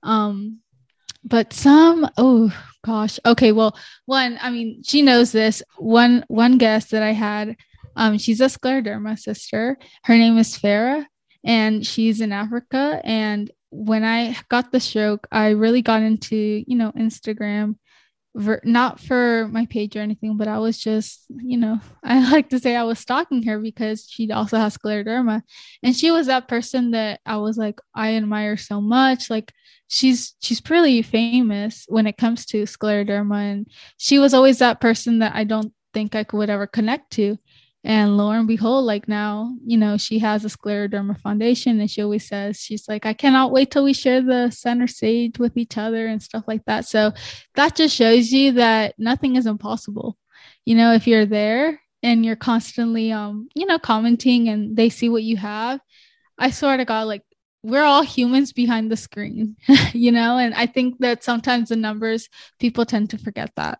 Um, 0.01 0.61
but 1.25 1.51
some, 1.51 2.09
oh, 2.17 2.53
gosh. 2.85 3.19
Okay 3.25 3.51
well 3.51 3.75
one 4.05 4.37
i 4.41 4.51
mean 4.51 4.81
she 4.83 5.01
knows 5.01 5.31
this. 5.31 5.63
One 5.77 6.23
one 6.27 6.57
guest 6.57 6.91
that 6.91 7.01
i 7.01 7.11
had 7.13 7.57
um 7.95 8.17
she's 8.17 8.41
a 8.41 8.45
scleroderma 8.45 9.17
sister. 9.17 9.77
Her 10.03 10.15
name 10.15 10.37
is 10.37 10.57
farah 10.57 11.05
and 11.43 11.85
she's 11.85 12.21
in 12.21 12.31
africa. 12.31 13.01
And 13.03 13.51
when 13.71 14.03
i 14.05 14.37
got 14.49 14.71
the 14.71 14.79
stroke 14.79 15.27
i 15.31 15.49
really 15.49 15.81
got 15.81 16.01
into 16.01 16.63
you 16.65 16.77
know 16.77 16.93
instagram 16.93 17.75
ver- 18.35 18.61
not 18.63 18.99
for 18.99 19.47
my 19.51 19.65
page 19.65 19.95
or 19.95 20.01
anything 20.01 20.37
but 20.37 20.47
i 20.47 20.59
was 20.59 20.77
just 20.77 21.25
you 21.37 21.57
know 21.57 21.79
i 22.03 22.31
like 22.31 22.49
to 22.49 22.59
say 22.59 22.75
i 22.75 22.83
was 22.83 22.99
stalking 22.99 23.43
her 23.43 23.59
because 23.59 24.07
she 24.09 24.31
also 24.31 24.57
has 24.57 24.77
scleroderma. 24.77 25.41
And 25.81 25.95
she 25.95 26.11
was 26.11 26.27
that 26.27 26.47
person 26.47 26.91
that 26.91 27.21
i 27.25 27.37
was 27.37 27.57
like 27.57 27.79
i 27.93 28.15
admire 28.15 28.57
so 28.57 28.81
much. 28.81 29.29
Like 29.29 29.53
she's 29.87 30.35
she's 30.41 30.61
pretty 30.61 31.01
famous 31.01 31.85
when 31.87 32.07
it 32.07 32.17
comes 32.17 32.45
to 32.47 32.63
scleroderma. 32.63 33.51
And 33.51 33.67
she 33.97 34.19
was 34.19 34.33
always 34.33 34.59
that 34.59 34.81
person 34.81 35.19
that 35.19 35.35
I 35.35 35.43
don't 35.43 35.73
think 35.93 36.15
I 36.15 36.23
could 36.23 36.49
ever 36.49 36.67
connect 36.67 37.11
to. 37.13 37.37
And 37.85 38.17
lo 38.17 38.31
and 38.31 38.47
behold, 38.47 38.85
like 38.85 39.07
now, 39.07 39.55
you 39.63 39.77
know, 39.77 39.95
she 39.95 40.17
has 40.17 40.43
a 40.43 40.47
scleroderma 40.47 41.21
foundation 41.21 41.79
and 41.79 41.89
she 41.89 42.01
always 42.01 42.27
says, 42.27 42.57
she's 42.57 42.87
like, 42.87 43.05
I 43.05 43.13
cannot 43.13 43.51
wait 43.51 43.69
till 43.69 43.83
we 43.83 43.93
share 43.93 44.23
the 44.23 44.49
center 44.49 44.87
stage 44.87 45.37
with 45.37 45.55
each 45.55 45.77
other 45.77 46.07
and 46.07 46.19
stuff 46.19 46.45
like 46.47 46.65
that. 46.65 46.85
So 46.85 47.13
that 47.53 47.75
just 47.75 47.95
shows 47.95 48.31
you 48.31 48.53
that 48.53 48.95
nothing 48.97 49.35
is 49.35 49.45
impossible. 49.45 50.17
You 50.65 50.73
know, 50.73 50.93
if 50.93 51.05
you're 51.05 51.27
there 51.27 51.79
and 52.01 52.25
you're 52.25 52.35
constantly 52.35 53.11
um, 53.11 53.49
you 53.53 53.67
know, 53.67 53.77
commenting 53.77 54.49
and 54.49 54.75
they 54.75 54.89
see 54.89 55.07
what 55.07 55.21
you 55.21 55.37
have, 55.37 55.79
I 56.39 56.49
swear 56.49 56.77
to 56.77 56.85
God, 56.85 57.03
like 57.03 57.21
we're 57.61 57.83
all 57.83 58.01
humans 58.01 58.51
behind 58.51 58.91
the 58.91 58.97
screen, 58.97 59.57
you 59.93 60.11
know, 60.11 60.39
and 60.39 60.55
I 60.55 60.65
think 60.65 60.97
that 61.01 61.23
sometimes 61.23 61.69
the 61.69 61.75
numbers 61.75 62.29
people 62.59 62.83
tend 62.83 63.11
to 63.11 63.19
forget 63.19 63.51
that. 63.57 63.77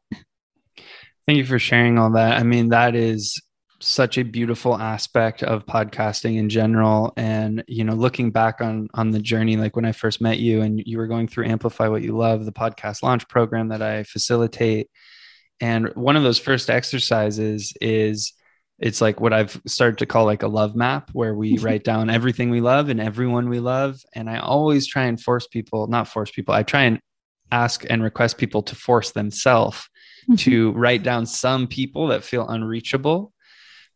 Thank 1.25 1.37
you 1.37 1.45
for 1.45 1.57
sharing 1.57 1.97
all 1.97 2.11
that. 2.11 2.39
I 2.39 2.43
mean, 2.43 2.69
that 2.69 2.93
is 2.93 3.41
such 3.85 4.17
a 4.17 4.23
beautiful 4.23 4.75
aspect 4.75 5.43
of 5.43 5.65
podcasting 5.65 6.37
in 6.37 6.49
general 6.49 7.13
and 7.17 7.63
you 7.67 7.83
know 7.83 7.93
looking 7.93 8.31
back 8.31 8.59
on 8.59 8.87
on 8.95 9.11
the 9.11 9.19
journey 9.19 9.57
like 9.57 9.75
when 9.75 9.85
i 9.85 9.91
first 9.91 10.19
met 10.19 10.39
you 10.39 10.61
and 10.61 10.81
you 10.85 10.97
were 10.97 11.05
going 11.05 11.27
through 11.27 11.45
amplify 11.45 11.87
what 11.87 12.01
you 12.01 12.17
love 12.17 12.45
the 12.45 12.51
podcast 12.51 13.03
launch 13.03 13.27
program 13.27 13.67
that 13.67 13.83
i 13.83 14.01
facilitate 14.03 14.89
and 15.61 15.89
one 15.95 16.15
of 16.15 16.23
those 16.23 16.39
first 16.39 16.69
exercises 16.69 17.73
is 17.79 18.33
it's 18.77 18.99
like 18.99 19.21
what 19.21 19.33
I've 19.33 19.61
started 19.65 19.99
to 19.99 20.05
call 20.05 20.25
like 20.25 20.43
a 20.43 20.47
love 20.47 20.75
map 20.75 21.09
where 21.13 21.33
we 21.33 21.57
write 21.59 21.83
down 21.83 22.09
everything 22.09 22.49
we 22.49 22.61
love 22.61 22.89
and 22.89 22.99
everyone 22.99 23.49
we 23.49 23.59
love. 23.59 24.01
And 24.13 24.29
I 24.29 24.39
always 24.39 24.85
try 24.85 25.03
and 25.03 25.21
force 25.21 25.47
people, 25.47 25.87
not 25.87 26.07
force 26.07 26.31
people, 26.31 26.53
I 26.53 26.63
try 26.63 26.83
and 26.83 26.99
ask 27.51 27.85
and 27.89 28.03
request 28.03 28.37
people 28.37 28.63
to 28.63 28.75
force 28.75 29.11
themselves 29.11 29.77
mm-hmm. 30.23 30.35
to 30.35 30.71
write 30.73 31.03
down 31.03 31.25
some 31.25 31.67
people 31.67 32.07
that 32.07 32.23
feel 32.23 32.47
unreachable. 32.47 33.31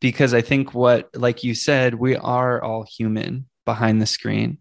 Because 0.01 0.33
I 0.33 0.41
think 0.41 0.73
what, 0.73 1.09
like 1.15 1.43
you 1.43 1.53
said, 1.53 1.95
we 1.95 2.15
are 2.15 2.61
all 2.63 2.83
human 2.83 3.47
behind 3.65 4.01
the 4.01 4.05
screen 4.05 4.59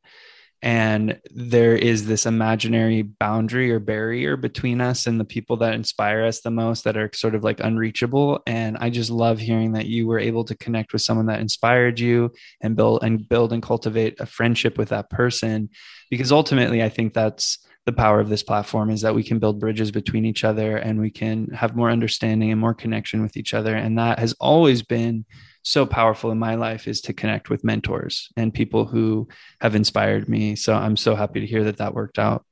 and 0.61 1.21
there 1.31 1.77
is 1.77 2.07
this 2.07 2.27
imaginary 2.27 3.03
boundary 3.03 3.71
or 3.71 3.79
barrier 3.79 4.37
between 4.37 4.81
us 4.81 5.07
and 5.07 5.21
the 5.21 5.25
people 5.25 5.57
that 5.59 5.75
inspire 5.75 6.25
us 6.25 6.41
the 6.41 6.51
most 6.51 6.83
that 6.83 6.97
are 6.97 7.11
sort 7.15 7.37
of 7.37 7.45
like 7.45 7.61
unreachable 7.61 8.41
and 8.47 8.77
i 8.79 8.91
just 8.91 9.11
love 9.11 9.39
hearing 9.39 9.73
that 9.73 9.87
you 9.87 10.07
were 10.07 10.19
able 10.19 10.45
to 10.45 10.57
connect 10.57 10.93
with 10.93 11.03
someone 11.03 11.27
that 11.27 11.41
inspired 11.41 12.01
you 12.01 12.33
and 12.61 12.75
build 12.75 13.05
and 13.05 13.29
build 13.29 13.53
and 13.53 13.63
cultivate 13.63 14.19
a 14.21 14.27
friendship 14.27 14.77
with 14.77 14.89
that 14.89 15.09
person 15.11 15.69
because 16.11 16.33
ultimately 16.33 16.83
i 16.83 16.89
think 16.89 17.15
that's 17.15 17.59
the 17.89 17.93
power 17.95 18.21
of 18.21 18.29
this 18.29 18.43
platform 18.43 18.91
is 18.91 19.01
that 19.01 19.15
we 19.15 19.23
can 19.23 19.39
build 19.39 19.59
bridges 19.59 19.91
between 19.91 20.27
each 20.27 20.45
other 20.45 20.77
and 20.77 21.01
we 21.01 21.11
can 21.11 21.47
have 21.53 21.75
more 21.75 21.91
understanding 21.91 22.53
and 22.53 22.61
more 22.61 22.75
connection 22.75 23.23
with 23.23 23.35
each 23.35 23.55
other 23.55 23.75
and 23.75 23.97
that 23.97 24.19
has 24.19 24.35
always 24.35 24.83
been 24.83 25.25
so 25.63 25.87
powerful 25.87 26.31
in 26.31 26.39
my 26.39 26.55
life 26.55 26.87
is 26.87 27.01
to 27.01 27.15
connect 27.15 27.49
with 27.49 27.65
mentors 27.65 28.29
and 28.37 28.53
people 28.53 28.85
who 28.85 29.27
have 29.63 29.75
inspired 29.75 30.29
me. 30.29 30.55
So 30.55 30.75
I'm 30.75 30.99
so 30.99 31.15
happy 31.15 31.41
to 31.41 31.47
hear 31.47 31.65
that 31.65 31.79
that 31.79 31.95
worked 31.95 32.19
out. 32.19 32.45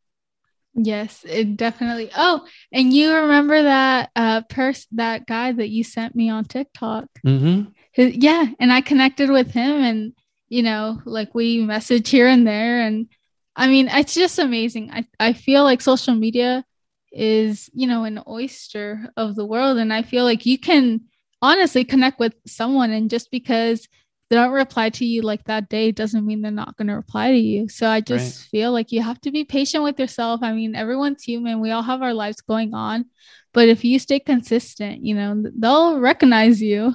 Yes, 0.72 1.22
it 1.28 1.58
definitely. 1.58 2.10
Oh, 2.16 2.46
and 2.72 2.94
you 2.94 3.14
remember 3.14 3.62
that 3.62 4.10
uh 4.16 4.40
person, 4.48 4.88
that 4.92 5.26
guy 5.26 5.52
that 5.52 5.68
you 5.68 5.84
sent 5.84 6.16
me 6.16 6.30
on 6.30 6.46
TikTok? 6.46 7.08
Mm-hmm. 7.26 7.70
His, 7.92 8.16
yeah, 8.16 8.46
and 8.58 8.72
I 8.72 8.80
connected 8.80 9.28
with 9.28 9.50
him, 9.50 9.82
and 9.82 10.12
you 10.48 10.62
know, 10.62 11.02
like 11.04 11.34
we 11.34 11.62
message 11.62 12.08
here 12.08 12.26
and 12.26 12.46
there, 12.46 12.80
and 12.80 13.08
I 13.56 13.68
mean, 13.68 13.88
it's 13.90 14.14
just 14.14 14.38
amazing. 14.38 14.90
I 14.92 15.06
I 15.18 15.32
feel 15.32 15.64
like 15.64 15.80
social 15.80 16.14
media 16.14 16.64
is 17.10 17.70
you 17.72 17.86
know 17.86 18.04
an 18.04 18.22
oyster 18.28 19.10
of 19.16 19.34
the 19.34 19.46
world, 19.46 19.78
and 19.78 19.92
I 19.92 20.02
feel 20.02 20.24
like 20.24 20.46
you 20.46 20.58
can 20.58 21.00
honestly 21.42 21.84
connect 21.84 22.18
with 22.18 22.34
someone 22.46 22.90
and 22.90 23.10
just 23.10 23.30
because 23.30 23.86
they 24.28 24.36
don't 24.36 24.52
reply 24.52 24.90
to 24.90 25.04
you 25.04 25.22
like 25.22 25.44
that 25.44 25.68
day 25.68 25.92
doesn't 25.92 26.26
mean 26.26 26.42
they're 26.42 26.50
not 26.50 26.76
going 26.76 26.88
to 26.88 26.94
reply 26.94 27.30
to 27.30 27.38
you. 27.38 27.68
So 27.68 27.88
i 27.88 28.00
just 28.00 28.40
right. 28.40 28.48
feel 28.50 28.72
like 28.72 28.90
you 28.90 29.02
have 29.02 29.20
to 29.20 29.30
be 29.30 29.44
patient 29.44 29.84
with 29.84 30.00
yourself. 30.00 30.40
I 30.42 30.52
mean 30.52 30.74
everyone's 30.74 31.22
human. 31.22 31.60
We 31.60 31.70
all 31.70 31.82
have 31.82 32.02
our 32.02 32.14
lives 32.14 32.40
going 32.40 32.74
on. 32.74 33.06
But 33.52 33.68
if 33.68 33.84
you 33.84 33.98
stay 33.98 34.20
consistent 34.20 35.02
you 35.02 35.14
know 35.14 35.44
they'll 35.58 36.00
recognize 36.00 36.60
you 36.60 36.94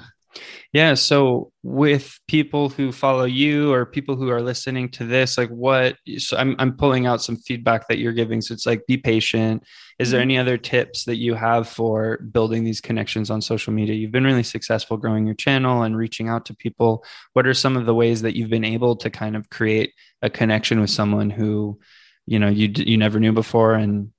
Yeah. 0.73 0.93
So 0.93 1.51
with 1.63 2.19
people 2.27 2.69
who 2.69 2.91
follow 2.91 3.25
you 3.25 3.73
or 3.73 3.85
people 3.85 4.15
who 4.15 4.29
are 4.29 4.41
listening 4.41 4.89
to 4.91 5.05
this, 5.05 5.37
like 5.37 5.49
what 5.49 5.97
so 6.17 6.37
I'm 6.37 6.55
I'm 6.59 6.77
pulling 6.77 7.05
out 7.05 7.21
some 7.21 7.35
feedback 7.35 7.87
that 7.87 7.97
you're 7.97 8.13
giving. 8.13 8.41
So 8.41 8.53
it's 8.53 8.65
like 8.65 8.85
be 8.87 8.97
patient. 8.97 9.63
Is 9.99 10.11
there 10.11 10.19
mm-hmm. 10.19 10.31
any 10.31 10.37
other 10.37 10.57
tips 10.57 11.05
that 11.05 11.17
you 11.17 11.35
have 11.35 11.67
for 11.67 12.17
building 12.31 12.63
these 12.63 12.81
connections 12.81 13.29
on 13.29 13.41
social 13.41 13.73
media? 13.73 13.95
You've 13.95 14.11
been 14.11 14.23
really 14.23 14.43
successful 14.43 14.97
growing 14.97 15.25
your 15.25 15.35
channel 15.35 15.83
and 15.83 15.97
reaching 15.97 16.29
out 16.29 16.45
to 16.45 16.55
people. 16.55 17.03
What 17.33 17.45
are 17.45 17.53
some 17.53 17.75
of 17.75 17.85
the 17.85 17.95
ways 17.95 18.21
that 18.21 18.35
you've 18.35 18.49
been 18.49 18.63
able 18.65 18.95
to 18.97 19.09
kind 19.09 19.35
of 19.35 19.49
create 19.49 19.93
a 20.21 20.29
connection 20.29 20.79
with 20.79 20.89
someone 20.89 21.29
who, 21.29 21.79
you 22.25 22.39
know, 22.39 22.49
you 22.49 22.71
you 22.75 22.97
never 22.97 23.19
knew 23.19 23.33
before 23.33 23.73
and 23.73 24.11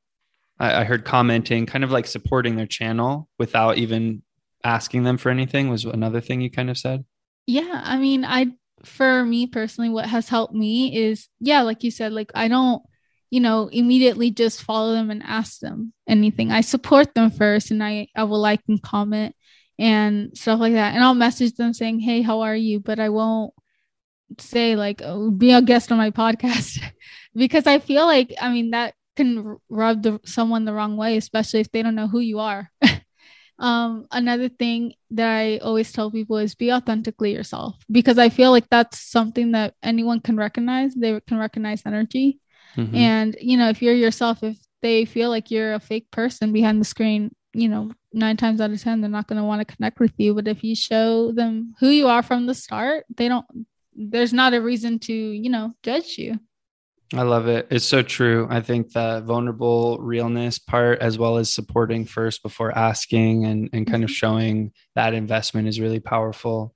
I, 0.59 0.83
I 0.83 0.85
heard 0.85 1.05
commenting, 1.05 1.67
kind 1.67 1.85
of 1.85 1.91
like 1.91 2.07
supporting 2.07 2.57
their 2.57 2.67
channel 2.67 3.29
without 3.39 3.79
even 3.79 4.23
asking 4.65 5.05
them 5.05 5.19
for 5.19 5.31
anything 5.31 5.69
was 5.69 5.85
another 5.85 6.21
thing 6.21 6.41
you 6.41 6.51
kind 6.51 6.71
of 6.71 6.79
said. 6.79 7.05
Yeah, 7.47 7.81
I 7.85 7.99
mean, 7.99 8.25
I 8.25 8.53
for 8.85 9.25
me 9.25 9.47
personally 9.47 9.89
what 9.89 10.07
has 10.07 10.29
helped 10.29 10.55
me 10.55 10.97
is 10.97 11.29
yeah, 11.41 11.63
like 11.63 11.85
you 11.85 11.91
said 11.91 12.13
like 12.13 12.33
I 12.35 12.49
don't 12.49 12.83
you 13.31 13.41
know 13.41 13.69
immediately 13.69 14.31
just 14.31 14.63
follow 14.63 14.93
them 14.93 15.11
and 15.11 15.23
ask 15.23 15.61
them 15.61 15.93
anything. 16.09 16.51
I 16.51 16.61
support 16.61 17.15
them 17.15 17.31
first 17.31 17.71
and 17.71 17.83
I 17.83 18.09
I 18.15 18.25
will 18.25 18.41
like 18.41 18.61
and 18.69 18.83
comment 18.83 19.35
and 19.79 20.37
stuff 20.37 20.61
like 20.61 20.75
that. 20.75 20.95
And 20.95 21.03
I'll 21.03 21.15
message 21.15 21.55
them 21.55 21.73
saying, 21.73 22.01
"Hey, 22.01 22.23
how 22.23 22.41
are 22.43 22.57
you?" 22.57 22.81
but 22.81 22.99
I 23.01 23.09
won't 23.09 23.53
say 24.39 24.77
like 24.77 25.03
oh, 25.05 25.31
be 25.31 25.53
a 25.53 25.63
guest 25.63 25.93
on 25.93 25.99
my 25.99 26.11
podcast 26.11 26.83
because 27.35 27.67
I 27.67 27.79
feel 27.79 28.07
like 28.07 28.33
I 28.41 28.53
mean 28.53 28.71
that 28.71 28.95
can 29.17 29.59
rub 29.69 30.03
the, 30.03 30.21
someone 30.25 30.65
the 30.65 30.73
wrong 30.73 30.97
way, 30.97 31.17
especially 31.17 31.61
if 31.61 31.71
they 31.71 31.83
don't 31.83 31.95
know 31.95 32.09
who 32.09 32.21
you 32.21 32.39
are. 32.39 32.71
um, 33.59 34.07
another 34.11 34.49
thing 34.49 34.95
that 35.11 35.29
I 35.29 35.59
always 35.59 35.93
tell 35.93 36.11
people 36.11 36.39
is 36.39 36.55
be 36.55 36.73
authentically 36.73 37.33
yourself 37.33 37.77
because 37.91 38.19
I 38.19 38.29
feel 38.29 38.51
like 38.51 38.69
that's 38.69 38.99
something 38.99 39.53
that 39.53 39.75
anyone 39.83 40.21
can 40.21 40.37
recognize. 40.37 40.95
They 40.95 41.21
can 41.21 41.39
recognize 41.39 41.83
energy. 41.87 42.41
Mm-hmm. 42.77 42.97
And, 42.97 43.37
you 43.41 43.57
know, 43.57 43.69
if 43.69 43.83
you're 43.83 43.95
yourself, 43.95 44.43
if 44.43 44.57
they 44.81 45.05
feel 45.05 45.31
like 45.31 45.51
you're 45.51 45.75
a 45.75 45.81
fake 45.81 46.11
person 46.11 46.53
behind 46.53 46.81
the 46.81 46.85
screen, 46.85 47.35
you 47.53 47.69
know, 47.69 47.93
nine 48.13 48.37
times 48.37 48.61
out 48.61 48.71
of 48.71 48.83
10, 48.83 49.01
they're 49.01 49.11
not 49.11 49.29
going 49.29 49.41
to 49.41 49.45
want 49.45 49.67
to 49.67 49.75
connect 49.77 50.01
with 50.01 50.13
you. 50.17 50.35
But 50.35 50.49
if 50.49 50.65
you 50.65 50.75
show 50.75 51.33
them 51.33 51.75
who 51.79 51.89
you 51.89 52.09
are 52.09 52.23
from 52.23 52.47
the 52.47 52.55
start, 52.55 53.05
they 53.15 53.29
don't, 53.29 53.47
there's 53.95 54.33
not 54.33 54.55
a 54.55 54.61
reason 54.61 54.99
to, 55.01 55.13
you 55.13 55.51
know, 55.51 55.73
judge 55.83 56.17
you. 56.19 56.39
I 57.15 57.23
love 57.23 57.47
it. 57.47 57.67
It's 57.71 57.85
so 57.85 58.03
true. 58.03 58.47
I 58.51 58.61
think 58.61 58.93
the 58.93 59.23
vulnerable 59.27 59.99
realness 59.99 60.59
part, 60.59 61.01
as 61.01 61.19
well 61.19 61.37
as 61.37 61.53
supporting 61.53 62.07
first 62.07 62.43
before 62.43 62.77
asking 62.77 63.45
and, 63.45 63.69
and 63.73 63.87
kind 63.87 64.03
of 64.03 64.09
mm-hmm. 64.09 64.15
showing 64.15 64.73
that 64.95 65.13
investment 65.13 65.69
is 65.69 65.79
really 65.79 66.01
powerful. 66.01 66.75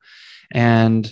And 0.53 1.11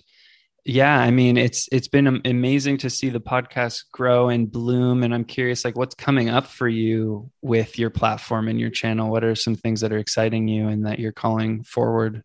yeah, 0.66 0.99
I 0.99 1.11
mean, 1.11 1.37
it's 1.37 1.68
it's 1.72 1.89
been 1.89 2.22
amazing 2.25 2.79
to 2.79 2.91
see 2.91 3.11
the 3.11 3.20
podcast 3.20 3.85
grow 3.93 4.31
and 4.31 4.51
bloom. 4.51 5.03
And 5.03 5.14
I'm 5.14 5.25
curious, 5.25 5.64
like, 5.64 5.77
what's 5.77 5.95
coming 5.95 6.31
up 6.31 6.47
for 6.47 6.68
you 6.68 7.31
with 7.43 7.79
your 7.79 7.91
platform 7.91 8.49
and 8.49 8.59
your 8.59 8.70
channel? 8.70 9.11
What 9.11 9.25
are 9.25 9.35
some 9.35 9.57
things 9.57 9.81
that 9.83 9.93
are 9.93 9.99
exciting 9.99 10.49
you 10.49 10.68
and 10.68 10.87
that 10.87 10.99
you're 10.99 11.12
calling 11.12 11.64
forward? 11.64 12.22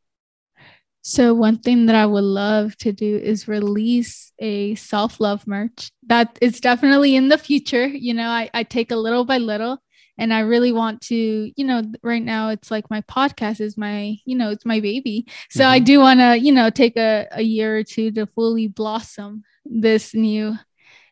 So 1.10 1.34
one 1.34 1.58
thing 1.58 1.88
that 1.88 1.96
I 1.96 2.06
would 2.06 2.24
love 2.24 2.78
to 2.78 2.94
do 2.94 3.18
is 3.18 3.48
release 3.48 4.32
a 4.38 4.76
self-love 4.76 5.48
merch. 5.48 5.90
That 6.06 6.38
is 6.40 6.60
definitely 6.60 7.16
in 7.16 7.30
the 7.30 7.38
future. 7.40 7.88
You 7.88 8.14
know, 8.14 8.30
I, 8.30 8.48
I 8.54 8.62
take 8.62 8.92
a 8.92 8.96
little 8.96 9.26
by 9.26 9.40
little 9.40 9.82
and 10.20 10.32
I 10.32 10.42
really 10.42 10.72
want 10.72 11.02
to, 11.08 11.16
you 11.16 11.66
know, 11.66 11.82
right 12.04 12.22
now 12.22 12.50
it's 12.50 12.70
like 12.70 12.92
my 12.92 13.02
podcast 13.02 13.60
is 13.60 13.76
my, 13.76 14.18
you 14.24 14.38
know, 14.38 14.52
it's 14.52 14.68
my 14.68 14.82
baby. 14.82 15.26
So 15.50 15.64
mm-hmm. 15.64 15.72
I 15.72 15.80
do 15.80 16.00
want 16.00 16.20
to, 16.20 16.38
you 16.38 16.52
know, 16.52 16.70
take 16.70 16.96
a, 16.96 17.28
a 17.32 17.42
year 17.42 17.76
or 17.76 17.84
two 17.84 18.12
to 18.12 18.28
fully 18.28 18.68
blossom 18.68 19.42
this 19.66 20.14
new 20.14 20.60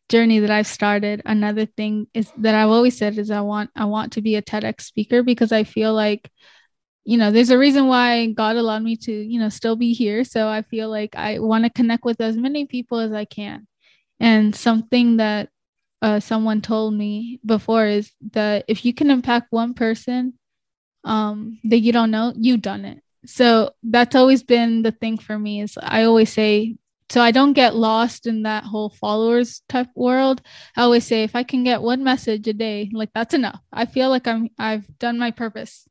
journey 0.09 0.37
that 0.37 0.51
I've 0.51 0.67
started. 0.67 1.23
Another 1.25 1.65
thing 1.65 2.05
is 2.13 2.31
that 2.37 2.53
I've 2.53 2.69
always 2.69 2.95
said 2.95 3.17
is 3.17 3.31
I 3.31 3.41
want 3.41 3.71
I 3.75 3.85
want 3.85 4.13
to 4.13 4.21
be 4.21 4.35
a 4.35 4.43
TEDx 4.43 4.81
speaker 4.81 5.23
because 5.23 5.51
I 5.51 5.63
feel 5.63 5.95
like 5.95 6.29
you 7.07 7.17
know, 7.17 7.31
there's 7.31 7.51
a 7.51 7.57
reason 7.57 7.87
why 7.87 8.25
God 8.25 8.57
allowed 8.57 8.83
me 8.83 8.97
to, 8.97 9.13
you 9.13 9.39
know, 9.39 9.47
still 9.47 9.77
be 9.77 9.93
here. 9.93 10.25
So 10.25 10.49
I 10.49 10.61
feel 10.61 10.89
like 10.89 11.15
I 11.15 11.39
want 11.39 11.63
to 11.63 11.69
connect 11.69 12.03
with 12.03 12.19
as 12.19 12.35
many 12.35 12.65
people 12.65 12.99
as 12.99 13.13
I 13.13 13.23
can. 13.23 13.65
And 14.19 14.53
something 14.53 15.15
that 15.15 15.47
uh, 16.01 16.19
someone 16.19 16.59
told 16.59 16.95
me 16.95 17.39
before 17.45 17.85
is 17.85 18.11
that 18.33 18.65
if 18.67 18.83
you 18.83 18.93
can 18.93 19.09
impact 19.09 19.47
one 19.51 19.73
person 19.73 20.33
um, 21.05 21.59
that 21.63 21.79
you 21.79 21.93
don't 21.93 22.11
know, 22.11 22.33
you've 22.35 22.61
done 22.61 22.83
it. 22.83 23.01
So 23.25 23.71
that's 23.83 24.13
always 24.13 24.43
been 24.43 24.81
the 24.81 24.91
thing 24.91 25.17
for 25.17 25.39
me 25.39 25.61
is 25.61 25.77
I 25.81 26.03
always 26.03 26.33
say, 26.33 26.75
so 27.09 27.21
I 27.21 27.31
don't 27.31 27.53
get 27.53 27.73
lost 27.73 28.27
in 28.27 28.43
that 28.43 28.65
whole 28.65 28.89
followers 28.89 29.61
type 29.69 29.87
world. 29.95 30.41
I 30.75 30.81
always 30.81 31.07
say 31.07 31.23
if 31.23 31.37
I 31.37 31.43
can 31.43 31.63
get 31.63 31.81
one 31.81 32.03
message 32.03 32.49
a 32.49 32.53
day, 32.53 32.89
like 32.91 33.11
that's 33.15 33.33
enough. 33.33 33.61
I 33.71 33.85
feel 33.85 34.09
like 34.09 34.27
I'm 34.27 34.49
I've 34.59 34.85
done 34.99 35.17
my 35.17 35.31
purpose. 35.31 35.87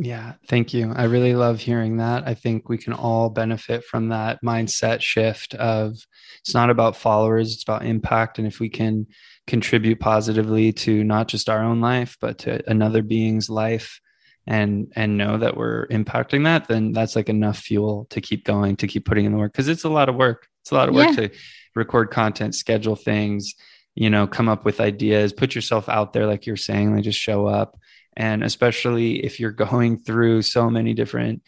Yeah, 0.00 0.34
thank 0.46 0.72
you. 0.72 0.92
I 0.94 1.04
really 1.04 1.34
love 1.34 1.58
hearing 1.58 1.96
that. 1.96 2.22
I 2.26 2.34
think 2.34 2.68
we 2.68 2.78
can 2.78 2.92
all 2.92 3.30
benefit 3.30 3.84
from 3.84 4.10
that 4.10 4.38
mindset 4.44 5.00
shift 5.02 5.54
of 5.54 5.96
it's 6.40 6.54
not 6.54 6.70
about 6.70 6.96
followers, 6.96 7.52
it's 7.52 7.64
about 7.64 7.84
impact. 7.84 8.38
And 8.38 8.46
if 8.46 8.60
we 8.60 8.68
can 8.68 9.08
contribute 9.48 9.98
positively 9.98 10.72
to 10.72 11.02
not 11.02 11.26
just 11.26 11.50
our 11.50 11.64
own 11.64 11.80
life, 11.80 12.16
but 12.20 12.38
to 12.38 12.62
another 12.70 13.02
being's 13.02 13.50
life 13.50 14.00
and 14.46 14.92
and 14.94 15.18
know 15.18 15.36
that 15.36 15.56
we're 15.56 15.88
impacting 15.88 16.44
that, 16.44 16.68
then 16.68 16.92
that's 16.92 17.16
like 17.16 17.28
enough 17.28 17.58
fuel 17.58 18.06
to 18.10 18.20
keep 18.20 18.44
going, 18.44 18.76
to 18.76 18.86
keep 18.86 19.04
putting 19.04 19.24
in 19.24 19.32
the 19.32 19.38
work. 19.38 19.52
Cause 19.52 19.66
it's 19.66 19.84
a 19.84 19.88
lot 19.88 20.08
of 20.08 20.14
work. 20.14 20.46
It's 20.62 20.70
a 20.70 20.76
lot 20.76 20.88
of 20.88 20.94
work 20.94 21.16
yeah. 21.16 21.28
to 21.28 21.30
record 21.74 22.12
content, 22.12 22.54
schedule 22.54 22.96
things, 22.96 23.54
you 23.96 24.10
know, 24.10 24.28
come 24.28 24.48
up 24.48 24.64
with 24.64 24.80
ideas, 24.80 25.32
put 25.32 25.56
yourself 25.56 25.88
out 25.88 26.12
there, 26.12 26.26
like 26.26 26.46
you're 26.46 26.56
saying, 26.56 26.94
like 26.94 27.02
just 27.02 27.18
show 27.18 27.48
up 27.48 27.76
and 28.18 28.42
especially 28.42 29.24
if 29.24 29.40
you're 29.40 29.52
going 29.52 29.96
through 29.96 30.42
so 30.42 30.68
many 30.68 30.92
different 30.92 31.42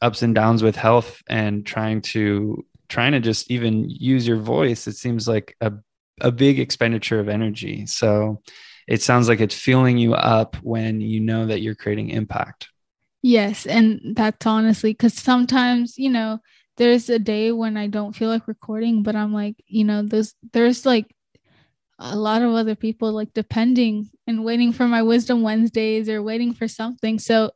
ups 0.00 0.22
and 0.22 0.34
downs 0.34 0.62
with 0.62 0.76
health 0.76 1.22
and 1.28 1.66
trying 1.66 2.00
to 2.00 2.64
trying 2.88 3.12
to 3.12 3.20
just 3.20 3.50
even 3.50 3.88
use 3.90 4.26
your 4.26 4.38
voice 4.38 4.86
it 4.86 4.96
seems 4.96 5.26
like 5.26 5.56
a, 5.60 5.72
a 6.20 6.30
big 6.30 6.58
expenditure 6.58 7.18
of 7.18 7.28
energy. 7.28 7.86
So 7.86 8.40
it 8.86 9.02
sounds 9.02 9.28
like 9.28 9.40
it's 9.40 9.54
filling 9.54 9.98
you 9.98 10.14
up 10.14 10.56
when 10.56 11.00
you 11.00 11.20
know 11.20 11.46
that 11.46 11.60
you're 11.60 11.74
creating 11.74 12.10
impact. 12.10 12.68
Yes 13.22 13.66
and 13.66 14.14
that's 14.14 14.46
honestly 14.46 14.92
because 14.92 15.14
sometimes 15.14 15.98
you 15.98 16.10
know 16.10 16.38
there's 16.76 17.08
a 17.08 17.18
day 17.18 17.52
when 17.52 17.76
i 17.76 17.86
don't 17.86 18.14
feel 18.14 18.28
like 18.28 18.48
recording 18.48 19.02
but 19.02 19.14
i'm 19.14 19.32
like 19.32 19.54
you 19.66 19.84
know 19.84 20.02
there's 20.02 20.34
there's 20.52 20.84
like 20.84 21.13
a 21.98 22.16
lot 22.16 22.42
of 22.42 22.52
other 22.52 22.74
people 22.74 23.12
like 23.12 23.32
depending 23.34 24.10
and 24.26 24.44
waiting 24.44 24.72
for 24.72 24.86
my 24.86 25.02
wisdom 25.02 25.42
Wednesdays 25.42 26.08
or 26.08 26.22
waiting 26.22 26.52
for 26.52 26.66
something. 26.68 27.18
So 27.18 27.52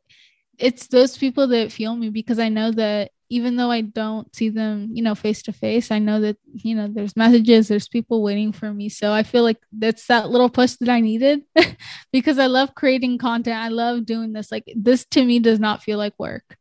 it's 0.57 0.87
those 0.87 1.17
people 1.17 1.47
that 1.47 1.71
feel 1.71 1.95
me 1.95 2.09
because 2.09 2.39
I 2.39 2.49
know 2.49 2.71
that 2.71 3.11
even 3.29 3.57
though 3.57 3.69
I 3.69 3.81
don't 3.81 4.33
see 4.35 4.49
them, 4.49 4.89
you 4.91 5.03
know, 5.03 5.13
face 5.13 5.43
to 5.43 5.53
face, 5.53 5.91
I 5.91 5.99
know 5.99 6.19
that, 6.21 6.37
you 6.51 6.73
know, 6.73 6.87
there's 6.87 7.15
messages, 7.15 7.67
there's 7.67 7.87
people 7.87 8.23
waiting 8.23 8.51
for 8.51 8.73
me. 8.73 8.89
So 8.89 9.13
I 9.13 9.23
feel 9.23 9.43
like 9.43 9.59
that's 9.71 10.07
that 10.07 10.29
little 10.29 10.49
push 10.49 10.73
that 10.79 10.89
I 10.89 10.99
needed 10.99 11.43
because 12.11 12.39
I 12.39 12.47
love 12.47 12.73
creating 12.73 13.19
content. 13.19 13.57
I 13.57 13.67
love 13.67 14.05
doing 14.05 14.33
this. 14.33 14.51
Like 14.51 14.65
this 14.75 15.05
to 15.11 15.23
me 15.23 15.39
does 15.39 15.59
not 15.59 15.83
feel 15.83 15.99
like 15.99 16.13
work. 16.17 16.57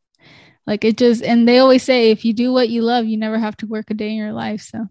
Like 0.66 0.84
it 0.84 0.98
just, 0.98 1.22
and 1.22 1.48
they 1.48 1.58
always 1.58 1.82
say, 1.82 2.10
if 2.10 2.26
you 2.26 2.34
do 2.34 2.52
what 2.52 2.68
you 2.68 2.82
love, 2.82 3.06
you 3.06 3.16
never 3.16 3.38
have 3.38 3.56
to 3.58 3.66
work 3.66 3.90
a 3.90 3.94
day 3.94 4.10
in 4.10 4.16
your 4.16 4.34
life. 4.34 4.60
So 4.60 4.86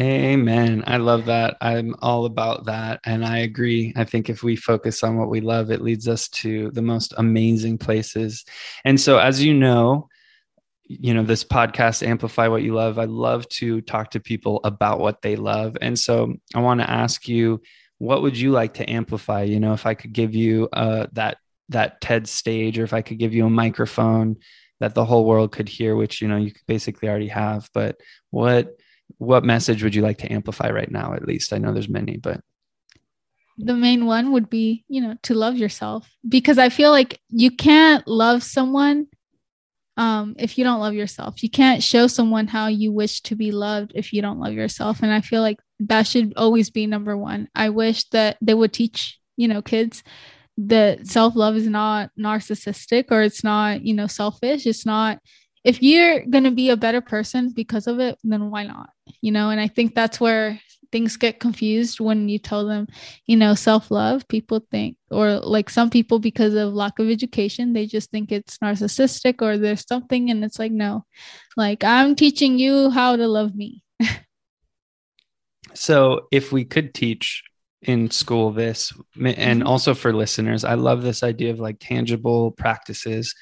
Amen. 0.00 0.82
I 0.88 0.96
love 0.96 1.26
that. 1.26 1.56
I'm 1.60 1.94
all 2.02 2.24
about 2.24 2.64
that. 2.64 3.00
And 3.04 3.24
I 3.24 3.38
agree. 3.38 3.92
I 3.94 4.02
think 4.02 4.28
if 4.28 4.42
we 4.42 4.56
focus 4.56 5.04
on 5.04 5.16
what 5.16 5.30
we 5.30 5.40
love, 5.40 5.70
it 5.70 5.82
leads 5.82 6.08
us 6.08 6.28
to 6.30 6.72
the 6.72 6.82
most 6.82 7.14
amazing 7.16 7.78
places. 7.78 8.44
And 8.84 9.00
so, 9.00 9.18
as 9.18 9.42
you 9.42 9.54
know, 9.54 10.08
you 10.86 11.14
know, 11.14 11.22
this 11.22 11.44
podcast, 11.44 12.04
Amplify 12.04 12.48
What 12.48 12.62
You 12.64 12.74
Love, 12.74 12.98
I 12.98 13.04
love 13.04 13.48
to 13.50 13.80
talk 13.82 14.10
to 14.10 14.20
people 14.20 14.60
about 14.64 14.98
what 14.98 15.22
they 15.22 15.36
love. 15.36 15.76
And 15.80 15.96
so, 15.96 16.34
I 16.56 16.60
want 16.60 16.80
to 16.80 16.90
ask 16.90 17.28
you, 17.28 17.62
what 17.98 18.22
would 18.22 18.36
you 18.36 18.50
like 18.50 18.74
to 18.74 18.90
amplify? 18.90 19.42
You 19.44 19.60
know, 19.60 19.74
if 19.74 19.86
I 19.86 19.94
could 19.94 20.12
give 20.12 20.34
you 20.34 20.68
uh, 20.72 21.06
that 21.12 21.38
that 21.68 22.00
TED 22.00 22.26
stage, 22.26 22.80
or 22.80 22.84
if 22.84 22.92
I 22.92 23.02
could 23.02 23.18
give 23.18 23.32
you 23.32 23.46
a 23.46 23.50
microphone 23.50 24.38
that 24.80 24.96
the 24.96 25.04
whole 25.04 25.24
world 25.24 25.52
could 25.52 25.68
hear, 25.68 25.94
which 25.94 26.20
you 26.20 26.26
know 26.26 26.36
you 26.36 26.52
basically 26.66 27.08
already 27.08 27.28
have, 27.28 27.70
but 27.72 27.96
what 28.30 28.76
what 29.18 29.44
message 29.44 29.82
would 29.82 29.94
you 29.94 30.02
like 30.02 30.18
to 30.18 30.32
amplify 30.32 30.70
right 30.70 30.90
now 30.90 31.14
at 31.14 31.26
least? 31.26 31.52
I 31.52 31.58
know 31.58 31.72
there's 31.72 31.88
many 31.88 32.16
but. 32.16 32.40
The 33.56 33.74
main 33.74 34.06
one 34.06 34.32
would 34.32 34.50
be 34.50 34.84
you 34.88 35.00
know 35.00 35.16
to 35.22 35.34
love 35.34 35.56
yourself 35.56 36.10
because 36.28 36.58
i 36.58 36.68
feel 36.68 36.90
like 36.90 37.20
you 37.28 37.52
can't 37.52 38.06
love 38.08 38.42
someone 38.42 39.06
um, 39.96 40.34
if 40.40 40.58
you 40.58 40.64
don't 40.64 40.80
love 40.80 40.94
yourself. 40.94 41.40
You 41.40 41.48
can't 41.48 41.80
show 41.80 42.08
someone 42.08 42.48
how 42.48 42.66
you 42.66 42.90
wish 42.90 43.20
to 43.20 43.36
be 43.36 43.52
loved 43.52 43.92
if 43.94 44.12
you 44.12 44.22
don't 44.22 44.40
love 44.40 44.54
yourself 44.54 45.02
and 45.02 45.12
i 45.12 45.20
feel 45.20 45.40
like 45.40 45.58
that 45.80 46.06
should 46.06 46.34
always 46.36 46.70
be 46.70 46.86
number 46.86 47.16
one. 47.16 47.48
I 47.54 47.68
wish 47.68 48.08
that 48.10 48.38
they 48.40 48.54
would 48.54 48.72
teach 48.72 49.18
you 49.36 49.48
know 49.48 49.62
kids 49.62 50.02
that 50.56 51.06
self-love 51.06 51.56
is 51.56 51.66
not 51.66 52.10
narcissistic 52.18 53.06
or 53.10 53.22
it's 53.22 53.44
not 53.44 53.82
you 53.82 53.94
know 53.94 54.06
selfish. 54.06 54.66
It's 54.66 54.86
not 54.86 55.20
if 55.64 55.82
you're 55.82 56.24
going 56.26 56.44
to 56.44 56.50
be 56.50 56.68
a 56.70 56.76
better 56.76 57.00
person 57.00 57.50
because 57.50 57.86
of 57.86 57.98
it, 57.98 58.18
then 58.22 58.50
why 58.50 58.64
not? 58.64 58.90
You 59.22 59.32
know, 59.32 59.50
and 59.50 59.60
I 59.60 59.68
think 59.68 59.94
that's 59.94 60.20
where 60.20 60.60
things 60.92 61.16
get 61.16 61.40
confused 61.40 61.98
when 61.98 62.28
you 62.28 62.38
tell 62.38 62.66
them, 62.66 62.86
you 63.26 63.36
know, 63.36 63.54
self 63.54 63.90
love. 63.90 64.28
People 64.28 64.64
think, 64.70 64.96
or 65.10 65.40
like 65.40 65.70
some 65.70 65.90
people, 65.90 66.18
because 66.18 66.54
of 66.54 66.74
lack 66.74 66.98
of 66.98 67.08
education, 67.08 67.72
they 67.72 67.86
just 67.86 68.10
think 68.10 68.30
it's 68.30 68.58
narcissistic 68.58 69.40
or 69.40 69.56
there's 69.56 69.86
something. 69.88 70.30
And 70.30 70.44
it's 70.44 70.58
like, 70.58 70.72
no, 70.72 71.04
like 71.56 71.82
I'm 71.82 72.14
teaching 72.14 72.58
you 72.58 72.90
how 72.90 73.16
to 73.16 73.26
love 73.26 73.54
me. 73.54 73.82
so 75.74 76.28
if 76.30 76.52
we 76.52 76.64
could 76.64 76.92
teach 76.94 77.42
in 77.82 78.10
school 78.10 78.50
this 78.50 78.92
and 79.16 79.60
mm-hmm. 79.60 79.66
also 79.66 79.92
for 79.92 80.14
listeners 80.14 80.64
i 80.64 80.72
love 80.72 81.02
this 81.02 81.22
idea 81.22 81.50
of 81.50 81.60
like 81.60 81.76
tangible 81.78 82.50
practices 82.52 83.34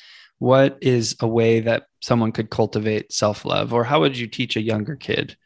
what 0.42 0.76
is 0.80 1.14
a 1.20 1.28
way 1.28 1.60
that 1.60 1.84
someone 2.00 2.32
could 2.32 2.50
cultivate 2.50 3.12
self-love? 3.12 3.72
Or 3.72 3.84
how 3.84 4.00
would 4.00 4.18
you 4.18 4.26
teach 4.26 4.56
a 4.56 4.60
younger 4.60 4.96
kid 4.96 5.36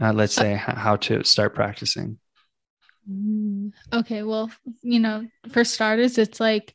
uh, 0.00 0.12
let's 0.12 0.36
uh, 0.36 0.42
say 0.42 0.54
uh, 0.54 0.74
how 0.74 0.96
to 0.96 1.22
start 1.22 1.54
practicing? 1.54 2.18
Mm, 3.08 3.72
okay 3.92 4.22
well 4.24 4.50
you 4.82 4.98
know 4.98 5.28
for 5.50 5.62
starters 5.62 6.18
it's 6.18 6.40
like 6.40 6.74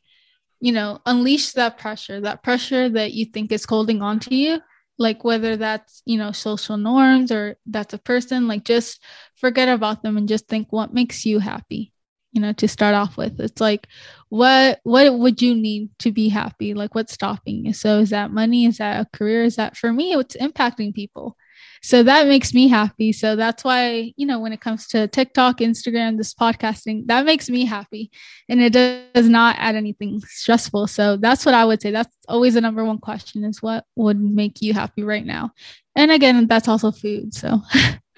you 0.60 0.72
know 0.72 1.00
unleash 1.04 1.52
that 1.52 1.76
pressure 1.76 2.20
that 2.20 2.42
pressure 2.42 2.88
that 2.88 3.12
you 3.12 3.26
think 3.26 3.52
is 3.52 3.64
holding 3.64 4.00
on 4.00 4.20
to 4.20 4.34
you 4.34 4.60
like 4.96 5.24
whether 5.24 5.56
that's 5.56 6.02
you 6.06 6.16
know 6.16 6.30
social 6.32 6.76
norms 6.76 7.32
or 7.32 7.56
that's 7.66 7.92
a 7.92 7.98
person 7.98 8.46
like 8.46 8.64
just 8.64 9.02
forget 9.36 9.68
about 9.68 10.02
them 10.02 10.16
and 10.16 10.28
just 10.28 10.46
think 10.46 10.68
what 10.70 10.94
makes 10.94 11.26
you 11.26 11.40
happy 11.40 11.92
you 12.32 12.40
know 12.40 12.52
to 12.54 12.68
start 12.68 12.94
off 12.94 13.16
with. 13.16 13.40
It's 13.40 13.60
like 13.60 13.86
what 14.28 14.80
what 14.84 15.18
would 15.18 15.42
you 15.42 15.54
need 15.54 15.90
to 16.00 16.12
be 16.12 16.28
happy? 16.28 16.74
Like 16.74 16.94
what's 16.94 17.12
stopping 17.12 17.66
you? 17.66 17.72
So 17.72 17.98
is 17.98 18.10
that 18.10 18.30
money? 18.30 18.66
Is 18.66 18.78
that 18.78 19.00
a 19.00 19.16
career? 19.16 19.44
Is 19.44 19.56
that 19.56 19.76
for 19.76 19.92
me 19.92 20.12
it's 20.14 20.36
impacting 20.36 20.94
people. 20.94 21.36
So 21.82 22.02
that 22.02 22.28
makes 22.28 22.54
me 22.54 22.68
happy. 22.68 23.12
So 23.12 23.36
that's 23.36 23.64
why 23.64 24.12
you 24.16 24.26
know 24.26 24.38
when 24.38 24.52
it 24.52 24.60
comes 24.60 24.86
to 24.88 25.08
tiktok 25.08 25.58
instagram 25.58 26.16
this 26.16 26.34
podcasting 26.34 27.06
that 27.06 27.24
makes 27.24 27.48
me 27.48 27.64
happy. 27.64 28.10
And 28.48 28.60
it 28.60 28.72
does 28.72 29.28
not 29.28 29.56
add 29.58 29.74
anything 29.74 30.20
stressful. 30.26 30.86
So 30.86 31.16
that's 31.16 31.44
what 31.44 31.54
i 31.54 31.64
would 31.64 31.82
say. 31.82 31.90
That's 31.90 32.14
always 32.28 32.54
the 32.54 32.60
number 32.60 32.84
one 32.84 32.98
question 32.98 33.44
is 33.44 33.62
what 33.62 33.84
would 33.96 34.20
make 34.20 34.62
you 34.62 34.74
happy 34.74 35.02
right 35.02 35.26
now? 35.26 35.52
And 35.96 36.12
again 36.12 36.46
that's 36.46 36.68
also 36.68 36.92
food. 36.92 37.34
So 37.34 37.60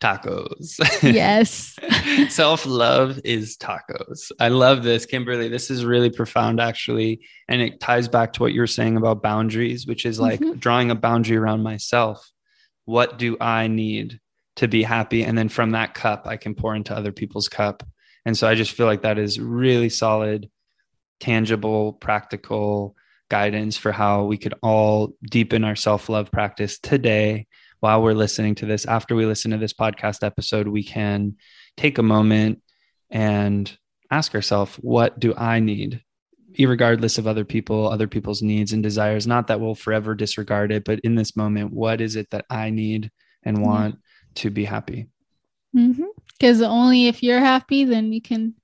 tacos 0.00 0.78
yes 1.02 1.76
self-love 2.28 3.20
is 3.24 3.56
tacos 3.56 4.30
i 4.40 4.48
love 4.48 4.82
this 4.82 5.06
kimberly 5.06 5.48
this 5.48 5.70
is 5.70 5.84
really 5.84 6.10
profound 6.10 6.60
actually 6.60 7.20
and 7.48 7.60
it 7.60 7.80
ties 7.80 8.08
back 8.08 8.32
to 8.32 8.42
what 8.42 8.52
you 8.52 8.60
were 8.60 8.66
saying 8.66 8.96
about 8.96 9.22
boundaries 9.22 9.86
which 9.86 10.06
is 10.06 10.18
like 10.20 10.40
mm-hmm. 10.40 10.58
drawing 10.58 10.90
a 10.90 10.94
boundary 10.94 11.36
around 11.36 11.62
myself 11.62 12.32
what 12.84 13.18
do 13.18 13.36
I 13.40 13.68
need 13.68 14.20
to 14.56 14.68
be 14.68 14.82
happy? 14.82 15.24
And 15.24 15.36
then 15.36 15.48
from 15.48 15.72
that 15.72 15.94
cup, 15.94 16.26
I 16.26 16.36
can 16.36 16.54
pour 16.54 16.74
into 16.74 16.94
other 16.94 17.12
people's 17.12 17.48
cup. 17.48 17.82
And 18.24 18.36
so 18.36 18.46
I 18.48 18.54
just 18.54 18.72
feel 18.72 18.86
like 18.86 19.02
that 19.02 19.18
is 19.18 19.40
really 19.40 19.88
solid, 19.88 20.50
tangible, 21.20 21.92
practical 21.94 22.94
guidance 23.28 23.76
for 23.76 23.92
how 23.92 24.24
we 24.24 24.36
could 24.36 24.54
all 24.62 25.14
deepen 25.30 25.64
our 25.64 25.76
self 25.76 26.08
love 26.08 26.30
practice 26.30 26.78
today 26.78 27.46
while 27.82 28.00
we're 28.00 28.14
listening 28.14 28.54
to 28.54 28.66
this. 28.66 28.86
After 28.86 29.14
we 29.14 29.26
listen 29.26 29.50
to 29.50 29.58
this 29.58 29.72
podcast 29.72 30.24
episode, 30.24 30.68
we 30.68 30.84
can 30.84 31.36
take 31.76 31.98
a 31.98 32.02
moment 32.02 32.62
and 33.10 33.76
ask 34.10 34.34
ourselves, 34.34 34.76
what 34.76 35.18
do 35.18 35.34
I 35.36 35.60
need 35.60 36.02
regardless 36.58 37.18
of 37.18 37.26
other 37.26 37.44
people, 37.44 37.88
other 37.88 38.06
people's 38.06 38.42
needs 38.42 38.72
and 38.72 38.82
desires. 38.82 39.26
Not 39.26 39.46
that 39.46 39.60
we'll 39.60 39.74
forever 39.74 40.14
disregard 40.14 40.70
it, 40.72 40.84
but 40.84 41.00
in 41.00 41.14
this 41.14 41.36
moment, 41.36 41.72
what 41.72 42.00
is 42.00 42.16
it 42.16 42.28
that 42.30 42.44
I 42.50 42.70
need 42.70 43.10
and 43.42 43.62
want 43.62 43.98
to 44.36 44.50
be 44.50 44.64
happy? 44.64 45.08
Because 45.72 46.58
mm-hmm. 46.58 46.64
only 46.64 47.08
if 47.08 47.22
you're 47.22 47.40
happy, 47.40 47.84
then 47.84 48.12
you 48.12 48.20
can, 48.20 48.54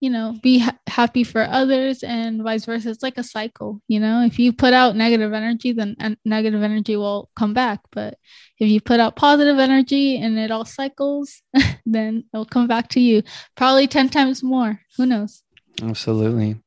you 0.00 0.10
know, 0.10 0.38
be 0.42 0.58
ha- 0.58 0.78
happy 0.86 1.24
for 1.24 1.42
others 1.42 2.02
and 2.02 2.42
vice 2.42 2.64
versa. 2.66 2.90
It's 2.90 3.02
like 3.02 3.18
a 3.18 3.22
cycle, 3.22 3.80
you 3.88 3.98
know. 3.98 4.22
If 4.24 4.38
you 4.38 4.52
put 4.52 4.74
out 4.74 4.96
negative 4.96 5.32
energy, 5.32 5.72
then 5.72 5.96
uh, 6.00 6.14
negative 6.24 6.62
energy 6.62 6.96
will 6.96 7.30
come 7.34 7.54
back. 7.54 7.80
But 7.92 8.18
if 8.58 8.68
you 8.68 8.80
put 8.80 9.00
out 9.00 9.16
positive 9.16 9.58
energy 9.58 10.18
and 10.18 10.38
it 10.38 10.50
all 10.50 10.64
cycles, 10.64 11.42
then 11.86 12.24
it'll 12.32 12.44
come 12.44 12.66
back 12.66 12.88
to 12.90 13.00
you. 13.00 13.22
Probably 13.56 13.86
10 13.86 14.10
times 14.10 14.42
more. 14.42 14.80
Who 14.96 15.06
knows? 15.06 15.42
Absolutely. 15.82 16.60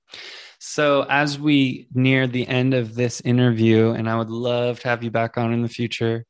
So, 0.60 1.06
as 1.10 1.40
we 1.40 1.88
near 1.94 2.28
the 2.28 2.48
end 2.48 2.74
of 2.74 2.94
this 2.96 3.22
interview, 3.22 3.92
and 3.92 4.10
I 4.10 4.18
would 4.18 4.30
love 4.30 4.82
to 4.82 4.90
have 4.90 5.04
you 5.04 5.10
back 5.10 5.38
on 5.38 5.54
in 5.54 5.62
the 5.62 5.70
future, 5.70 6.26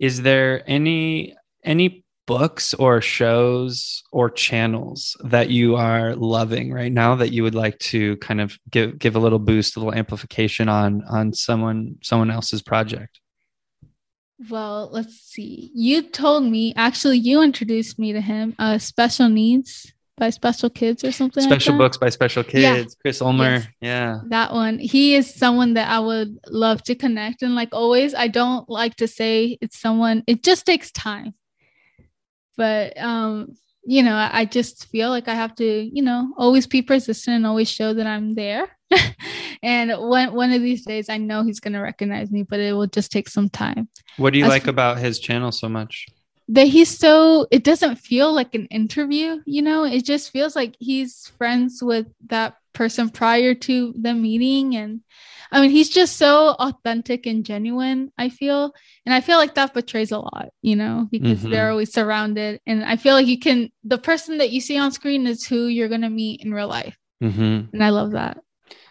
is 0.00 0.22
there 0.22 0.62
any 0.66 1.36
any 1.62 2.05
books 2.26 2.74
or 2.74 3.00
shows 3.00 4.02
or 4.12 4.30
channels 4.30 5.16
that 5.24 5.50
you 5.50 5.76
are 5.76 6.14
loving 6.14 6.72
right 6.72 6.92
now 6.92 7.14
that 7.14 7.32
you 7.32 7.42
would 7.42 7.54
like 7.54 7.78
to 7.78 8.16
kind 8.18 8.40
of 8.40 8.58
give 8.70 8.98
give 8.98 9.16
a 9.16 9.20
little 9.20 9.38
boost, 9.38 9.76
a 9.76 9.80
little 9.80 9.94
amplification 9.94 10.68
on 10.68 11.02
on 11.08 11.32
someone 11.32 11.96
someone 12.02 12.30
else's 12.30 12.62
project? 12.62 13.20
Well, 14.50 14.90
let's 14.92 15.14
see. 15.14 15.70
You 15.74 16.02
told 16.02 16.44
me 16.44 16.74
actually 16.76 17.18
you 17.18 17.42
introduced 17.42 17.98
me 17.98 18.12
to 18.12 18.20
him. 18.20 18.54
Uh, 18.58 18.78
special 18.78 19.28
needs 19.28 19.92
by 20.18 20.30
Special 20.30 20.70
Kids 20.70 21.04
or 21.04 21.12
something. 21.12 21.42
Special 21.42 21.74
like 21.74 21.78
Books 21.78 21.96
by 21.96 22.08
Special 22.08 22.42
Kids. 22.42 22.62
Yeah. 22.62 22.84
Chris 23.00 23.20
Ulmer. 23.20 23.50
Yes. 23.50 23.66
Yeah. 23.80 24.20
That 24.28 24.52
one. 24.52 24.78
He 24.78 25.14
is 25.14 25.32
someone 25.32 25.74
that 25.74 25.90
I 25.90 26.00
would 26.00 26.38
love 26.48 26.82
to 26.84 26.94
connect. 26.94 27.42
And 27.42 27.54
like 27.54 27.70
always, 27.72 28.14
I 28.14 28.28
don't 28.28 28.68
like 28.68 28.96
to 28.96 29.08
say 29.08 29.58
it's 29.60 29.78
someone, 29.78 30.22
it 30.26 30.42
just 30.42 30.66
takes 30.66 30.90
time. 30.90 31.34
But 32.56 32.98
um, 32.98 33.56
you 33.84 34.02
know, 34.02 34.16
I 34.16 34.44
just 34.44 34.86
feel 34.86 35.10
like 35.10 35.28
I 35.28 35.34
have 35.34 35.54
to, 35.56 35.64
you 35.64 36.02
know, 36.02 36.32
always 36.36 36.66
be 36.66 36.82
persistent 36.82 37.36
and 37.36 37.46
always 37.46 37.70
show 37.70 37.94
that 37.94 38.06
I'm 38.06 38.34
there. 38.34 38.68
and 39.62 39.90
one 39.92 40.32
one 40.34 40.52
of 40.52 40.62
these 40.62 40.84
days 40.84 41.08
I 41.08 41.18
know 41.18 41.42
he's 41.42 41.60
gonna 41.60 41.82
recognize 41.82 42.30
me, 42.30 42.42
but 42.42 42.60
it 42.60 42.72
will 42.72 42.86
just 42.86 43.12
take 43.12 43.28
some 43.28 43.48
time. 43.48 43.88
What 44.16 44.32
do 44.32 44.38
you 44.38 44.44
As 44.44 44.50
like 44.50 44.64
for- 44.64 44.70
about 44.70 44.98
his 44.98 45.18
channel 45.18 45.52
so 45.52 45.68
much? 45.68 46.06
that 46.48 46.68
he's 46.68 46.96
so 46.96 47.44
it 47.50 47.64
doesn't 47.64 47.96
feel 47.96 48.32
like 48.32 48.54
an 48.54 48.66
interview 48.66 49.40
you 49.46 49.60
know 49.60 49.82
it 49.82 50.04
just 50.04 50.30
feels 50.30 50.54
like 50.54 50.76
he's 50.78 51.32
friends 51.36 51.82
with 51.82 52.06
that 52.28 52.54
person 52.72 53.10
prior 53.10 53.52
to 53.52 53.92
the 54.00 54.14
meeting 54.14 54.76
and 54.76 55.00
i 55.52 55.60
mean 55.60 55.70
he's 55.70 55.88
just 55.88 56.16
so 56.16 56.50
authentic 56.58 57.26
and 57.26 57.44
genuine 57.44 58.12
i 58.18 58.28
feel 58.28 58.72
and 59.04 59.14
i 59.14 59.20
feel 59.20 59.38
like 59.38 59.54
that 59.54 59.74
betrays 59.74 60.12
a 60.12 60.18
lot 60.18 60.48
you 60.62 60.76
know 60.76 61.08
because 61.10 61.40
mm-hmm. 61.40 61.50
they're 61.50 61.70
always 61.70 61.92
surrounded 61.92 62.60
and 62.66 62.84
i 62.84 62.96
feel 62.96 63.14
like 63.14 63.26
you 63.26 63.38
can 63.38 63.70
the 63.84 63.98
person 63.98 64.38
that 64.38 64.50
you 64.50 64.60
see 64.60 64.78
on 64.78 64.92
screen 64.92 65.26
is 65.26 65.46
who 65.46 65.66
you're 65.66 65.88
going 65.88 66.00
to 66.02 66.10
meet 66.10 66.42
in 66.42 66.52
real 66.52 66.68
life 66.68 66.96
mm-hmm. 67.22 67.62
and 67.72 67.84
i 67.84 67.90
love 67.90 68.12
that 68.12 68.38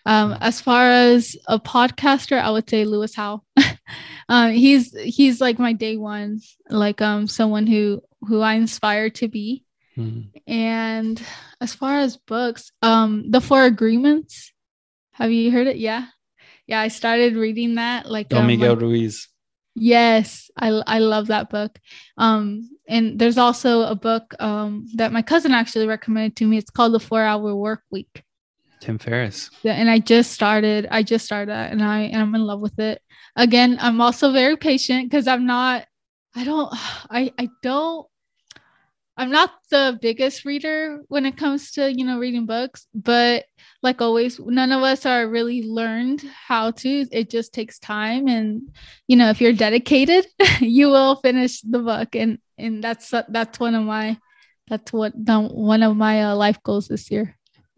um, 0.06 0.38
as 0.40 0.62
far 0.62 0.88
as 0.90 1.36
a 1.48 1.60
podcaster, 1.60 2.40
I 2.40 2.52
would 2.52 2.70
say 2.70 2.86
Lewis 2.86 3.16
Howe. 3.16 3.42
um, 4.30 4.52
he's 4.52 4.96
he's 4.96 5.42
like 5.42 5.58
my 5.58 5.74
day 5.74 5.98
one, 5.98 6.42
like 6.70 7.02
um 7.02 7.28
someone 7.28 7.66
who 7.66 8.04
who 8.22 8.42
I 8.42 8.54
inspire 8.54 9.10
to 9.12 9.28
be. 9.28 9.66
Mm-hmm. 9.98 10.52
And 10.52 11.22
as 11.60 11.74
far 11.74 12.00
as 12.00 12.18
books, 12.18 12.72
um, 12.82 13.32
The 13.32 13.42
Four 13.42 13.64
Agreements. 13.64 14.52
Have 15.14 15.32
you 15.32 15.50
heard 15.50 15.68
it? 15.68 15.78
Yeah, 15.78 16.08
yeah. 16.68 16.80
I 16.80 16.88
started 16.88 17.36
reading 17.36 17.76
that 17.76 18.06
like 18.06 18.30
Don 18.30 18.42
um, 18.42 18.48
Miguel 18.48 18.74
like, 18.74 18.82
Ruiz. 18.82 19.28
Yes, 19.76 20.50
I 20.58 20.70
I 20.88 21.00
love 21.00 21.28
that 21.28 21.50
book. 21.50 21.80
Um, 22.18 22.70
and 22.88 23.20
there's 23.20 23.38
also 23.38 23.82
a 23.82 23.96
book 23.96 24.34
um 24.40 24.88
that 24.96 25.12
my 25.12 25.22
cousin 25.22 25.52
actually 25.52 25.88
recommended 25.88 26.36
to 26.38 26.48
me. 26.48 26.58
It's 26.58 26.70
called 26.70 26.94
The 26.94 27.00
Four 27.00 27.24
Hour 27.24 27.56
Work 27.56 27.84
Week. 27.92 28.24
Tim 28.80 28.98
Ferriss. 29.00 29.50
Yeah, 29.64 29.74
and 29.74 29.90
I 29.90 30.00
just 30.00 30.32
started. 30.32 30.88
I 30.92 31.04
just 31.04 31.26
started 31.26 31.50
that, 31.50 31.72
and 31.72 31.84
I 31.84 32.02
and 32.02 32.22
I'm 32.22 32.36
in 32.36 32.42
love 32.42 32.62
with 32.62 32.78
it. 32.80 33.02
Again, 33.36 33.78
I'm 33.82 34.00
also 34.00 34.32
very 34.32 34.58
patient 34.58 35.10
because 35.10 35.28
I'm 35.28 35.46
not. 35.46 35.86
I 36.36 36.44
don't. 36.44 36.70
I 37.10 37.32
I 37.38 37.50
don't. 37.62 38.08
I'm 39.18 39.32
not 39.32 39.52
the 39.70 39.98
biggest 40.02 40.44
reader 40.44 41.00
when 41.08 41.26
it 41.26 41.38
comes 41.38 41.72
to 41.72 41.92
you 41.92 42.06
know 42.06 42.20
reading 42.20 42.46
books, 42.46 42.88
but 42.94 43.46
like 43.82 44.02
always, 44.02 44.40
none 44.40 44.72
of 44.72 44.84
us 44.84 45.06
are 45.06 45.28
really 45.28 45.64
learned 45.64 46.22
how 46.48 46.72
to. 46.72 47.06
It 47.12 47.30
just 47.30 47.54
takes 47.54 47.80
time, 47.80 48.28
and 48.28 48.76
you 49.08 49.16
know 49.16 49.30
if 49.30 49.40
you're 49.40 49.54
dedicated, 49.54 50.28
you 50.60 50.90
will 50.90 51.16
finish 51.18 51.62
the 51.62 51.80
book, 51.80 52.16
and 52.16 52.40
and 52.58 52.84
that's 52.84 53.14
that's 53.30 53.60
one 53.60 53.76
of 53.76 53.84
my 53.84 54.18
that's 54.68 54.92
what 54.92 55.14
one 55.16 55.84
of 55.84 55.96
my 55.96 56.24
uh, 56.24 56.36
life 56.36 56.62
goals 56.64 56.88
this 56.88 57.10
year. 57.10 57.38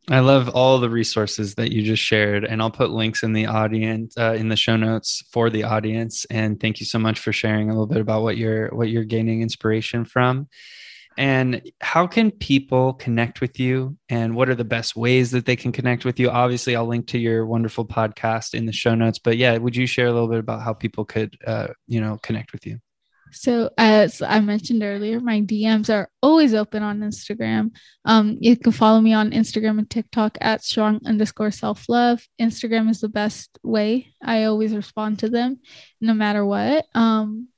I 0.10 0.22
love 0.22 0.48
all 0.50 0.80
the 0.80 0.90
resources 0.90 1.56
that 1.56 1.72
you 1.72 1.84
just 1.84 2.02
shared, 2.02 2.46
and 2.46 2.62
I'll 2.62 2.72
put 2.72 2.92
links 2.92 3.24
in 3.24 3.34
the 3.34 3.46
audience 3.46 4.18
uh, 4.18 4.36
in 4.38 4.48
the 4.48 4.56
show 4.56 4.78
notes 4.78 5.24
for 5.32 5.50
the 5.50 5.66
audience. 5.66 6.26
And 6.30 6.60
thank 6.60 6.80
you 6.80 6.86
so 6.86 6.98
much 6.98 7.20
for 7.20 7.34
sharing 7.34 7.70
a 7.70 7.74
little 7.74 7.88
bit 7.88 8.00
about 8.00 8.24
what 8.24 8.38
you're 8.38 8.70
what 8.70 8.90
you're 8.90 9.04
gaining 9.04 9.42
inspiration 9.42 10.06
from. 10.06 10.48
And 11.18 11.72
how 11.82 12.06
can 12.06 12.30
people 12.30 12.94
connect 12.94 13.42
with 13.42 13.60
you? 13.60 13.98
And 14.08 14.36
what 14.36 14.50
are 14.50 14.56
the 14.56 14.64
best 14.64 14.96
ways 14.96 15.32
that 15.32 15.46
they 15.46 15.56
can 15.56 15.72
connect 15.72 16.06
with 16.06 16.20
you? 16.20 16.30
Obviously, 16.30 16.76
I'll 16.76 16.86
link 16.86 17.08
to 17.08 17.18
your 17.18 17.46
wonderful 17.46 17.86
podcast 17.86 18.54
in 18.54 18.66
the 18.66 18.72
show 18.72 18.94
notes. 18.94 19.18
But 19.18 19.38
yeah, 19.38 19.58
would 19.58 19.76
you 19.76 19.88
share 19.88 20.08
a 20.08 20.14
little 20.14 20.28
bit 20.28 20.40
about 20.40 20.62
how 20.62 20.74
people 20.74 21.06
could, 21.06 21.36
uh, 21.46 21.70
you 21.88 22.02
know, 22.02 22.20
connect 22.22 22.54
with 22.54 22.68
you? 22.68 22.80
So 23.32 23.72
as 23.78 24.22
I 24.22 24.40
mentioned 24.40 24.84
earlier, 24.84 25.20
my 25.20 25.42
DMs 25.42 25.94
are 25.94 26.10
always 26.22 26.54
open 26.54 26.84
on 26.84 27.00
Instagram. 27.00 27.72
Um, 28.06 28.38
you 28.40 28.56
can 28.56 28.72
follow 28.72 29.02
me 29.02 29.14
on 29.14 29.32
Instagram 29.32 29.80
and 29.80 29.90
TikTok 29.90 30.38
at 30.40 30.64
strong 30.64 31.02
underscore 31.06 31.52
self 31.52 31.90
love. 31.90 32.26
Instagram 32.40 32.90
is 32.90 33.02
the 33.02 33.10
best 33.10 33.58
way. 33.64 34.14
I 34.22 34.46
always 34.46 34.76
respond 34.76 35.20
to 35.20 35.30
them, 35.30 35.60
no 36.00 36.14
matter 36.14 36.46
what. 36.46 36.86
Um, 36.94 37.50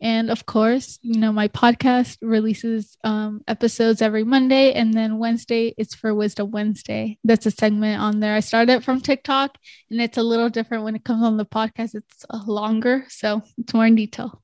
and 0.00 0.30
of 0.30 0.46
course, 0.46 0.98
you 1.02 1.18
know, 1.18 1.32
my 1.32 1.48
podcast 1.48 2.16
releases 2.22 2.96
um, 3.04 3.42
episodes 3.46 4.00
every 4.00 4.24
Monday, 4.24 4.72
and 4.72 4.94
then 4.94 5.18
Wednesday 5.18 5.74
it's 5.76 5.94
for 5.94 6.14
Wisdom 6.14 6.50
Wednesday. 6.50 7.18
That's 7.24 7.46
a 7.46 7.50
segment 7.50 8.00
on 8.00 8.20
there. 8.20 8.34
I 8.34 8.40
started 8.40 8.82
from 8.82 9.00
TikTok, 9.00 9.56
and 9.90 10.00
it's 10.00 10.18
a 10.18 10.22
little 10.22 10.48
different 10.48 10.84
when 10.84 10.96
it 10.96 11.04
comes 11.04 11.22
on 11.22 11.36
the 11.36 11.44
podcast. 11.44 11.94
It's 11.94 12.24
longer, 12.46 13.04
so 13.08 13.42
it's 13.58 13.74
more 13.74 13.86
in 13.86 13.94
detail. 13.94 14.42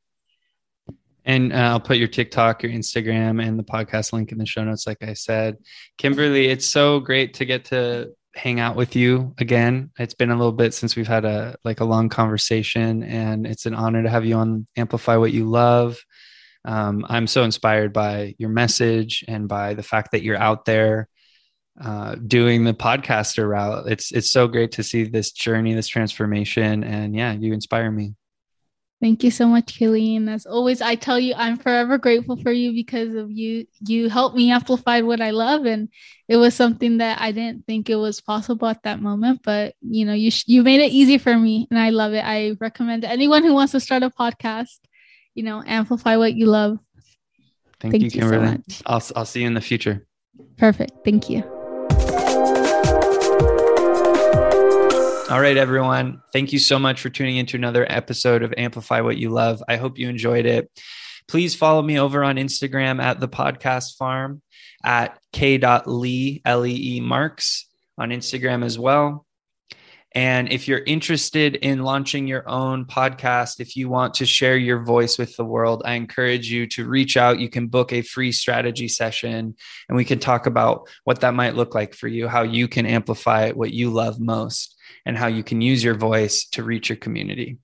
And 1.25 1.53
uh, 1.53 1.57
I'll 1.57 1.81
put 1.81 1.97
your 1.97 2.07
TikTok, 2.07 2.63
your 2.63 2.71
Instagram, 2.73 3.45
and 3.45 3.59
the 3.59 3.65
podcast 3.65 4.13
link 4.13 4.31
in 4.31 4.39
the 4.39 4.47
show 4.47 4.63
notes, 4.63 4.87
like 4.87 5.03
I 5.03 5.15
said. 5.15 5.57
Kimberly, 5.99 6.47
it's 6.47 6.67
so 6.67 7.01
great 7.01 7.35
to 7.35 7.45
get 7.45 7.67
to 7.67 8.13
hang 8.37 8.61
out 8.61 8.77
with 8.77 8.95
you 8.95 9.35
again. 9.39 9.91
It's 9.99 10.15
been 10.15 10.31
a 10.31 10.37
little 10.37 10.53
bit 10.53 10.75
since 10.75 10.95
we've 10.95 11.09
had 11.09 11.25
a 11.25 11.57
like 11.65 11.81
a 11.81 11.85
long 11.85 12.09
conversation, 12.09 13.03
and 13.03 13.47
it's 13.47 13.67
an 13.67 13.75
honor 13.75 14.03
to 14.03 14.11
have 14.11 14.25
you 14.25 14.37
on 14.37 14.67
Amplify 14.77 15.17
What 15.17 15.33
You 15.33 15.47
Love. 15.47 15.99
Um, 16.65 17.07
I'm 17.09 17.27
so 17.27 17.45
inspired 17.45 17.93
by 17.93 18.35
your 18.39 18.51
message 18.51 19.25
and 19.27 19.49
by 19.49 19.75
the 19.75 19.83
fact 19.83 20.13
that 20.13 20.23
you're 20.23 20.37
out 20.37 20.65
there 20.65 21.09
uh, 21.81 22.17
doing 22.17 22.65
the 22.65 22.75
podcaster 22.75 23.49
route. 23.49 23.89
It's 23.89 24.13
it's 24.13 24.31
so 24.31 24.49
great 24.49 24.73
to 24.73 24.83
see 24.83 25.05
this 25.05 25.33
journey, 25.33 25.75
this 25.75 25.89
transformation, 25.89 26.85
and 26.85 27.15
yeah, 27.17 27.33
you 27.33 27.53
inspire 27.53 27.91
me. 27.91 28.15
Thank 29.01 29.23
you 29.23 29.31
so 29.31 29.47
much, 29.47 29.79
Killian. 29.79 30.29
As 30.29 30.47
always, 30.47 30.81
I 30.81 30.95
tell 30.95 31.21
you, 31.21 31.35
I'm 31.37 31.59
forever 31.59 31.99
grateful 31.99 32.39
for 32.39 32.51
you 32.51 32.73
because 32.73 33.15
of 33.15 33.31
you. 33.31 33.67
You 33.81 34.09
helped 34.09 34.35
me 34.35 34.51
amplify 34.51 35.03
what 35.03 35.21
I 35.21 35.31
love, 35.31 35.67
and 35.67 35.91
it 36.29 36.39
was 36.39 36.55
something 36.55 36.99
that 36.99 37.21
I 37.21 37.33
didn't 37.33 37.67
think 37.67 37.91
it 37.91 37.97
was 37.97 38.23
possible 38.23 38.69
at 38.69 38.83
that 38.85 39.03
moment. 39.03 39.41
But 39.45 39.75
you 39.83 40.07
know, 40.07 40.15
you 40.15 40.31
sh- 40.31 40.45
you 40.47 40.63
made 40.63 40.81
it 40.81 40.93
easy 40.93 41.19
for 41.19 41.37
me, 41.37 41.69
and 41.71 41.79
I 41.79 41.91
love 41.91 42.15
it. 42.15 42.25
I 42.25 42.57
recommend 42.59 43.05
anyone 43.05 43.45
who 43.45 43.53
wants 43.53 43.73
to 43.73 43.81
start 43.81 44.03
a 44.03 44.09
podcast, 44.09 44.79
you 45.35 45.43
know, 45.43 45.63
amplify 45.67 46.17
what 46.17 46.35
you 46.35 46.47
love. 46.47 46.79
Thank, 47.81 47.93
Thank 47.93 48.03
you, 48.05 48.11
Kimberly. 48.23 48.63
You 48.67 48.75
so 48.75 48.83
I'll 48.87 49.03
I'll 49.15 49.27
see 49.27 49.43
you 49.43 49.47
in 49.47 49.55
the 49.55 49.61
future. 49.61 50.07
Perfect. 50.57 50.93
Thank 51.05 51.29
you. 51.29 51.56
All 55.29 55.41
right, 55.41 55.57
everyone. 55.57 56.23
Thank 56.33 56.53
you 56.53 56.61
so 56.61 56.79
much 56.79 57.01
for 57.01 57.11
tuning 57.11 57.37
into 57.37 57.57
another 57.57 57.85
episode 57.91 58.45
of 58.45 58.55
Amplify 58.57 59.01
What 59.01 59.17
You 59.17 59.31
Love. 59.31 59.61
I 59.69 59.75
hope 59.75 59.99
you 59.99 60.09
enjoyed 60.09 60.47
it. 60.47 60.71
Please 61.27 61.53
follow 61.53 61.83
me 61.83 61.99
over 61.99 62.23
on 62.23 62.37
Instagram 62.37 63.03
at 63.03 63.19
the 63.19 63.27
podcast 63.27 63.97
farm 63.97 64.41
at 64.85 65.19
k.lee, 65.33 66.43
L-E-E 66.45 67.01
marks 67.01 67.67
on 67.99 68.11
Instagram 68.11 68.65
as 68.65 68.79
well. 68.79 69.27
And 70.13 70.53
if 70.53 70.69
you're 70.69 70.85
interested 70.87 71.57
in 71.57 71.83
launching 71.83 72.29
your 72.29 72.49
own 72.49 72.85
podcast, 72.85 73.59
if 73.59 73.75
you 73.75 73.89
want 73.89 74.15
to 74.15 74.27
share 74.27 74.57
your 74.57 74.85
voice 74.85 75.19
with 75.19 75.35
the 75.35 75.45
world, 75.45 75.83
I 75.85 75.95
encourage 75.95 76.53
you 76.53 76.69
to 76.69 76.87
reach 76.87 77.17
out. 77.17 77.41
You 77.41 77.49
can 77.49 77.67
book 77.67 77.93
a 77.93 78.03
free 78.03 78.31
strategy 78.31 78.87
session 78.87 79.57
and 79.89 79.97
we 79.97 80.05
can 80.05 80.21
talk 80.21 80.47
about 80.47 80.89
what 81.03 81.23
that 81.23 81.35
might 81.35 81.57
look 81.57 81.75
like 81.75 81.95
for 81.95 82.07
you, 82.07 82.29
how 82.29 82.45
you 82.45 82.69
can 82.69 82.87
amplify 82.87 83.51
what 83.51 83.73
you 83.73 83.91
love 83.91 84.21
most 84.21 84.75
and 85.07 85.17
how 85.17 85.29
you 85.29 85.43
can 85.43 85.63
use 85.63 85.83
your 85.83 85.95
voice 85.95 86.45
to 86.51 86.63
reach 86.63 86.91
your 86.91 86.97
community. 86.97 87.59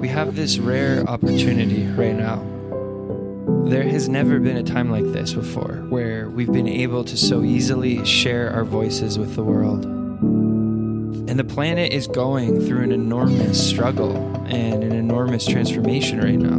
We 0.00 0.08
have 0.08 0.34
this 0.34 0.58
rare 0.58 1.06
opportunity 1.06 1.86
right 1.86 2.16
now. 2.16 2.42
There 3.68 3.82
has 3.82 4.08
never 4.08 4.40
been 4.40 4.56
a 4.56 4.62
time 4.62 4.90
like 4.90 5.04
this 5.12 5.34
before 5.34 5.84
where 5.90 6.30
we've 6.30 6.50
been 6.50 6.66
able 6.66 7.04
to 7.04 7.16
so 7.16 7.44
easily 7.44 8.04
share 8.06 8.50
our 8.50 8.64
voices 8.64 9.18
with 9.18 9.36
the 9.36 9.44
world. 9.44 9.84
And 9.84 11.38
the 11.38 11.44
planet 11.44 11.92
is 11.92 12.06
going 12.06 12.66
through 12.66 12.82
an 12.82 12.92
enormous 12.92 13.64
struggle 13.68 14.16
and 14.46 14.82
an 14.82 14.92
enormous 14.92 15.46
transformation 15.46 16.18
right 16.20 16.38
now. 16.38 16.58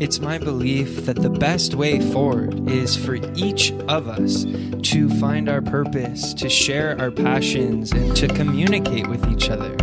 It's 0.00 0.18
my 0.18 0.38
belief 0.38 1.04
that 1.04 1.16
the 1.16 1.28
best 1.28 1.74
way 1.74 2.00
forward 2.00 2.70
is 2.70 2.96
for 2.96 3.16
each 3.34 3.72
of 3.86 4.08
us 4.08 4.44
to 4.44 5.10
find 5.20 5.46
our 5.46 5.60
purpose, 5.60 6.32
to 6.34 6.48
share 6.48 6.98
our 6.98 7.10
passions, 7.10 7.92
and 7.92 8.16
to 8.16 8.26
communicate 8.26 9.06
with 9.08 9.30
each 9.30 9.50
other 9.50 9.76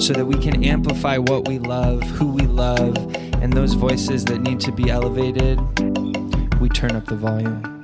so 0.00 0.14
that 0.14 0.24
we 0.24 0.36
can 0.42 0.64
amplify 0.64 1.18
what 1.18 1.46
we 1.46 1.58
love, 1.58 2.02
who 2.02 2.32
we 2.32 2.46
love, 2.46 2.96
and 3.42 3.52
those 3.52 3.74
voices 3.74 4.24
that 4.24 4.40
need 4.40 4.60
to 4.60 4.72
be 4.72 4.88
elevated. 4.88 5.60
We 6.58 6.70
turn 6.70 6.92
up 6.92 7.04
the 7.04 7.16
volume. 7.16 7.79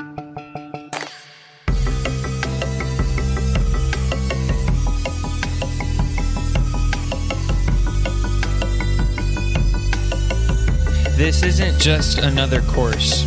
This 11.17 11.43
isn't 11.43 11.81
just 11.81 12.19
another 12.19 12.61
course. 12.61 13.25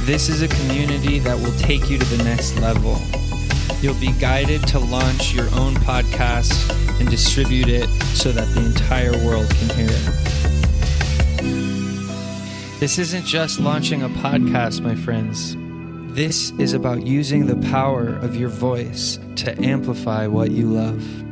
This 0.00 0.28
is 0.28 0.42
a 0.42 0.48
community 0.48 1.18
that 1.20 1.34
will 1.34 1.56
take 1.58 1.88
you 1.88 1.96
to 1.96 2.04
the 2.04 2.22
next 2.22 2.58
level. 2.60 3.00
You'll 3.80 3.98
be 3.98 4.12
guided 4.20 4.66
to 4.68 4.78
launch 4.78 5.32
your 5.32 5.46
own 5.54 5.74
podcast 5.76 6.70
and 7.00 7.08
distribute 7.08 7.68
it 7.68 7.88
so 8.14 8.30
that 8.30 8.54
the 8.54 8.66
entire 8.66 9.12
world 9.24 9.48
can 9.48 9.70
hear 9.70 9.88
it. 9.88 10.34
This 12.78 12.98
isn't 12.98 13.24
just 13.24 13.58
launching 13.58 14.02
a 14.02 14.10
podcast, 14.10 14.82
my 14.82 14.94
friends. 14.94 15.56
This 16.14 16.50
is 16.58 16.74
about 16.74 17.06
using 17.06 17.46
the 17.46 17.56
power 17.70 18.08
of 18.08 18.36
your 18.36 18.50
voice 18.50 19.18
to 19.36 19.58
amplify 19.64 20.26
what 20.26 20.50
you 20.50 20.66
love. 20.66 21.23